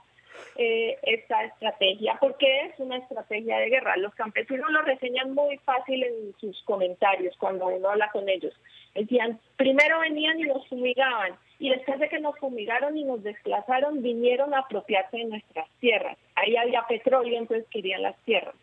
eh, 0.58 0.98
esta 1.04 1.46
estrategia 1.46 2.18
porque 2.20 2.66
es 2.66 2.78
una 2.78 2.98
estrategia 2.98 3.58
de 3.60 3.70
guerra. 3.70 3.96
Los 3.96 4.14
campesinos 4.16 4.70
lo 4.70 4.82
reseñan 4.82 5.34
muy 5.34 5.58
fácil 5.60 6.04
en 6.04 6.36
sus 6.42 6.62
comentarios 6.64 7.38
cuando 7.38 7.68
uno 7.68 7.92
habla 7.92 8.10
con 8.12 8.28
ellos. 8.28 8.54
Decían, 8.94 9.40
primero 9.56 10.02
venían 10.02 10.38
y 10.42 10.44
nos 10.44 10.68
fumigaban 10.68 11.38
y 11.58 11.70
después 11.70 11.98
de 12.00 12.10
que 12.10 12.20
nos 12.20 12.38
fumigaron 12.38 12.98
y 12.98 13.06
nos 13.06 13.24
desplazaron, 13.24 14.02
vinieron 14.02 14.54
a 14.54 14.60
apropiarse 14.60 15.20
de 15.20 15.26
nuestras 15.26 15.70
tierras. 15.80 16.18
Ahí 16.36 16.58
había 16.58 16.86
petróleo, 16.86 17.38
entonces 17.38 17.66
querían 17.70 18.02
las 18.02 18.18
tierras. 18.26 18.56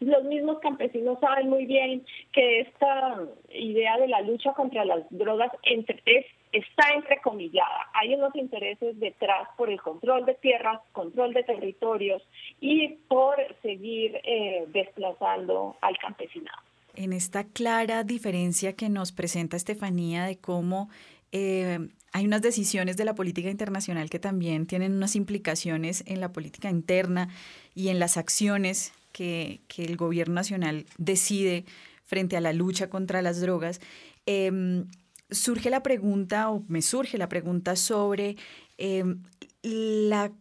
Los 0.00 0.24
mismos 0.24 0.58
campesinos 0.60 1.18
saben 1.20 1.50
muy 1.50 1.66
bien 1.66 2.04
que 2.32 2.60
esta 2.60 3.18
idea 3.52 3.98
de 3.98 4.08
la 4.08 4.22
lucha 4.22 4.54
contra 4.54 4.84
las 4.86 5.04
drogas 5.10 5.52
entre, 5.62 6.02
es, 6.06 6.24
está 6.52 6.88
entrecomillada. 6.94 7.90
Hay 7.92 8.14
unos 8.14 8.34
intereses 8.34 8.98
detrás 8.98 9.48
por 9.58 9.70
el 9.70 9.80
control 9.80 10.24
de 10.24 10.34
tierras, 10.34 10.80
control 10.92 11.34
de 11.34 11.42
territorios 11.42 12.22
y 12.60 12.88
por 13.08 13.36
seguir 13.60 14.18
eh, 14.24 14.64
desplazando 14.68 15.76
al 15.82 15.98
campesinado. 15.98 16.58
En 16.96 17.12
esta 17.12 17.44
clara 17.44 18.02
diferencia 18.02 18.74
que 18.74 18.88
nos 18.88 19.12
presenta 19.12 19.56
Estefanía 19.56 20.24
de 20.24 20.38
cómo 20.38 20.88
eh, 21.30 21.78
hay 22.12 22.26
unas 22.26 22.42
decisiones 22.42 22.96
de 22.96 23.04
la 23.04 23.14
política 23.14 23.50
internacional 23.50 24.10
que 24.10 24.18
también 24.18 24.66
tienen 24.66 24.92
unas 24.94 25.14
implicaciones 25.14 26.02
en 26.06 26.20
la 26.20 26.32
política 26.32 26.70
interna 26.70 27.28
y 27.74 27.88
en 27.88 27.98
las 28.00 28.16
acciones 28.16 28.92
que, 29.12 29.60
el 29.76 29.96
gobierno 29.96 30.34
nacional 30.34 30.86
decide 30.98 31.64
frente 32.04 32.36
a 32.36 32.40
la 32.40 32.52
lucha 32.52 32.90
contra 32.90 33.22
las 33.22 33.40
drogas. 33.40 33.80
Em, 34.26 34.86
surge 35.30 35.70
la 35.70 35.82
pregunta, 35.82 36.50
o 36.50 36.64
me 36.68 36.82
surge 36.82 37.18
la 37.18 37.28
pregunta 37.28 37.76
sobre 37.76 38.36
em, 38.78 39.22
la 39.62 40.32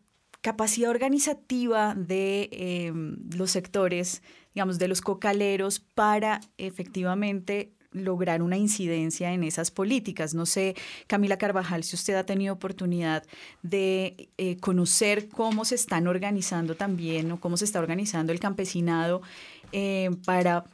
capacidad 0.42 0.90
organizativa 0.90 1.96
de 1.96 2.50
em, 2.52 3.18
los 3.36 3.52
sectores, 3.52 4.24
digamos, 4.54 4.80
de 4.80 4.88
los 4.88 5.02
cocaleros 5.02 5.80
para 5.80 6.40
efectivamente 6.58 7.74
lograr 7.92 8.42
una 8.42 8.58
incidencia 8.58 9.34
en 9.34 9.44
esas 9.44 9.72
políticas. 9.72 10.34
No 10.34 10.46
sé, 10.46 10.76
Camila 11.08 11.38
Carvajal, 11.38 11.84
si 11.84 11.96
usted 11.96 12.16
ha 12.16 12.26
tenido 12.26 12.54
oportunidad 12.54 13.24
de 13.64 14.30
eh, 14.38 14.58
conocer 14.58 15.30
cómo 15.30 15.66
se 15.66 15.76
están 15.76 16.08
organizando 16.08 16.76
también 16.76 17.32
o 17.32 17.40
cómo 17.40 17.58
se 17.58 17.66
está 17.66 17.80
organizando 17.80 18.32
el 18.32 18.40
campesinado 18.40 19.22
eh, 19.72 20.10
para 20.26 20.66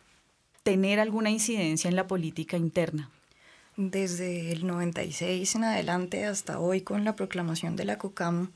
tener 0.64 1.00
alguna 1.00 1.30
incidencia 1.30 1.90
en 1.90 1.96
la 1.96 2.08
política 2.08 2.58
interna. 2.58 3.10
Desde 3.78 4.52
el 4.52 4.66
96 4.66 5.56
en 5.56 5.64
adelante 5.66 6.26
hasta 6.26 6.60
hoy 6.60 6.82
con 6.82 7.04
la 7.04 7.16
proclamación 7.16 7.76
de 7.76 7.86
la 7.86 7.98
COCAM, 7.98 8.52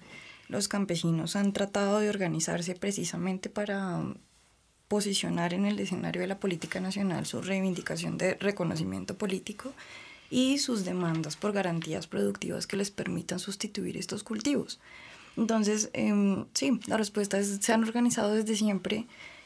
los 0.48 0.68
campesinos 0.68 1.36
han 1.36 1.54
tratado 1.54 2.00
de 2.00 2.10
organizarse 2.10 2.74
precisamente 2.74 3.50
para 3.50 4.02
posicionar 4.90 5.54
en 5.54 5.66
el 5.66 5.80
escenario 5.80 6.22
de 6.22 6.28
la 6.28 6.40
política 6.40 6.82
nacional 6.82 7.26
su 7.26 7.42
reivindicación 7.42 8.18
de 8.18 8.34
reconocimiento 8.34 9.18
político 9.18 9.72
y 10.30 10.58
sus 10.58 10.84
demandas 10.84 11.38
por 11.38 11.54
garantías 11.54 12.08
productivas 12.08 12.68
que 12.68 12.76
les 12.76 12.92
permitan 12.92 13.40
sustituir 13.40 13.96
estos 13.96 14.24
cultivos. 14.24 14.80
Entonces, 15.38 15.90
em, 15.94 16.46
sí, 16.54 16.80
la 16.88 16.98
respuesta 16.98 17.40
es, 17.40 17.60
se 17.62 17.72
han 17.72 17.84
organizado 17.84 18.34
desde 18.34 18.56
siempre 18.56 19.06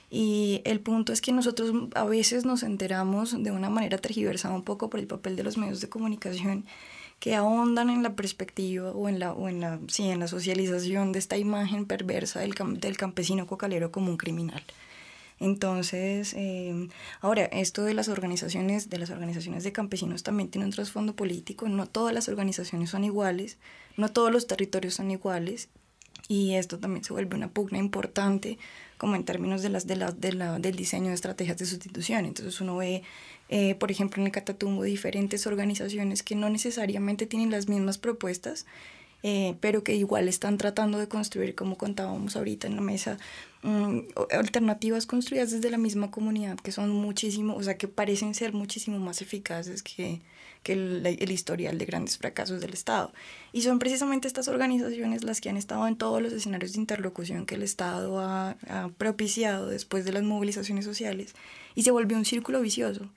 y 0.09 0.61
el 0.63 0.79
punto 0.79 1.11
es 1.11 1.21
que 1.21 1.33
nosotros 1.33 1.71
a 1.93 2.05
veces 2.05 2.45
nos 2.45 2.63
enteramos 2.63 3.35
de 3.43 3.51
una 3.51 3.69
manera 3.69 3.97
tergiversada 3.97 4.55
un 4.55 4.63
poco 4.63 4.89
por 4.89 4.99
el 4.99 5.07
papel 5.07 5.35
de 5.35 5.43
los 5.43 5.57
medios 5.57 5.81
de 5.81 5.89
comunicación 5.89 6.65
que 7.19 7.35
ahondan 7.35 7.89
en 7.89 8.01
la 8.01 8.15
perspectiva 8.15 8.91
o 8.91 9.09
en 9.09 9.19
la, 9.19 9.33
o 9.33 9.49
en 9.49 9.59
la, 9.59 9.79
sí, 9.87 10.09
en 10.09 10.19
la 10.19 10.27
socialización 10.27 11.11
de 11.11 11.19
esta 11.19 11.37
imagen 11.37 11.85
perversa 11.85 12.39
del, 12.39 12.53
del 12.79 12.97
campesino 12.97 13.45
cocalero 13.45 13.91
como 13.91 14.09
un 14.09 14.17
criminal. 14.17 14.63
Entonces, 15.43 16.33
em, 16.37 16.87
ahora, 17.19 17.43
esto 17.43 17.83
de 17.83 17.93
las 17.93 18.07
organizaciones, 18.07 18.89
de 18.89 18.97
las 18.97 19.09
organizaciones 19.09 19.65
de 19.65 19.73
campesinos 19.73 20.23
también 20.23 20.49
tiene 20.49 20.63
un 20.63 20.71
trasfondo 20.71 21.17
político. 21.17 21.67
No 21.67 21.85
todas 21.85 22.13
las 22.13 22.29
organizaciones 22.29 22.91
son 22.91 23.03
iguales, 23.03 23.57
no 23.97 24.07
todos 24.07 24.31
los 24.31 24.47
territorios 24.47 24.93
son 24.93 25.11
iguales, 25.11 25.67
y 26.29 26.53
esto 26.53 26.79
también 26.79 27.03
se 27.03 27.11
vuelve 27.11 27.35
una 27.35 27.49
pugna 27.49 27.77
importante 27.77 28.57
como 28.97 29.17
en 29.17 29.25
términos 29.25 29.61
de 29.61 29.67
las, 29.67 29.85
de 29.85 29.97
la, 29.97 30.13
de 30.13 30.31
la, 30.31 30.59
del 30.59 30.77
diseño 30.77 31.09
de 31.09 31.15
estrategias 31.15 31.57
de 31.57 31.65
sustitución. 31.65 32.25
Entonces 32.25 32.61
uno 32.61 32.77
ve, 32.77 33.03
eh, 33.49 33.75
por 33.75 33.91
ejemplo, 33.91 34.21
en 34.21 34.27
el 34.27 34.31
Catatumbo 34.31 34.83
diferentes 34.83 35.45
organizaciones 35.45 36.23
que 36.23 36.35
no 36.35 36.49
necesariamente 36.49 37.25
tienen 37.25 37.51
las 37.51 37.67
mismas 37.67 37.97
propuestas, 37.97 38.65
eh, 39.23 39.55
pero 39.61 39.85
que 39.85 39.95
igual 39.95 40.27
están 40.27 40.57
tratando 40.57 40.97
de 40.99 41.07
construir, 41.07 41.55
como 41.55 41.77
contábamos 41.77 42.35
ahorita 42.35 42.67
en 42.67 42.75
la 42.75 42.81
mesa, 42.81 43.17
mm, 43.61 43.99
alternativas 44.31 45.05
construidas 45.05 45.51
desde 45.51 45.69
la 45.69 45.77
misma 45.77 46.11
comunidad, 46.11 46.57
que 46.57 46.73
son 46.73 46.89
muchísimo, 46.89 47.55
o 47.55 47.63
sea, 47.63 47.77
que 47.77 47.87
parecen 47.87 48.35
ser 48.35 48.51
muchísimo 48.51 48.99
más 48.99 49.21
eficaces 49.21 49.81
que, 49.81 50.21
que 50.61 50.73
el, 50.73 51.05
el, 51.05 51.31
historial 51.31 51.77
de 51.77 51.85
grandes 51.85 52.17
fracasos 52.17 52.59
del 52.59 52.73
Estado. 52.73 53.13
Y 53.53 53.61
son 53.61 53.79
precisamente 53.79 54.27
estas 54.27 54.49
organizaciones 54.49 55.23
las 55.23 55.39
que 55.39 55.49
han 55.49 55.57
estado 55.57 55.87
en 55.87 55.95
todos 55.95 56.21
los 56.21 56.33
escenarios 56.33 56.73
de 56.73 56.81
interlocución 56.81 57.45
que 57.45 57.55
el 57.55 57.63
Estado 57.63 58.19
ha, 58.19 58.57
ha 58.67 58.89
propiciado 58.97 59.67
después 59.69 60.03
de 60.03 60.11
las 60.11 60.23
movilizaciones 60.23 60.83
sociales, 60.83 61.33
y 61.75 61.83
se 61.83 61.91
volvió 61.91 62.17
un 62.17 62.25
círculo 62.25 62.61
vicioso 62.61 63.09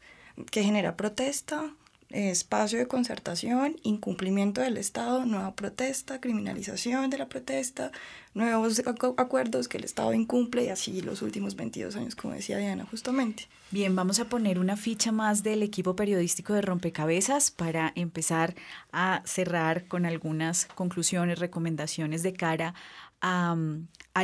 que 0.50 0.62
genera 0.62 0.96
protesta, 0.96 1.72
espacio 2.10 2.78
de 2.78 2.86
concertación, 2.86 3.76
incumplimiento 3.82 4.60
del 4.60 4.76
Estado, 4.76 5.24
nueva 5.26 5.54
protesta, 5.54 6.20
criminalización 6.20 7.10
de 7.10 7.18
la 7.18 7.28
protesta, 7.28 7.90
nuevos 8.34 8.82
acuerdos 9.16 9.68
que 9.68 9.78
el 9.78 9.84
Estado 9.84 10.12
incumple 10.14 10.64
y 10.64 10.68
así 10.68 11.00
los 11.00 11.22
últimos 11.22 11.56
22 11.56 11.96
años, 11.96 12.14
como 12.14 12.34
decía 12.34 12.58
Diana, 12.58 12.86
justamente. 12.88 13.48
Bien, 13.70 13.96
vamos 13.96 14.20
a 14.20 14.28
poner 14.28 14.58
una 14.58 14.76
ficha 14.76 15.10
más 15.10 15.42
del 15.42 15.62
equipo 15.62 15.96
periodístico 15.96 16.54
de 16.54 16.62
Rompecabezas 16.62 17.50
para 17.50 17.92
empezar 17.96 18.54
a 18.92 19.22
cerrar 19.24 19.88
con 19.88 20.06
algunas 20.06 20.66
conclusiones, 20.66 21.38
recomendaciones 21.38 22.22
de 22.22 22.32
cara 22.32 22.74
a, 23.20 23.56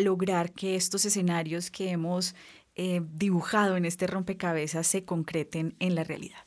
lograr 0.00 0.52
que 0.52 0.76
estos 0.76 1.04
escenarios 1.04 1.70
que 1.70 1.90
hemos 1.90 2.34
eh, 2.76 3.02
dibujado 3.14 3.76
en 3.76 3.84
este 3.84 4.06
rompecabezas 4.06 4.86
se 4.86 5.04
concreten 5.04 5.74
en 5.80 5.94
la 5.94 6.04
realidad. 6.04 6.38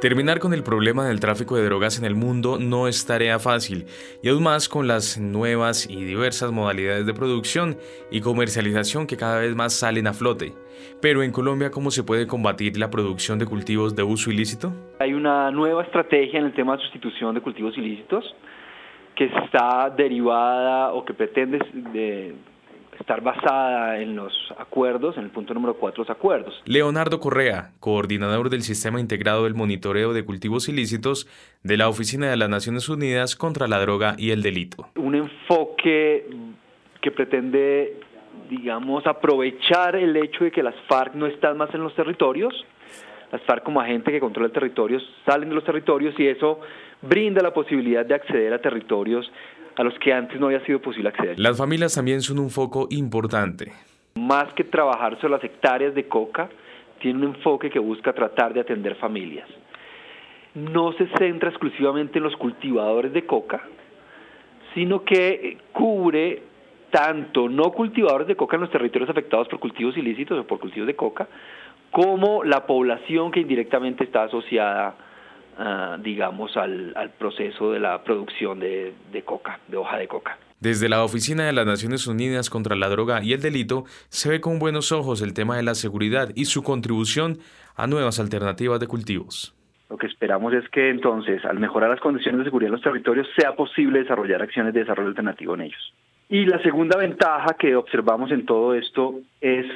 Terminar 0.00 0.38
con 0.38 0.54
el 0.54 0.62
problema 0.62 1.08
del 1.08 1.18
tráfico 1.18 1.56
de 1.56 1.64
drogas 1.64 1.98
en 1.98 2.04
el 2.04 2.14
mundo 2.14 2.56
no 2.60 2.86
es 2.86 3.04
tarea 3.04 3.40
fácil, 3.40 3.86
y 4.22 4.28
aún 4.28 4.44
más 4.44 4.68
con 4.68 4.86
las 4.86 5.18
nuevas 5.18 5.90
y 5.90 6.04
diversas 6.04 6.52
modalidades 6.52 7.04
de 7.04 7.12
producción 7.12 7.76
y 8.08 8.20
comercialización 8.20 9.08
que 9.08 9.16
cada 9.16 9.40
vez 9.40 9.56
más 9.56 9.72
salen 9.72 10.06
a 10.06 10.12
flote. 10.12 10.52
Pero 11.02 11.24
en 11.24 11.32
Colombia, 11.32 11.72
¿cómo 11.72 11.90
se 11.90 12.04
puede 12.04 12.28
combatir 12.28 12.78
la 12.78 12.90
producción 12.90 13.40
de 13.40 13.46
cultivos 13.46 13.96
de 13.96 14.04
uso 14.04 14.30
ilícito? 14.30 14.72
Hay 15.00 15.14
una 15.14 15.50
nueva 15.50 15.82
estrategia 15.82 16.38
en 16.38 16.46
el 16.46 16.54
tema 16.54 16.76
de 16.76 16.82
sustitución 16.84 17.34
de 17.34 17.40
cultivos 17.40 17.76
ilícitos 17.76 18.24
que 19.16 19.24
está 19.24 19.92
derivada 19.96 20.92
o 20.92 21.04
que 21.04 21.12
pretende 21.12 21.58
estar 23.00 23.20
basada 23.20 24.00
en 24.00 24.16
los 24.16 24.32
acuerdos, 24.58 25.16
en 25.16 25.24
el 25.24 25.30
punto 25.30 25.54
número 25.54 25.74
cuatro, 25.74 26.02
los 26.02 26.10
acuerdos. 26.10 26.60
Leonardo 26.64 27.20
Correa, 27.20 27.70
coordinador 27.80 28.50
del 28.50 28.62
Sistema 28.62 29.00
Integrado 29.00 29.44
del 29.44 29.54
Monitoreo 29.54 30.12
de 30.12 30.24
Cultivos 30.24 30.68
Ilícitos 30.68 31.26
de 31.62 31.76
la 31.76 31.88
Oficina 31.88 32.28
de 32.28 32.36
las 32.36 32.48
Naciones 32.48 32.88
Unidas 32.88 33.36
contra 33.36 33.68
la 33.68 33.78
Droga 33.80 34.14
y 34.18 34.30
el 34.30 34.42
Delito. 34.42 34.88
Un 34.96 35.14
enfoque 35.14 36.26
que 37.00 37.10
pretende, 37.10 38.00
digamos, 38.50 39.06
aprovechar 39.06 39.96
el 39.96 40.16
hecho 40.16 40.44
de 40.44 40.50
que 40.50 40.62
las 40.62 40.74
FARC 40.88 41.14
no 41.14 41.26
están 41.26 41.56
más 41.56 41.72
en 41.74 41.82
los 41.82 41.94
territorios, 41.94 42.52
las 43.30 43.42
FARC 43.42 43.62
como 43.62 43.80
agente 43.80 44.10
que 44.10 44.20
controla 44.20 44.46
el 44.46 44.52
territorio 44.52 45.00
salen 45.26 45.50
de 45.50 45.54
los 45.54 45.64
territorios 45.64 46.14
y 46.18 46.26
eso 46.26 46.60
brinda 47.02 47.42
la 47.42 47.52
posibilidad 47.52 48.04
de 48.04 48.14
acceder 48.14 48.52
a 48.52 48.58
territorios 48.58 49.30
a 49.78 49.84
los 49.84 49.96
que 50.00 50.12
antes 50.12 50.40
no 50.40 50.46
había 50.46 50.64
sido 50.66 50.80
posible 50.80 51.08
acceder. 51.08 51.38
Las 51.38 51.56
familias 51.56 51.94
también 51.94 52.20
son 52.20 52.40
un 52.40 52.50
foco 52.50 52.88
importante. 52.90 53.72
Más 54.16 54.52
que 54.54 54.64
trabajar 54.64 55.16
sobre 55.20 55.34
las 55.34 55.44
hectáreas 55.44 55.94
de 55.94 56.08
coca, 56.08 56.48
tiene 57.00 57.20
un 57.20 57.34
enfoque 57.36 57.70
que 57.70 57.78
busca 57.78 58.12
tratar 58.12 58.52
de 58.52 58.60
atender 58.60 58.96
familias. 58.96 59.48
No 60.54 60.92
se 60.94 61.06
centra 61.16 61.50
exclusivamente 61.50 62.18
en 62.18 62.24
los 62.24 62.34
cultivadores 62.36 63.12
de 63.12 63.24
coca, 63.24 63.62
sino 64.74 65.04
que 65.04 65.58
cubre 65.72 66.42
tanto 66.90 67.48
no 67.48 67.70
cultivadores 67.70 68.26
de 68.26 68.34
coca 68.34 68.56
en 68.56 68.62
los 68.62 68.70
territorios 68.72 69.08
afectados 69.08 69.46
por 69.46 69.60
cultivos 69.60 69.96
ilícitos 69.96 70.40
o 70.40 70.44
por 70.44 70.58
cultivos 70.58 70.88
de 70.88 70.96
coca, 70.96 71.28
como 71.92 72.42
la 72.42 72.66
población 72.66 73.30
que 73.30 73.40
indirectamente 73.40 74.02
está 74.02 74.24
asociada 74.24 74.96
Ah, 75.60 75.98
digamos, 76.00 76.56
al, 76.56 76.94
proceso 77.18 77.72
de 77.72 77.80
la 77.80 78.04
producción 78.04 78.60
de, 78.60 78.94
de 79.10 79.22
coca, 79.22 79.58
de 79.66 79.76
hoja 79.76 79.98
de 79.98 80.06
coca. 80.06 80.38
Desde 80.60 80.88
la 80.88 81.02
Oficina 81.02 81.46
de 81.46 81.52
las 81.52 81.66
Naciones 81.66 82.06
Unidas 82.06 82.48
contra 82.48 82.76
la 82.76 82.88
Droga 82.88 83.24
y 83.24 83.32
el 83.32 83.42
Delito 83.42 83.82
se 84.08 84.28
ve 84.28 84.40
con 84.40 84.60
buenos 84.60 84.92
ojos 84.92 85.20
el 85.20 85.34
tema 85.34 85.56
de 85.56 85.64
la 85.64 85.74
seguridad 85.74 86.28
y 86.36 86.44
su 86.44 86.62
contribución 86.62 87.38
a 87.74 87.88
nuevas 87.88 88.20
alternativas 88.20 88.78
de 88.78 88.86
cultivos. 88.86 89.52
Lo 89.90 89.98
que 89.98 90.06
esperamos 90.06 90.54
es 90.54 90.68
que 90.68 90.90
entonces, 90.90 91.44
al 91.44 91.58
mejorar 91.58 91.90
las 91.90 92.00
condiciones 92.00 92.38
de 92.38 92.44
seguridad 92.44 92.68
en 92.68 92.74
los 92.74 92.82
territorios, 92.82 93.26
sea 93.36 93.56
posible 93.56 93.98
desarrollar 93.98 94.40
acciones 94.42 94.72
de 94.72 94.80
desarrollo 94.80 95.08
alternativo 95.08 95.54
en 95.54 95.62
ellos. 95.62 95.92
Y 96.28 96.46
la 96.46 96.62
segunda 96.62 96.96
ventaja 96.96 97.56
que 97.58 97.74
observamos 97.74 98.30
en 98.30 98.46
todo 98.46 98.74
esto 98.74 99.18
es 99.40 99.66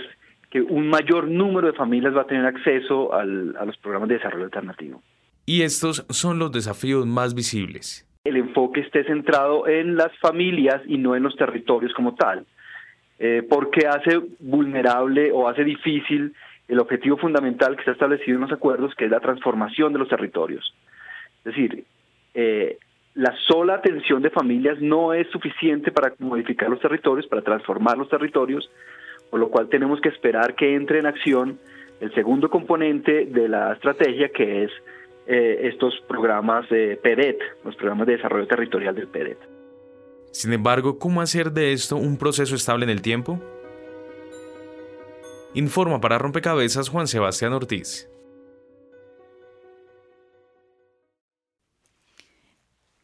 que 0.49 0.61
un 0.61 0.89
mayor 0.89 1.27
número 1.27 1.67
de 1.67 1.73
familias 1.73 2.17
va 2.17 2.23
a 2.23 2.27
tener 2.27 2.47
acceso 2.47 3.13
a 3.13 3.25
los 3.25 3.77
programas 3.79 4.11
de 4.11 4.19
desarrollo 4.19 4.45
alternativo. 4.45 5.03
Y 5.45 5.63
estos 5.63 6.07
son 6.09 6.39
los 6.39 6.53
desafíos 6.53 7.07
más 7.07 7.35
visibles. 7.35 8.07
El 8.25 8.37
enfoque 8.37 8.81
esté 8.81 9.05
centrado 9.05 9.67
en 9.67 9.97
las 9.97 10.17
familias 10.19 10.81
y 10.87 10.99
no 10.99 11.17
en 11.17 11.25
los 11.25 11.35
territorios 11.37 11.93
como 11.95 12.15
tal, 12.15 12.47
eh, 13.19 13.45
porque 13.49 13.87
hace 13.89 14.21
vulnerable 14.39 15.33
o 15.33 15.49
hace 15.49 15.65
difícil 15.65 16.33
el 16.69 16.79
objetivo 16.79 17.17
fundamental 17.17 17.75
que 17.75 17.81
está 17.81 17.93
establecido 17.93 18.37
en 18.37 18.43
los 18.43 18.53
acuerdos, 18.53 18.95
que 18.95 19.07
es 19.07 19.11
la 19.11 19.21
transformación 19.21 19.93
de 19.93 19.99
los 19.99 20.09
territorios. 20.09 20.75
Es 21.39 21.45
decir, 21.45 21.85
eh, 22.35 22.79
la 23.15 23.35
sola 23.49 23.75
atención 23.75 24.23
de 24.23 24.31
familias 24.31 24.81
no 24.81 25.13
es 25.13 25.29
suficiente 25.31 25.91
para 25.91 26.15
modificar 26.19 26.71
los 26.71 26.81
territorios, 26.81 27.27
para 27.27 27.43
transformar 27.43 27.99
los 27.99 28.09
territorios, 28.09 28.71
por 29.31 29.41
lo 29.41 29.51
cual 29.51 29.69
tenemos 29.69 30.01
que 30.01 30.09
esperar 30.09 30.55
que 30.55 30.75
entre 30.75 31.01
en 31.01 31.07
acción 31.07 31.59
el 32.01 32.15
segundo 32.15 32.49
componente 32.49 33.27
de 33.27 33.49
la 33.49 33.73
estrategia, 33.73 34.31
que 34.31 34.65
es 34.65 34.71
eh, 35.27 35.69
estos 35.69 35.95
programas 36.09 36.69
de 36.69 36.97
PEDET, 36.97 37.39
los 37.65 37.77
programas 37.77 38.07
de 38.07 38.17
desarrollo 38.17 38.47
territorial 38.47 38.95
del 38.95 39.09
PEDET. 39.09 39.39
Sin 40.33 40.53
embargo, 40.53 40.99
¿cómo 40.99 41.21
hacer 41.21 41.53
de 41.53 41.73
esto 41.73 41.97
un 41.97 42.17
proceso 42.17 42.55
estable 42.55 42.85
en 42.85 42.91
el 42.91 43.03
tiempo? 43.03 43.41
Informa 45.55 46.01
para 46.01 46.19
Rompecabezas 46.19 46.89
Juan 46.89 47.07
Sebastián 47.07 47.53
Ortiz. 47.53 48.09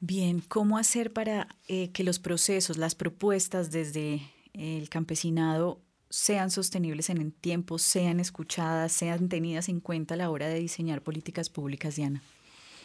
Bien, 0.00 0.40
¿cómo 0.40 0.78
hacer 0.78 1.12
para 1.12 1.48
eh, 1.66 1.90
que 1.92 2.04
los 2.04 2.18
procesos, 2.18 2.78
las 2.78 2.94
propuestas 2.94 3.70
desde 3.70 4.20
el 4.54 4.88
campesinado 4.88 5.80
sean 6.10 6.50
sostenibles 6.50 7.10
en 7.10 7.18
el 7.18 7.32
tiempo, 7.32 7.78
sean 7.78 8.20
escuchadas, 8.20 8.92
sean 8.92 9.28
tenidas 9.28 9.68
en 9.68 9.80
cuenta 9.80 10.14
a 10.14 10.16
la 10.16 10.30
hora 10.30 10.48
de 10.48 10.58
diseñar 10.58 11.02
políticas 11.02 11.50
públicas, 11.50 11.96
Diana? 11.96 12.22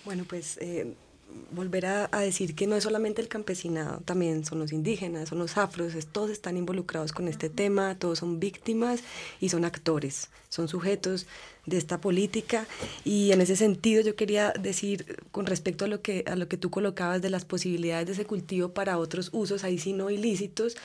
Bueno, 0.05 0.25
pues 0.27 0.57
eh, 0.59 0.95
volver 1.51 1.85
a, 1.85 2.07
decir 2.19 2.55
que 2.55 2.67
no 2.67 2.75
es 2.75 2.83
solamente 2.83 3.21
el 3.21 3.27
campesinado, 3.27 4.01
también 4.01 4.45
son 4.45 4.59
los 4.59 4.71
indígenas, 4.71 5.29
son 5.29 5.39
los 5.39 5.57
afros, 5.57 5.93
todos 6.11 6.29
están 6.29 6.57
involucrados 6.57 7.11
con 7.11 7.27
este 7.27 7.49
tema, 7.49 7.95
todos 7.97 8.19
son 8.19 8.39
víctimas 8.39 9.01
y 9.39 9.49
son 9.49 9.65
actores, 9.65 10.29
son 10.49 10.67
sujetos 10.67 11.27
de 11.65 11.77
esta 11.77 12.01
política 12.01 12.67
y 13.05 13.31
en 13.31 13.41
ese 13.41 13.55
sentido 13.55 14.01
yo 14.01 14.15
quería 14.15 14.51
decir 14.51 15.23
con 15.31 15.45
respecto 15.45 15.85
a 15.85 15.87
lo 15.87 16.01
que 16.01 16.25
a 16.27 16.35
lo 16.35 16.47
que 16.47 16.57
tú 16.57 16.69
colocabas 16.69 17.21
de 17.21 17.29
las 17.29 17.45
posibilidades 17.45 18.07
de 18.07 18.13
ese 18.13 18.25
cultivo 18.25 18.73
para 18.73 18.97
otros 18.97 19.29
usos 19.31 19.63
ahí 19.63 19.77
sí 19.77 19.93
no 19.93 20.09
ilícitos 20.09 20.75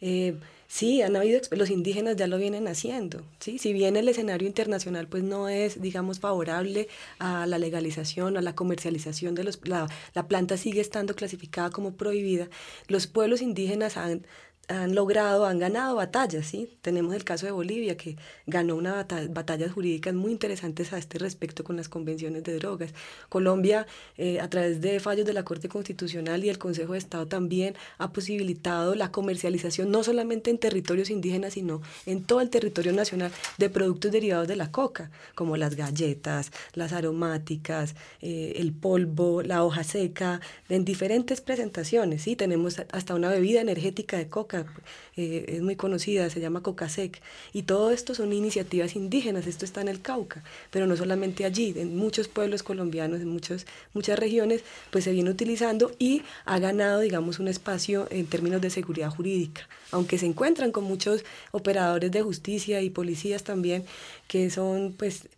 eh, 0.00 0.36
Sí, 0.74 1.02
han 1.02 1.14
habido, 1.14 1.40
los 1.52 1.70
indígenas 1.70 2.16
ya 2.16 2.26
lo 2.26 2.36
vienen 2.36 2.66
haciendo, 2.66 3.22
¿sí? 3.38 3.58
Si 3.58 3.72
bien 3.72 3.96
el 3.96 4.08
escenario 4.08 4.48
internacional 4.48 5.06
pues 5.06 5.22
no 5.22 5.48
es, 5.48 5.80
digamos, 5.80 6.18
favorable 6.18 6.88
a 7.20 7.46
la 7.46 7.58
legalización, 7.58 8.36
a 8.36 8.42
la 8.42 8.56
comercialización 8.56 9.36
de 9.36 9.44
los, 9.44 9.60
la, 9.68 9.86
la 10.14 10.26
planta 10.26 10.56
sigue 10.56 10.80
estando 10.80 11.14
clasificada 11.14 11.70
como 11.70 11.96
prohibida, 11.96 12.48
los 12.88 13.06
pueblos 13.06 13.40
indígenas 13.40 13.96
han 13.96 14.26
han 14.68 14.94
logrado, 14.94 15.46
han 15.46 15.58
ganado 15.58 15.96
batallas, 15.96 16.46
¿sí? 16.46 16.68
Tenemos 16.82 17.14
el 17.14 17.24
caso 17.24 17.46
de 17.46 17.52
Bolivia, 17.52 17.96
que 17.96 18.16
ganó 18.46 18.76
una 18.76 18.94
batalla, 18.94 19.28
batallas 19.30 19.72
jurídicas 19.72 20.14
muy 20.14 20.32
interesantes 20.32 20.92
a 20.92 20.98
este 20.98 21.18
respecto 21.18 21.64
con 21.64 21.76
las 21.76 21.88
convenciones 21.88 22.44
de 22.44 22.58
drogas. 22.58 22.92
Colombia, 23.28 23.86
eh, 24.16 24.40
a 24.40 24.48
través 24.48 24.80
de 24.80 25.00
fallos 25.00 25.26
de 25.26 25.32
la 25.32 25.44
Corte 25.44 25.68
Constitucional 25.68 26.44
y 26.44 26.48
el 26.48 26.58
Consejo 26.58 26.92
de 26.92 26.98
Estado, 26.98 27.26
también 27.26 27.74
ha 27.98 28.12
posibilitado 28.12 28.94
la 28.94 29.10
comercialización, 29.10 29.90
no 29.90 30.02
solamente 30.02 30.50
en 30.50 30.58
territorios 30.58 31.10
indígenas, 31.10 31.54
sino 31.54 31.82
en 32.06 32.24
todo 32.24 32.40
el 32.40 32.50
territorio 32.50 32.92
nacional, 32.92 33.32
de 33.58 33.70
productos 33.70 34.12
derivados 34.12 34.48
de 34.48 34.56
la 34.56 34.70
coca, 34.70 35.10
como 35.34 35.56
las 35.56 35.76
galletas, 35.76 36.52
las 36.74 36.92
aromáticas, 36.92 37.94
eh, 38.20 38.54
el 38.56 38.72
polvo, 38.72 39.42
la 39.42 39.64
hoja 39.64 39.84
seca, 39.84 40.40
en 40.68 40.84
diferentes 40.84 41.40
presentaciones, 41.40 42.22
¿sí? 42.22 42.36
Tenemos 42.36 42.80
hasta 42.92 43.14
una 43.14 43.30
bebida 43.30 43.60
energética 43.60 44.16
de 44.16 44.28
coca 44.28 44.53
eh, 45.16 45.44
es 45.48 45.62
muy 45.62 45.76
conocida, 45.76 46.30
se 46.30 46.40
llama 46.40 46.62
Cocasec, 46.62 47.20
y 47.52 47.62
todo 47.62 47.90
esto 47.90 48.14
son 48.14 48.32
iniciativas 48.32 48.96
indígenas, 48.96 49.46
esto 49.46 49.64
está 49.64 49.80
en 49.80 49.88
el 49.88 50.00
Cauca, 50.00 50.42
pero 50.70 50.86
no 50.86 50.96
solamente 50.96 51.44
allí, 51.44 51.74
en 51.76 51.96
muchos 51.96 52.28
pueblos 52.28 52.62
colombianos, 52.62 53.20
en 53.20 53.28
muchas 53.28 54.18
regiones, 54.18 54.62
pues 54.90 55.04
se 55.04 55.12
viene 55.12 55.30
utilizando 55.30 55.92
y 55.98 56.22
ha 56.44 56.58
ganado, 56.58 57.00
digamos, 57.00 57.38
un 57.38 57.48
espacio 57.48 58.06
en 58.10 58.26
términos 58.26 58.60
de 58.60 58.70
seguridad 58.70 59.10
jurídica, 59.10 59.68
aunque 59.90 60.18
se 60.18 60.26
encuentran 60.26 60.72
con 60.72 60.84
muchos 60.84 61.24
operadores 61.52 62.10
de 62.10 62.22
justicia 62.22 62.80
y 62.82 62.90
policías 62.90 63.44
también, 63.44 63.84
que 64.28 64.50
son, 64.50 64.94
pues, 64.96 65.28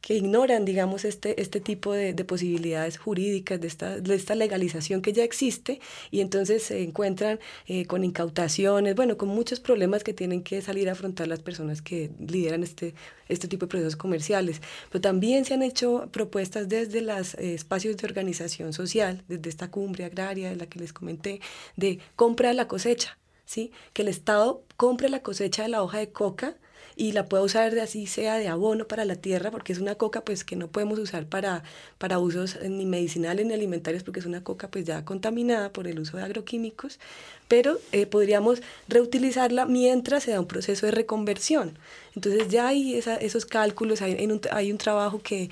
que 0.00 0.14
ignoran, 0.14 0.64
digamos, 0.64 1.04
este, 1.04 1.40
este 1.40 1.60
tipo 1.60 1.92
de, 1.92 2.14
posibilidades 2.24 2.98
jurídicas, 2.98 3.60
de 3.60 3.66
esta, 3.66 4.00
de 4.00 4.14
esta 4.14 4.34
legalización 4.34 5.02
que 5.02 5.12
ya 5.12 5.24
existe, 5.24 5.80
y 6.10 6.20
entonces 6.20 6.62
se 6.62 6.82
encuentran 6.82 7.40
eh, 7.66 7.86
con 7.86 8.04
incautaciones, 8.04 8.94
bueno, 8.94 9.16
con 9.16 9.28
muchos 9.28 9.60
problemas 9.60 10.04
que 10.04 10.14
tienen 10.14 10.42
que 10.42 10.62
salir 10.62 10.88
a 10.88 10.92
afrontar 10.92 11.28
las 11.28 11.40
personas 11.40 11.82
que 11.82 12.10
lideran 12.18 12.62
este, 12.62 12.94
este 13.28 13.48
tipo 13.48 13.66
de 13.66 13.70
procesos 13.70 13.96
comerciales. 13.96 14.60
Pero 14.90 15.00
también 15.00 15.44
se 15.44 15.54
han 15.54 15.62
hecho 15.62 16.08
propuestas 16.12 16.68
desde 16.68 17.00
los 17.00 17.34
eh, 17.34 17.54
espacios 17.54 17.96
de 17.96 18.06
organización 18.06 18.72
social, 18.72 19.24
desde 19.28 19.48
esta 19.48 19.70
cumbre 19.70 20.04
agraria 20.04 20.50
de 20.50 20.56
la 20.56 20.66
que 20.66 20.78
les 20.78 20.92
comenté, 20.92 21.40
de 21.76 21.98
compra 22.16 22.48
de 22.48 22.54
la 22.54 22.68
cosecha, 22.68 23.18
¿sí? 23.44 23.72
que 23.92 24.02
el 24.02 24.08
Estado 24.08 24.62
compre 24.76 25.08
la 25.08 25.22
cosecha 25.22 25.62
de 25.62 25.68
la 25.68 25.82
hoja 25.82 25.98
de 25.98 26.10
coca, 26.10 26.56
y 27.00 27.12
la 27.12 27.24
pueda 27.24 27.42
usar 27.42 27.74
de 27.74 27.80
así 27.80 28.06
sea 28.06 28.36
de 28.36 28.48
abono 28.48 28.86
para 28.86 29.06
la 29.06 29.16
tierra, 29.16 29.50
porque 29.50 29.72
es 29.72 29.78
una 29.78 29.94
coca 29.94 30.20
pues 30.20 30.44
que 30.44 30.54
no 30.54 30.68
podemos 30.68 30.98
usar 30.98 31.24
para, 31.24 31.62
para 31.96 32.18
usos 32.18 32.58
ni 32.60 32.84
medicinales 32.84 33.46
ni 33.46 33.54
alimentarios, 33.54 34.02
porque 34.02 34.20
es 34.20 34.26
una 34.26 34.44
coca 34.44 34.68
pues 34.68 34.84
ya 34.84 35.02
contaminada 35.02 35.72
por 35.72 35.86
el 35.88 35.98
uso 35.98 36.18
de 36.18 36.24
agroquímicos, 36.24 37.00
pero 37.48 37.78
eh, 37.92 38.04
podríamos 38.04 38.60
reutilizarla 38.86 39.64
mientras 39.64 40.24
se 40.24 40.32
da 40.32 40.40
un 40.40 40.46
proceso 40.46 40.84
de 40.84 40.92
reconversión. 40.92 41.78
Entonces 42.14 42.48
ya 42.48 42.68
hay 42.68 42.96
esos 42.96 43.46
cálculos, 43.46 44.02
hay, 44.02 44.22
un, 44.26 44.38
hay 44.52 44.70
un 44.70 44.76
trabajo 44.76 45.22
que, 45.22 45.48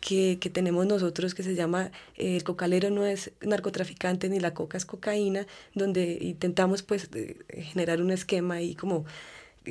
que, 0.00 0.38
que, 0.40 0.48
tenemos 0.48 0.86
nosotros 0.86 1.34
que 1.34 1.42
se 1.42 1.54
llama 1.54 1.90
eh, 2.16 2.36
el 2.36 2.44
cocalero 2.44 2.88
no 2.88 3.04
es 3.04 3.32
narcotraficante 3.42 4.30
ni 4.30 4.40
la 4.40 4.54
coca 4.54 4.78
es 4.78 4.86
cocaína, 4.86 5.46
donde 5.74 6.16
intentamos 6.22 6.82
pues 6.82 7.10
generar 7.50 8.00
un 8.00 8.12
esquema 8.12 8.62
y 8.62 8.74
como 8.74 9.04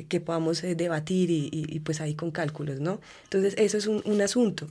que 0.04 0.20
podamos 0.20 0.62
eh, 0.64 0.74
debatir 0.74 1.30
y, 1.30 1.48
y, 1.52 1.80
pues 1.80 2.00
ahí 2.00 2.14
con 2.14 2.30
cálculos, 2.30 2.80
¿no? 2.80 3.00
Entonces 3.24 3.54
eso 3.58 3.78
es 3.78 3.86
un, 3.86 4.02
un 4.04 4.20
asunto. 4.20 4.68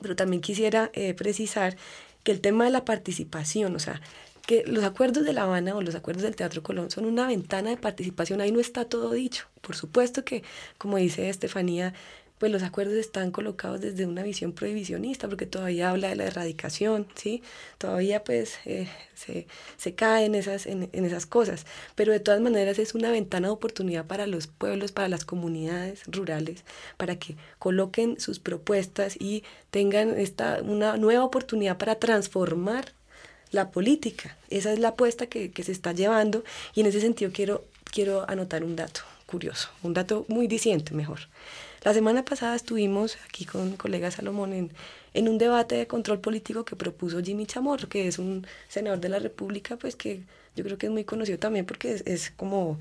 Pero 0.00 0.16
también 0.16 0.40
quisiera 0.40 0.90
eh, 0.94 1.14
precisar 1.14 1.76
que 2.22 2.32
el 2.32 2.40
tema 2.40 2.64
de 2.64 2.70
la 2.70 2.84
participación, 2.84 3.74
o 3.74 3.78
sea, 3.78 4.00
que 4.46 4.64
los 4.66 4.84
acuerdos 4.84 5.24
de 5.24 5.32
La 5.32 5.44
Habana 5.44 5.76
o 5.76 5.82
los 5.82 5.94
acuerdos 5.94 6.22
del 6.24 6.36
Teatro 6.36 6.62
Colón 6.62 6.90
son 6.90 7.04
una 7.04 7.26
ventana 7.26 7.70
de 7.70 7.76
participación, 7.76 8.40
ahí 8.40 8.50
no 8.52 8.60
está 8.60 8.84
todo 8.84 9.12
dicho. 9.12 9.46
Por 9.60 9.76
supuesto 9.76 10.24
que, 10.24 10.42
como 10.78 10.96
dice 10.96 11.28
Estefanía, 11.28 11.94
pues 12.42 12.50
los 12.50 12.64
acuerdos 12.64 12.96
están 12.96 13.30
colocados 13.30 13.80
desde 13.80 14.04
una 14.04 14.24
visión 14.24 14.50
prohibicionista, 14.52 15.28
porque 15.28 15.46
todavía 15.46 15.90
habla 15.90 16.08
de 16.08 16.16
la 16.16 16.24
erradicación, 16.24 17.06
¿sí? 17.14 17.40
Todavía 17.78 18.24
pues 18.24 18.58
eh, 18.64 18.88
se, 19.14 19.46
se, 19.76 19.94
cae 19.94 20.24
en 20.24 20.34
esas, 20.34 20.66
en, 20.66 20.90
esas 20.92 21.24
cosas, 21.24 21.66
pero 21.94 22.10
de 22.10 22.18
todas 22.18 22.40
maneras 22.40 22.80
es 22.80 22.96
una 22.96 23.12
ventana 23.12 23.46
de 23.46 23.52
oportunidad 23.52 24.06
para 24.06 24.26
los 24.26 24.48
pueblos, 24.48 24.90
para 24.90 25.06
las 25.06 25.24
comunidades 25.24 26.02
rurales, 26.08 26.64
para 26.96 27.14
que 27.14 27.36
coloquen 27.60 28.18
sus 28.18 28.40
propuestas 28.40 29.14
y 29.20 29.44
tengan 29.70 30.18
esta, 30.18 30.62
una 30.64 30.96
nueva 30.96 31.22
oportunidad 31.22 31.78
para 31.78 31.94
transformar 32.00 32.86
la 33.52 33.70
política. 33.70 34.36
Esa 34.50 34.72
es 34.72 34.80
la 34.80 34.88
apuesta 34.88 35.28
que, 35.28 35.52
que 35.52 35.62
se 35.62 35.70
está 35.70 35.92
llevando 35.92 36.42
y 36.74 36.80
en 36.80 36.86
ese 36.86 37.00
sentido 37.00 37.30
quiero, 37.32 37.64
quiero 37.84 38.28
anotar 38.28 38.64
un 38.64 38.74
dato 38.74 39.02
curioso, 39.26 39.68
un 39.84 39.94
dato 39.94 40.24
muy 40.26 40.48
diciente 40.48 40.92
mejor. 40.92 41.20
La 41.84 41.92
semana 41.92 42.24
pasada 42.24 42.54
estuvimos 42.54 43.18
aquí 43.28 43.44
con 43.44 43.76
colega 43.76 44.10
Salomón 44.10 44.52
en, 44.52 44.70
en 45.14 45.28
un 45.28 45.38
debate 45.38 45.74
de 45.74 45.86
control 45.88 46.20
político 46.20 46.64
que 46.64 46.76
propuso 46.76 47.20
Jimmy 47.20 47.44
Chamorro, 47.44 47.88
que 47.88 48.06
es 48.06 48.18
un 48.18 48.46
senador 48.68 49.00
de 49.00 49.08
la 49.08 49.18
República, 49.18 49.76
pues 49.76 49.96
que 49.96 50.20
yo 50.54 50.62
creo 50.62 50.78
que 50.78 50.86
es 50.86 50.92
muy 50.92 51.04
conocido 51.04 51.38
también 51.38 51.66
porque 51.66 52.00
es, 52.04 52.30
como, 52.36 52.78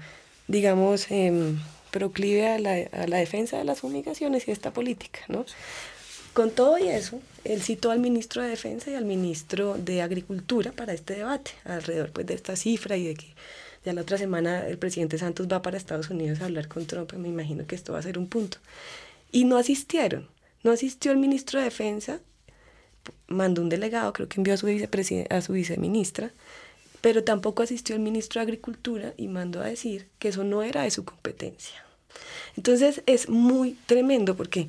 digamos, 0.48 1.10
eh, 1.10 1.56
proclive 1.90 2.48
a 2.48 2.60
la, 2.60 2.74
a 2.92 3.08
la, 3.08 3.18
defensa 3.18 3.58
de 3.58 3.64
las 3.64 3.80
fumigaciones 3.80 4.48
y 4.48 4.52
esta 4.52 4.72
política, 4.72 5.22
¿no? 5.28 5.46
Con 6.34 6.52
todo 6.52 6.78
y 6.78 6.88
eso, 6.88 7.20
él 7.44 7.62
citó 7.62 7.92
al 7.92 8.00
ministro 8.00 8.42
de 8.42 8.50
Defensa 8.50 8.90
y 8.90 8.96
al 8.96 9.04
ministro 9.04 9.76
de 9.78 10.02
Agricultura 10.02 10.72
para 10.72 10.94
este 10.94 11.16
debate, 11.16 11.52
alrededor 11.66 12.12
pues, 12.12 12.26
de 12.28 12.36
esta 12.36 12.56
cifra 12.56 12.96
y 12.96 13.08
de 13.08 13.16
que 13.16 13.34
ya 13.84 13.94
la 13.94 14.02
otra 14.02 14.18
semana 14.18 14.68
el 14.68 14.78
presidente 14.78 15.18
Santos 15.18 15.48
va 15.48 15.62
para 15.62 15.78
Estados 15.78 16.10
Unidos 16.10 16.42
a 16.42 16.46
hablar 16.46 16.68
con 16.68 16.86
Trump, 16.86 17.14
me 17.14 17.30
imagino 17.30 17.66
que 17.66 17.76
esto 17.76 17.94
va 17.94 18.00
a 18.00 18.04
ser 18.04 18.18
un 18.18 18.28
punto. 18.28 18.58
Y 19.32 19.46
no 19.46 19.58
asistieron, 19.58 20.28
no 20.64 20.72
asistió 20.72 21.12
el 21.12 21.18
ministro 21.18 21.60
de 21.60 21.66
Defensa, 21.66 22.20
mandó 23.28 23.62
un 23.62 23.70
delegado, 23.70 24.14
creo 24.14 24.28
que 24.28 24.40
envió 24.40 24.54
a 24.54 24.58
su, 24.58 24.68
a 24.68 25.42
su 25.42 25.54
viceministra, 25.54 26.32
pero 27.02 27.24
tampoco 27.24 27.64
asistió 27.64 27.96
el 27.96 28.02
ministro 28.02 28.40
de 28.40 28.44
Agricultura 28.44 29.14
y 29.18 29.28
mandó 29.28 29.62
a 29.62 29.66
decir 29.66 30.08
que 30.20 30.28
eso 30.28 30.44
no 30.44 30.62
era 30.62 30.84
de 30.84 30.92
su 30.92 31.04
competencia. 31.04 31.84
Entonces 32.58 33.02
es 33.06 33.30
muy 33.30 33.78
tremendo 33.86 34.36
porque 34.36 34.68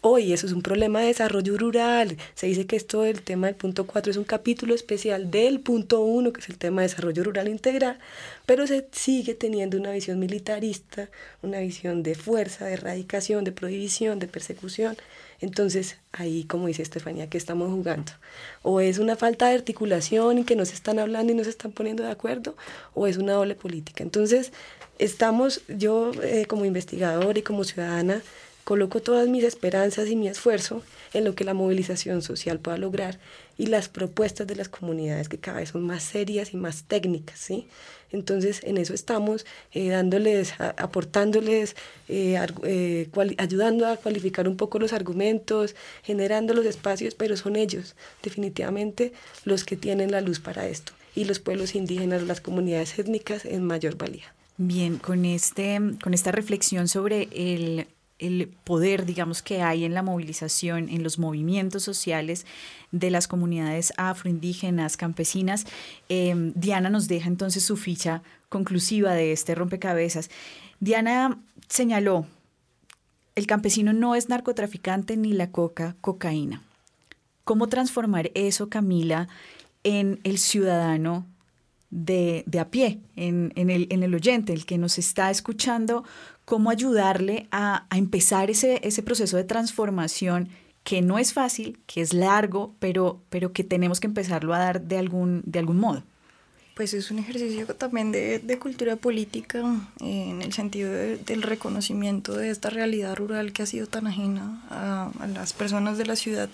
hoy 0.00 0.32
eso 0.32 0.46
es 0.46 0.52
un 0.52 0.62
problema 0.62 1.00
de 1.00 1.06
desarrollo 1.06 1.56
rural. 1.56 2.16
Se 2.34 2.46
dice 2.46 2.66
que 2.66 2.76
esto 2.76 3.02
del 3.02 3.22
tema 3.22 3.46
del 3.46 3.56
punto 3.56 3.86
4 3.86 4.10
es 4.10 4.16
un 4.16 4.24
capítulo 4.24 4.74
especial 4.74 5.30
del 5.30 5.60
punto 5.60 6.00
1, 6.00 6.32
que 6.32 6.40
es 6.40 6.48
el 6.48 6.58
tema 6.58 6.82
de 6.82 6.88
desarrollo 6.88 7.24
rural 7.24 7.48
integral, 7.48 7.98
pero 8.46 8.66
se 8.66 8.86
sigue 8.92 9.34
teniendo 9.34 9.76
una 9.78 9.92
visión 9.92 10.18
militarista, 10.18 11.08
una 11.42 11.60
visión 11.60 12.02
de 12.02 12.14
fuerza, 12.14 12.66
de 12.66 12.74
erradicación, 12.74 13.44
de 13.44 13.52
prohibición, 13.52 14.18
de 14.18 14.28
persecución. 14.28 14.96
Entonces, 15.40 15.98
ahí, 16.12 16.44
como 16.44 16.68
dice 16.68 16.82
Estefanía, 16.82 17.28
¿qué 17.28 17.38
estamos 17.38 17.70
jugando? 17.70 18.12
O 18.62 18.80
es 18.80 18.98
una 18.98 19.16
falta 19.16 19.48
de 19.48 19.54
articulación 19.54 20.38
y 20.38 20.44
que 20.44 20.56
no 20.56 20.64
se 20.64 20.74
están 20.74 20.98
hablando 20.98 21.32
y 21.32 21.36
no 21.36 21.44
se 21.44 21.50
están 21.50 21.72
poniendo 21.72 22.02
de 22.02 22.10
acuerdo, 22.10 22.56
o 22.94 23.06
es 23.06 23.16
una 23.16 23.32
doble 23.34 23.54
política. 23.54 24.02
Entonces, 24.02 24.52
estamos, 24.98 25.62
yo 25.68 26.12
eh, 26.22 26.46
como 26.46 26.64
investigadora 26.64 27.38
y 27.38 27.42
como 27.42 27.64
ciudadana, 27.64 28.22
Coloco 28.64 29.00
todas 29.00 29.28
mis 29.28 29.44
esperanzas 29.44 30.08
y 30.08 30.16
mi 30.16 30.26
esfuerzo 30.26 30.82
en 31.12 31.24
lo 31.24 31.34
que 31.34 31.44
la 31.44 31.54
movilización 31.54 32.22
social 32.22 32.58
pueda 32.58 32.78
lograr 32.78 33.18
y 33.58 33.66
las 33.66 33.88
propuestas 33.88 34.46
de 34.46 34.56
las 34.56 34.68
comunidades 34.68 35.28
que 35.28 35.38
cada 35.38 35.58
vez 35.58 35.70
son 35.70 35.82
más 35.82 36.02
serias 36.02 36.54
y 36.54 36.56
más 36.56 36.84
técnicas, 36.84 37.38
¿sí? 37.38 37.68
Entonces, 38.10 38.62
en 38.62 38.78
eso 38.78 38.94
estamos, 38.94 39.44
eh, 39.72 39.88
dándoles, 39.88 40.54
aportándoles, 40.58 41.74
eh, 42.08 42.38
eh, 42.62 43.08
ayudando 43.38 43.86
a 43.86 43.96
cualificar 43.96 44.48
un 44.48 44.56
poco 44.56 44.78
los 44.78 44.92
argumentos, 44.92 45.74
generando 46.02 46.54
los 46.54 46.64
espacios, 46.64 47.14
pero 47.14 47.36
son 47.36 47.56
ellos, 47.56 47.96
definitivamente, 48.22 49.12
los 49.44 49.64
que 49.64 49.76
tienen 49.76 50.12
la 50.12 50.20
luz 50.20 50.38
para 50.38 50.66
esto, 50.68 50.92
y 51.14 51.24
los 51.24 51.40
pueblos 51.40 51.74
indígenas, 51.74 52.22
las 52.22 52.40
comunidades 52.40 52.98
étnicas 52.98 53.44
en 53.44 53.64
mayor 53.64 53.96
valía. 53.96 54.32
Bien, 54.56 54.98
con, 54.98 55.24
este, 55.24 55.80
con 56.00 56.14
esta 56.14 56.30
reflexión 56.30 56.86
sobre 56.86 57.28
el 57.32 57.88
el 58.18 58.48
poder, 58.64 59.06
digamos, 59.06 59.42
que 59.42 59.60
hay 59.62 59.84
en 59.84 59.94
la 59.94 60.02
movilización, 60.02 60.88
en 60.88 61.02
los 61.02 61.18
movimientos 61.18 61.82
sociales 61.82 62.46
de 62.92 63.10
las 63.10 63.26
comunidades 63.26 63.92
afroindígenas, 63.96 64.96
campesinas. 64.96 65.66
Eh, 66.08 66.52
Diana 66.54 66.90
nos 66.90 67.08
deja 67.08 67.28
entonces 67.28 67.64
su 67.64 67.76
ficha 67.76 68.22
conclusiva 68.48 69.12
de 69.12 69.32
este 69.32 69.54
rompecabezas. 69.54 70.30
Diana 70.80 71.40
señaló, 71.68 72.26
el 73.34 73.46
campesino 73.46 73.92
no 73.92 74.14
es 74.14 74.28
narcotraficante 74.28 75.16
ni 75.16 75.32
la 75.32 75.50
coca, 75.50 75.96
cocaína. 76.00 76.62
¿Cómo 77.42 77.68
transformar 77.68 78.30
eso, 78.34 78.68
Camila, 78.68 79.28
en 79.82 80.20
el 80.24 80.38
ciudadano 80.38 81.26
de, 81.90 82.42
de 82.46 82.58
a 82.60 82.70
pie, 82.70 83.00
en, 83.16 83.52
en, 83.56 83.70
el, 83.70 83.86
en 83.90 84.02
el 84.02 84.14
oyente, 84.14 84.52
el 84.52 84.66
que 84.66 84.78
nos 84.78 84.98
está 84.98 85.30
escuchando 85.30 86.04
cómo 86.44 86.70
ayudarle 86.70 87.48
a, 87.50 87.86
a, 87.88 87.98
empezar 87.98 88.50
ese, 88.50 88.80
ese 88.86 89.02
proceso 89.02 89.36
de 89.36 89.44
transformación 89.44 90.48
que 90.82 91.00
no 91.00 91.18
es 91.18 91.32
fácil, 91.32 91.78
que 91.86 92.02
es 92.02 92.12
largo, 92.12 92.74
pero, 92.78 93.22
pero 93.30 93.52
que 93.52 93.64
tenemos 93.64 94.00
que 94.00 94.06
empezarlo 94.06 94.54
a 94.54 94.58
dar 94.58 94.82
de 94.82 94.98
algún, 94.98 95.42
de 95.46 95.58
algún 95.58 95.78
modo. 95.78 96.02
Pues 96.74 96.92
es 96.92 97.10
un 97.10 97.20
ejercicio 97.20 97.66
también 97.66 98.12
de, 98.12 98.40
de 98.40 98.58
cultura 98.58 98.96
política 98.96 99.62
eh, 100.00 100.26
en 100.28 100.42
el 100.42 100.52
sentido 100.52 100.90
de, 100.92 101.16
del 101.16 101.42
reconocimiento 101.42 102.36
de 102.36 102.50
esta 102.50 102.68
realidad 102.68 103.14
rural 103.14 103.52
que 103.52 103.62
ha 103.62 103.66
sido 103.66 103.86
tan 103.86 104.06
ajena 104.06 104.62
a, 104.70 105.10
a 105.20 105.26
las 105.28 105.52
personas 105.52 105.98
de 105.98 106.06
la 106.06 106.16
ciudad 106.16 106.50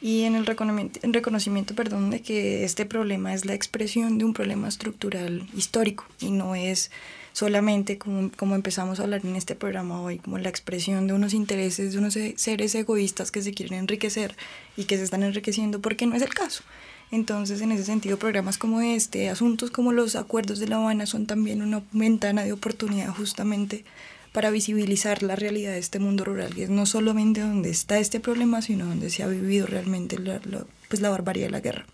y 0.00 0.24
en 0.24 0.34
el 0.34 0.46
reconocimiento, 0.46 1.00
en 1.02 1.12
reconocimiento 1.12 1.74
perdón, 1.74 2.10
de 2.10 2.22
que 2.22 2.64
este 2.64 2.84
problema 2.86 3.32
es 3.32 3.46
la 3.46 3.54
expresión 3.54 4.18
de 4.18 4.24
un 4.24 4.34
problema 4.34 4.68
estructural 4.68 5.48
histórico 5.56 6.04
y 6.20 6.32
no 6.32 6.54
es 6.54 6.90
solamente 7.36 7.98
como, 7.98 8.30
como 8.34 8.54
empezamos 8.54 8.98
a 8.98 9.02
hablar 9.02 9.20
en 9.22 9.36
este 9.36 9.54
programa 9.54 10.00
hoy, 10.00 10.16
como 10.16 10.38
la 10.38 10.48
expresión 10.48 11.06
de 11.06 11.12
unos 11.12 11.34
intereses 11.34 11.92
de 11.92 11.98
unos 11.98 12.14
seres 12.36 12.74
egoístas 12.74 13.30
que 13.30 13.42
se 13.42 13.52
quieren 13.52 13.78
enriquecer 13.78 14.34
y 14.74 14.84
que 14.84 14.96
se 14.96 15.04
están 15.04 15.22
enriqueciendo 15.22 15.82
porque 15.82 16.06
no 16.06 16.16
es 16.16 16.22
el 16.22 16.32
caso. 16.32 16.64
Entonces, 17.10 17.60
en 17.60 17.72
ese 17.72 17.84
sentido, 17.84 18.18
programas 18.18 18.56
como 18.56 18.80
este, 18.80 19.28
asuntos 19.28 19.70
como 19.70 19.92
los 19.92 20.16
acuerdos 20.16 20.60
de 20.60 20.68
La 20.68 20.76
Habana 20.76 21.04
son 21.04 21.26
también 21.26 21.60
una 21.60 21.82
ventana 21.92 22.42
de 22.42 22.54
oportunidad 22.54 23.14
justamente 23.14 23.84
para 24.32 24.48
visibilizar 24.48 25.22
la 25.22 25.36
realidad 25.36 25.72
de 25.72 25.78
este 25.78 25.98
mundo 25.98 26.24
rural, 26.24 26.56
y 26.56 26.62
es 26.62 26.70
no 26.70 26.86
solamente 26.86 27.42
donde 27.42 27.68
está 27.68 27.98
este 27.98 28.18
problema, 28.18 28.62
sino 28.62 28.86
donde 28.86 29.10
se 29.10 29.22
ha 29.22 29.26
vivido 29.26 29.66
realmente 29.66 30.18
la, 30.18 30.40
la, 30.44 30.64
pues 30.88 31.02
la 31.02 31.10
barbarie 31.10 31.42
de 31.42 31.50
la 31.50 31.60
guerra. 31.60 31.84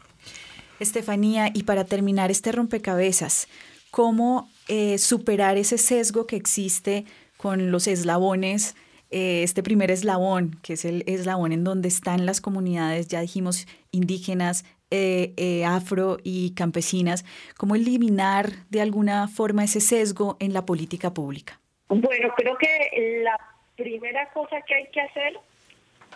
Estefanía, 0.78 1.50
y 1.52 1.64
para 1.64 1.84
terminar 1.84 2.30
este 2.30 2.52
rompecabezas, 2.52 3.48
¿cómo 3.92 4.48
eh, 4.68 4.98
superar 4.98 5.56
ese 5.58 5.78
sesgo 5.78 6.26
que 6.26 6.34
existe 6.34 7.04
con 7.36 7.70
los 7.70 7.86
eslabones, 7.86 8.74
eh, 9.10 9.42
este 9.42 9.62
primer 9.62 9.90
eslabón, 9.90 10.56
que 10.62 10.72
es 10.72 10.84
el 10.86 11.04
eslabón 11.06 11.52
en 11.52 11.64
donde 11.64 11.88
están 11.88 12.24
las 12.24 12.40
comunidades, 12.40 13.08
ya 13.08 13.20
dijimos, 13.20 13.66
indígenas, 13.90 14.64
eh, 14.90 15.34
eh, 15.36 15.64
afro 15.66 16.16
y 16.24 16.54
campesinas, 16.54 17.24
¿cómo 17.58 17.74
eliminar 17.74 18.46
de 18.70 18.80
alguna 18.80 19.28
forma 19.28 19.64
ese 19.64 19.80
sesgo 19.80 20.36
en 20.40 20.54
la 20.54 20.64
política 20.64 21.12
pública? 21.12 21.60
Bueno, 21.88 22.32
creo 22.36 22.56
que 22.56 23.22
la 23.22 23.38
primera 23.76 24.30
cosa 24.32 24.62
que 24.62 24.74
hay 24.74 24.86
que 24.90 25.00
hacer 25.02 25.38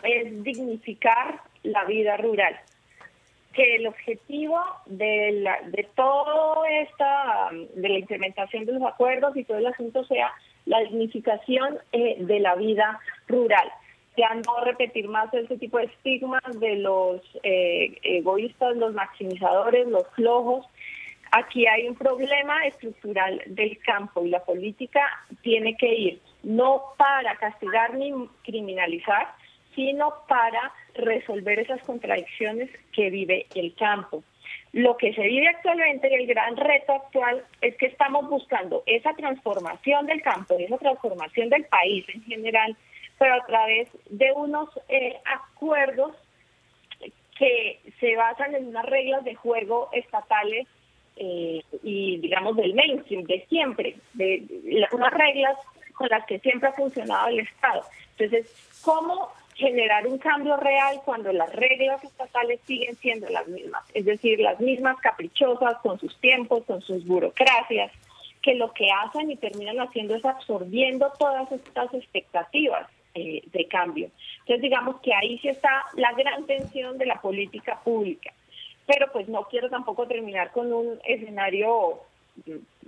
es 0.02 0.42
dignificar 0.42 1.42
la 1.62 1.84
vida 1.84 2.16
rural 2.16 2.56
que 3.56 3.76
el 3.76 3.86
objetivo 3.86 4.60
de, 4.84 5.32
la, 5.40 5.58
de 5.62 5.88
todo 5.96 6.64
esta, 6.66 7.48
de 7.74 7.88
la 7.88 7.98
implementación 7.98 8.66
de 8.66 8.72
los 8.72 8.82
acuerdos 8.82 9.34
y 9.34 9.44
todo 9.44 9.56
el 9.56 9.66
asunto 9.66 10.04
sea 10.04 10.30
la 10.66 10.80
dignificación 10.80 11.78
eh, 11.92 12.16
de 12.20 12.38
la 12.38 12.54
vida 12.54 13.00
rural. 13.26 13.68
Ya 14.18 14.28
no 14.34 14.62
repetir 14.62 15.08
más 15.08 15.32
ese 15.32 15.56
tipo 15.56 15.78
de 15.78 15.84
estigmas 15.84 16.42
de 16.60 16.76
los 16.76 17.22
eh, 17.42 17.98
egoístas, 18.02 18.76
los 18.76 18.92
maximizadores, 18.92 19.88
los 19.88 20.06
flojos. 20.14 20.66
Aquí 21.32 21.66
hay 21.66 21.88
un 21.88 21.96
problema 21.96 22.66
estructural 22.66 23.42
del 23.46 23.78
campo 23.78 24.24
y 24.24 24.28
la 24.28 24.44
política 24.44 25.00
tiene 25.42 25.76
que 25.76 25.94
ir 25.94 26.20
no 26.42 26.82
para 26.96 27.36
castigar 27.36 27.94
ni 27.94 28.12
criminalizar, 28.44 29.34
sino 29.76 30.12
para 30.26 30.72
resolver 30.94 31.60
esas 31.60 31.80
contradicciones 31.82 32.68
que 32.92 33.10
vive 33.10 33.46
el 33.54 33.74
campo. 33.76 34.24
Lo 34.72 34.96
que 34.96 35.12
se 35.14 35.22
vive 35.22 35.48
actualmente 35.48 36.10
y 36.10 36.14
el 36.14 36.26
gran 36.26 36.56
reto 36.56 36.94
actual 36.94 37.44
es 37.60 37.76
que 37.76 37.86
estamos 37.86 38.28
buscando 38.28 38.82
esa 38.86 39.12
transformación 39.14 40.06
del 40.06 40.20
campo, 40.22 40.56
esa 40.58 40.78
transformación 40.78 41.48
del 41.50 41.64
país 41.66 42.04
en 42.08 42.24
general, 42.24 42.76
pero 43.18 43.34
a 43.34 43.46
través 43.46 43.88
de 44.10 44.32
unos 44.32 44.68
eh, 44.88 45.16
acuerdos 45.24 46.14
que 47.38 47.80
se 48.00 48.16
basan 48.16 48.54
en 48.54 48.68
unas 48.68 48.86
reglas 48.86 49.24
de 49.24 49.34
juego 49.34 49.90
estatales 49.92 50.66
eh, 51.16 51.62
y 51.82 52.18
digamos 52.18 52.56
del 52.56 52.74
mainstream, 52.74 53.24
de 53.24 53.46
siempre, 53.48 53.96
de, 54.14 54.42
unas 54.92 55.12
reglas 55.12 55.56
con 55.94 56.08
las 56.08 56.26
que 56.26 56.38
siempre 56.40 56.68
ha 56.68 56.72
funcionado 56.72 57.28
el 57.28 57.40
Estado. 57.40 57.82
Entonces, 58.18 58.80
¿cómo 58.82 59.30
generar 59.56 60.06
un 60.06 60.18
cambio 60.18 60.56
real 60.56 61.00
cuando 61.04 61.32
las 61.32 61.52
reglas 61.54 62.02
estatales 62.04 62.60
siguen 62.66 62.94
siendo 62.96 63.28
las 63.28 63.46
mismas? 63.48 63.82
Es 63.94 64.04
decir, 64.04 64.40
las 64.40 64.60
mismas 64.60 64.96
caprichosas, 65.00 65.78
con 65.82 65.98
sus 65.98 66.18
tiempos, 66.20 66.64
con 66.64 66.80
sus 66.82 67.04
burocracias, 67.06 67.92
que 68.42 68.54
lo 68.54 68.72
que 68.72 68.88
hacen 68.90 69.30
y 69.30 69.36
terminan 69.36 69.80
haciendo 69.80 70.14
es 70.14 70.24
absorbiendo 70.24 71.12
todas 71.18 71.50
estas 71.50 71.92
expectativas 71.94 72.88
eh, 73.14 73.42
de 73.46 73.66
cambio. 73.66 74.10
Entonces, 74.40 74.62
digamos 74.62 75.00
que 75.00 75.12
ahí 75.14 75.38
sí 75.38 75.48
está 75.48 75.84
la 75.94 76.12
gran 76.12 76.46
tensión 76.46 76.98
de 76.98 77.06
la 77.06 77.20
política 77.20 77.80
pública 77.82 78.32
pero 78.86 79.10
pues 79.12 79.28
no 79.28 79.44
quiero 79.50 79.68
tampoco 79.68 80.06
terminar 80.06 80.52
con 80.52 80.72
un 80.72 80.98
escenario 81.04 82.00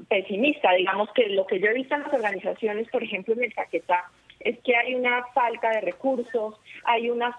pesimista. 0.08 0.72
Digamos 0.72 1.10
que 1.12 1.28
lo 1.28 1.46
que 1.46 1.58
yo 1.60 1.66
he 1.66 1.74
visto 1.74 1.94
en 1.94 2.02
las 2.02 2.12
organizaciones, 2.12 2.88
por 2.88 3.02
ejemplo 3.02 3.34
en 3.34 3.44
el 3.44 3.54
Caquetá, 3.54 4.10
es 4.40 4.58
que 4.60 4.76
hay 4.76 4.94
una 4.94 5.24
falta 5.34 5.70
de 5.70 5.80
recursos, 5.80 6.60
hay 6.84 7.10
una 7.10 7.36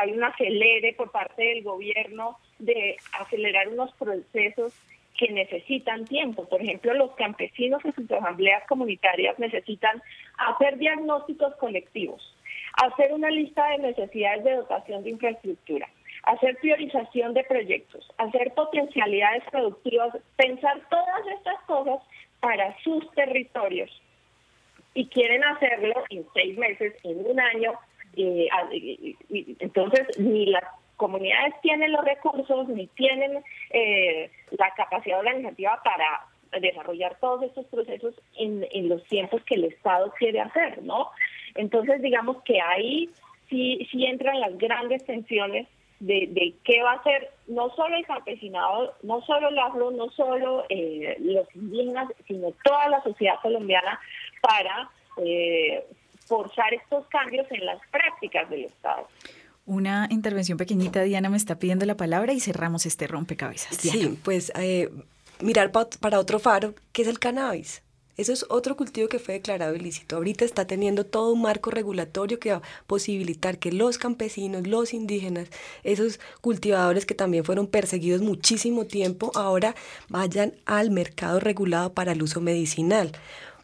hay 0.00 0.12
un 0.12 0.24
acelere 0.24 0.94
por 0.94 1.10
parte 1.10 1.42
del 1.42 1.62
gobierno 1.62 2.38
de 2.58 2.96
acelerar 3.18 3.68
unos 3.68 3.92
procesos 3.94 4.74
que 5.18 5.30
necesitan 5.32 6.06
tiempo. 6.06 6.48
Por 6.48 6.62
ejemplo, 6.62 6.94
los 6.94 7.14
campesinos 7.14 7.84
en 7.84 7.94
sus 7.94 8.10
asambleas 8.10 8.66
comunitarias 8.66 9.38
necesitan 9.38 10.02
hacer 10.38 10.78
diagnósticos 10.78 11.54
colectivos, 11.56 12.36
hacer 12.82 13.12
una 13.12 13.30
lista 13.30 13.68
de 13.68 13.78
necesidades 13.78 14.44
de 14.44 14.56
dotación 14.56 15.04
de 15.04 15.10
infraestructura, 15.10 15.88
hacer 16.24 16.56
priorización 16.56 17.34
de 17.34 17.44
proyectos, 17.44 18.08
hacer 18.18 18.52
potencialidades 18.54 19.44
productivas, 19.50 20.16
pensar 20.36 20.80
todas 20.88 21.26
estas 21.36 21.60
cosas 21.66 22.00
para 22.40 22.76
sus 22.82 23.10
territorios. 23.12 23.90
Y 24.94 25.06
quieren 25.06 25.42
hacerlo 25.44 25.94
en 26.10 26.26
seis 26.34 26.58
meses, 26.58 26.94
en 27.04 27.24
un 27.24 27.40
año. 27.40 27.72
entonces, 28.16 30.18
ni 30.18 30.46
las 30.46 30.64
comunidades 30.96 31.54
tienen 31.62 31.92
los 31.92 32.04
recursos, 32.04 32.68
ni 32.68 32.86
tienen 32.88 33.42
eh, 33.70 34.30
la 34.50 34.74
capacidad 34.74 35.20
organizativa 35.20 35.80
para 35.82 36.26
desarrollar 36.60 37.16
todos 37.20 37.44
estos 37.44 37.64
procesos 37.66 38.14
en, 38.36 38.66
en 38.72 38.88
los 38.88 39.02
tiempos 39.04 39.42
que 39.44 39.54
el 39.54 39.64
Estado 39.64 40.12
quiere 40.18 40.40
hacer, 40.40 40.82
¿no? 40.82 41.10
Entonces, 41.54 42.02
digamos 42.02 42.42
que 42.42 42.60
ahí 42.60 43.08
sí, 43.48 43.86
sí 43.90 44.06
entran 44.06 44.40
las 44.40 44.58
grandes 44.58 45.04
tensiones 45.04 45.68
de, 46.00 46.54
qué 46.64 46.82
va 46.82 46.92
a 46.92 46.96
hacer 46.96 47.30
no 47.46 47.70
solo 47.74 47.96
el 47.96 48.06
campesinado, 48.06 48.94
no 49.02 49.20
solo 49.22 49.48
el 49.48 49.58
afro, 49.58 49.90
no 49.90 50.10
solo 50.10 50.64
eh, 50.70 51.16
los 51.20 51.46
indígenas, 51.54 52.08
sino 52.26 52.52
toda 52.64 52.88
la 52.88 53.02
sociedad 53.02 53.34
colombiana 53.42 54.00
para 54.40 54.90
eh, 55.16 55.84
forzar 56.26 56.72
estos 56.74 57.06
cambios 57.08 57.46
en 57.50 57.66
las 57.66 57.80
prácticas 57.90 58.48
del 58.50 58.64
Estado. 58.64 59.08
Una 59.66 60.08
intervención 60.10 60.58
pequeñita, 60.58 61.02
Diana 61.02 61.28
me 61.28 61.36
está 61.36 61.58
pidiendo 61.58 61.86
la 61.86 61.96
palabra 61.96 62.32
y 62.32 62.40
cerramos 62.40 62.86
este 62.86 63.06
rompecabezas. 63.06 63.76
Sí, 63.76 64.18
pues 64.24 64.52
eh, 64.56 64.90
mirar 65.40 65.70
para 65.72 66.18
otro 66.18 66.38
faro, 66.38 66.74
que 66.92 67.02
es 67.02 67.08
el 67.08 67.18
cannabis. 67.18 67.82
Eso 68.20 68.34
es 68.34 68.44
otro 68.50 68.76
cultivo 68.76 69.08
que 69.08 69.18
fue 69.18 69.32
declarado 69.32 69.74
ilícito. 69.74 70.16
Ahorita 70.16 70.44
está 70.44 70.66
teniendo 70.66 71.06
todo 71.06 71.32
un 71.32 71.40
marco 71.40 71.70
regulatorio 71.70 72.38
que 72.38 72.50
va 72.50 72.58
a 72.58 72.62
posibilitar 72.86 73.58
que 73.58 73.72
los 73.72 73.96
campesinos, 73.96 74.66
los 74.66 74.92
indígenas, 74.92 75.48
esos 75.84 76.20
cultivadores 76.42 77.06
que 77.06 77.14
también 77.14 77.44
fueron 77.44 77.66
perseguidos 77.66 78.20
muchísimo 78.20 78.84
tiempo, 78.84 79.32
ahora 79.34 79.74
vayan 80.10 80.52
al 80.66 80.90
mercado 80.90 81.40
regulado 81.40 81.94
para 81.94 82.12
el 82.12 82.22
uso 82.22 82.42
medicinal. 82.42 83.12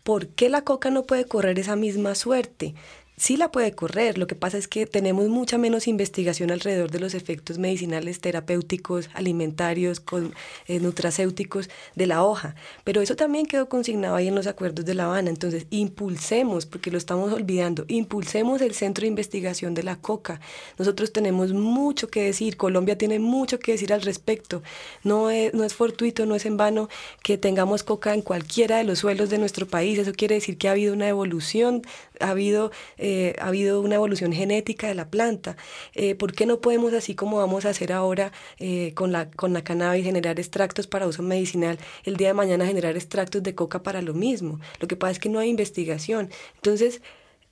¿Por 0.07 0.29
qué 0.29 0.49
la 0.49 0.63
coca 0.63 0.91
no 0.91 1.03
puede 1.03 1.25
correr 1.25 1.59
esa 1.59 1.75
misma 1.75 2.15
suerte? 2.15 2.77
Sí 3.17 3.37
la 3.37 3.51
puede 3.51 3.73
correr. 3.73 4.19
Lo 4.19 4.27
que 4.27 4.35
pasa 4.35 4.59
es 4.59 4.69
que 4.69 4.87
tenemos 4.87 5.29
mucha 5.29 5.59
menos 5.59 5.89
investigación 5.89 6.51
alrededor 6.51 6.91
de 6.91 7.01
los 7.01 7.15
efectos 7.15 7.59
medicinales, 7.59 8.21
terapéuticos, 8.21 9.09
alimentarios, 9.15 10.01
con, 10.01 10.35
eh, 10.67 10.81
nutracéuticos 10.81 11.69
de 11.95 12.07
la 12.07 12.23
hoja. 12.23 12.55
Pero 12.85 13.01
eso 13.01 13.17
también 13.17 13.47
quedó 13.47 13.69
consignado 13.69 14.17
ahí 14.17 14.29
en 14.29 14.35
los 14.35 14.47
acuerdos 14.47 14.85
de 14.85 14.95
La 14.95 15.07
Habana. 15.07 15.31
Entonces, 15.31 15.67
impulsemos, 15.71 16.67
porque 16.67 16.91
lo 16.91 16.99
estamos 16.99 17.33
olvidando, 17.33 17.85
impulsemos 17.89 18.61
el 18.61 18.75
centro 18.75 19.03
de 19.03 19.09
investigación 19.09 19.75
de 19.75 19.83
la 19.83 19.97
coca. 19.97 20.41
Nosotros 20.79 21.13
tenemos 21.13 21.53
mucho 21.53 22.09
que 22.09 22.23
decir, 22.23 22.57
Colombia 22.57 22.99
tiene 22.99 23.19
mucho 23.19 23.59
que 23.59 23.73
decir 23.73 23.93
al 23.93 24.03
respecto. 24.03 24.63
No 25.03 25.31
es, 25.31 25.55
no 25.55 25.65
es 25.65 25.75
fortuito, 25.75 26.27
no 26.27 26.35
es 26.35 26.47
en 26.47 26.57
vano 26.57 26.89
que 27.23 27.39
tengamos 27.39 27.83
coca 27.83 28.15
en 28.15 28.23
cualquiera 28.23 28.79
de 28.79 28.85
los 28.85 28.99
suelos 28.99 29.31
de 29.31 29.39
nuestro 29.39 29.67
país. 29.67 29.99
Eso 29.99 30.13
quiere 30.13 30.35
decir 30.35 30.59
que 30.59 30.69
ha 30.69 30.73
habido 30.73 30.93
una 30.93 31.09
evolución, 31.09 31.83
ha 32.21 32.31
habido 32.31 32.71
eh, 32.99 33.35
ha 33.41 33.49
habido 33.49 33.81
una 33.81 33.97
evolución 33.97 34.33
genética 34.33 34.89
de 34.89 34.95
la 34.95 35.11
planta. 35.11 35.57
Eh, 35.95 36.15
¿Por 36.15 36.33
qué 36.33 36.47
no 36.47 36.61
podemos, 36.61 36.93
así 36.95 37.15
como 37.15 37.39
vamos 37.39 37.65
a 37.65 37.71
hacer 37.71 37.93
ahora 37.93 38.33
eh, 38.59 38.93
con, 38.95 39.13
la, 39.13 39.31
con 39.31 39.53
la 39.53 39.65
cannabis, 39.65 40.05
generar 40.05 40.39
extractos 40.39 40.87
para 40.87 41.07
uso 41.07 41.23
medicinal, 41.23 41.79
el 42.05 42.17
día 42.17 42.29
de 42.29 42.35
mañana 42.35 42.67
generar 42.67 42.97
extractos 42.97 43.43
de 43.43 43.55
coca 43.55 43.83
para 43.83 44.03
lo 44.03 44.15
mismo? 44.15 44.61
Lo 44.81 44.89
que 44.89 44.97
pasa 44.97 45.13
es 45.13 45.19
que 45.19 45.29
no 45.29 45.39
hay 45.39 45.49
investigación. 45.49 46.31
Entonces, 46.57 47.03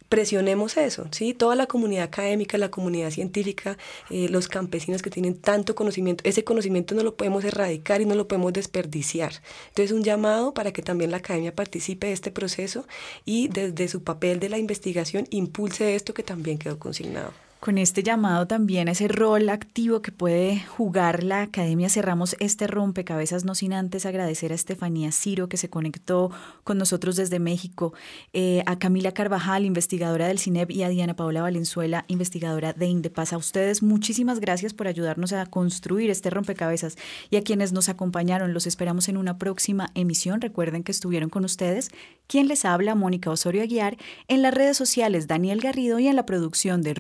presionemos 0.09 0.77
eso, 0.77 1.07
¿sí? 1.11 1.35
Toda 1.35 1.57
la 1.57 1.67
comunidad 1.67 2.05
académica, 2.05 2.59
la 2.59 2.71
comunidad 2.71 3.11
científica, 3.11 3.77
eh, 4.11 4.29
los 4.29 4.49
campesinos 4.49 5.03
que 5.03 5.11
tienen 5.11 5.37
tanto 5.37 5.75
conocimiento, 5.75 6.23
ese 6.27 6.45
conocimiento 6.45 6.95
no 6.95 7.03
lo 7.03 7.17
podemos 7.17 7.45
erradicar 7.45 8.01
y 8.01 8.07
no 8.07 8.15
lo 8.15 8.29
podemos 8.29 8.53
desperdiciar. 8.53 9.33
Entonces, 9.69 9.93
un 9.93 10.03
llamado 10.05 10.55
para 10.55 10.73
que 10.73 10.83
también 10.83 11.11
la 11.11 11.19
academia 11.19 11.55
participe 11.55 12.09
de 12.09 12.13
este 12.13 12.31
proceso 12.31 12.87
y 13.25 13.49
desde 13.49 13.89
su 13.89 14.03
papel 14.03 14.41
de 14.41 14.49
la 14.49 14.59
investigación 14.59 15.27
impulse 15.31 15.95
esto 15.95 16.15
que 16.15 16.23
también 16.23 16.59
quedó 16.59 16.79
consignado. 16.79 17.44
Con 17.65 17.79
este 17.79 18.03
llamado 18.03 18.47
también 18.47 18.89
a 18.89 18.93
ese 18.93 19.09
rol 19.09 19.49
activo 19.49 20.03
que 20.03 20.13
puede 20.13 20.61
jugar 20.61 21.25
la 21.25 21.41
academia, 21.41 21.89
cerramos 21.89 22.37
este 22.39 22.67
rompecabezas, 22.67 23.47
no 23.47 23.55
sin 23.55 23.73
antes 23.73 24.05
agradecer 24.05 24.53
a 24.53 24.55
Estefanía 24.55 25.13
Ciro 25.13 25.49
que 25.49 25.57
se 25.57 25.71
conectó 25.71 26.31
con 26.63 26.77
nosotros 26.77 27.17
desde 27.17 27.39
México, 27.39 27.95
eh, 28.35 28.63
a 28.67 28.79
Camila 28.79 29.13
Carvajal, 29.13 29.65
investigadora 29.65 30.29
del 30.29 30.39
CINEP, 30.39 30.73
y 30.73 30.83
a 30.83 30.91
Diana 30.91 31.17
Paola 31.17 31.41
Valenzuela, 31.41 32.05
investigadora 32.09 32.75
de 32.75 32.85
Indepaz. 32.85 33.33
A 33.33 33.39
ustedes 33.39 33.83
muchísimas 33.83 34.41
gracias 34.41 34.75
por 34.75 34.87
ayudarnos 34.87 35.33
a 35.33 35.47
construir 35.47 36.11
este 36.11 36.29
rompecabezas 36.29 36.99
y 37.31 37.37
a 37.37 37.43
quienes 37.43 37.73
nos 37.73 37.89
acompañaron. 37.89 38.53
Los 38.53 38.67
esperamos 38.67 39.09
en 39.09 39.17
una 39.17 39.39
próxima 39.39 39.89
emisión. 39.95 40.43
Recuerden 40.43 40.83
que 40.83 40.93
estuvieron 40.93 41.31
con 41.31 41.47
ustedes. 41.47 41.93
Quien 42.27 42.47
les 42.47 42.67
habla, 42.67 42.95
Mónica 42.95 43.31
Osorio 43.31 43.63
Aguiar, 43.63 43.97
en 44.29 44.43
las 44.43 44.53
redes 44.53 44.77
sociales 44.77 45.29
Daniel 45.29 45.63
Garrido 45.63 45.99
y 45.99 46.09
en 46.09 46.17
la 46.17 46.27
producción 46.27 46.83
de 46.83 46.93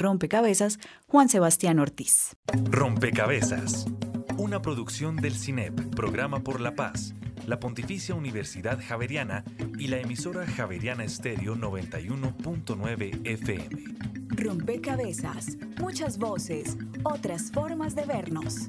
Rompecabezas 0.54 0.78
Juan 1.08 1.28
Sebastián 1.28 1.80
Ortiz. 1.80 2.36
Rompecabezas, 2.70 3.86
una 4.36 4.62
producción 4.62 5.16
del 5.16 5.34
CINEP, 5.34 5.94
Programa 5.96 6.44
por 6.44 6.60
la 6.60 6.76
Paz, 6.76 7.14
la 7.46 7.58
Pontificia 7.58 8.14
Universidad 8.14 8.78
Javeriana 8.80 9.44
y 9.78 9.88
la 9.88 9.98
emisora 9.98 10.46
Javeriana 10.46 11.02
Estéreo 11.04 11.56
91.9 11.56 13.26
FM. 13.26 13.68
Rompecabezas, 14.28 15.56
muchas 15.80 16.18
voces, 16.18 16.76
otras 17.02 17.50
formas 17.50 17.96
de 17.96 18.04
vernos. 18.04 18.68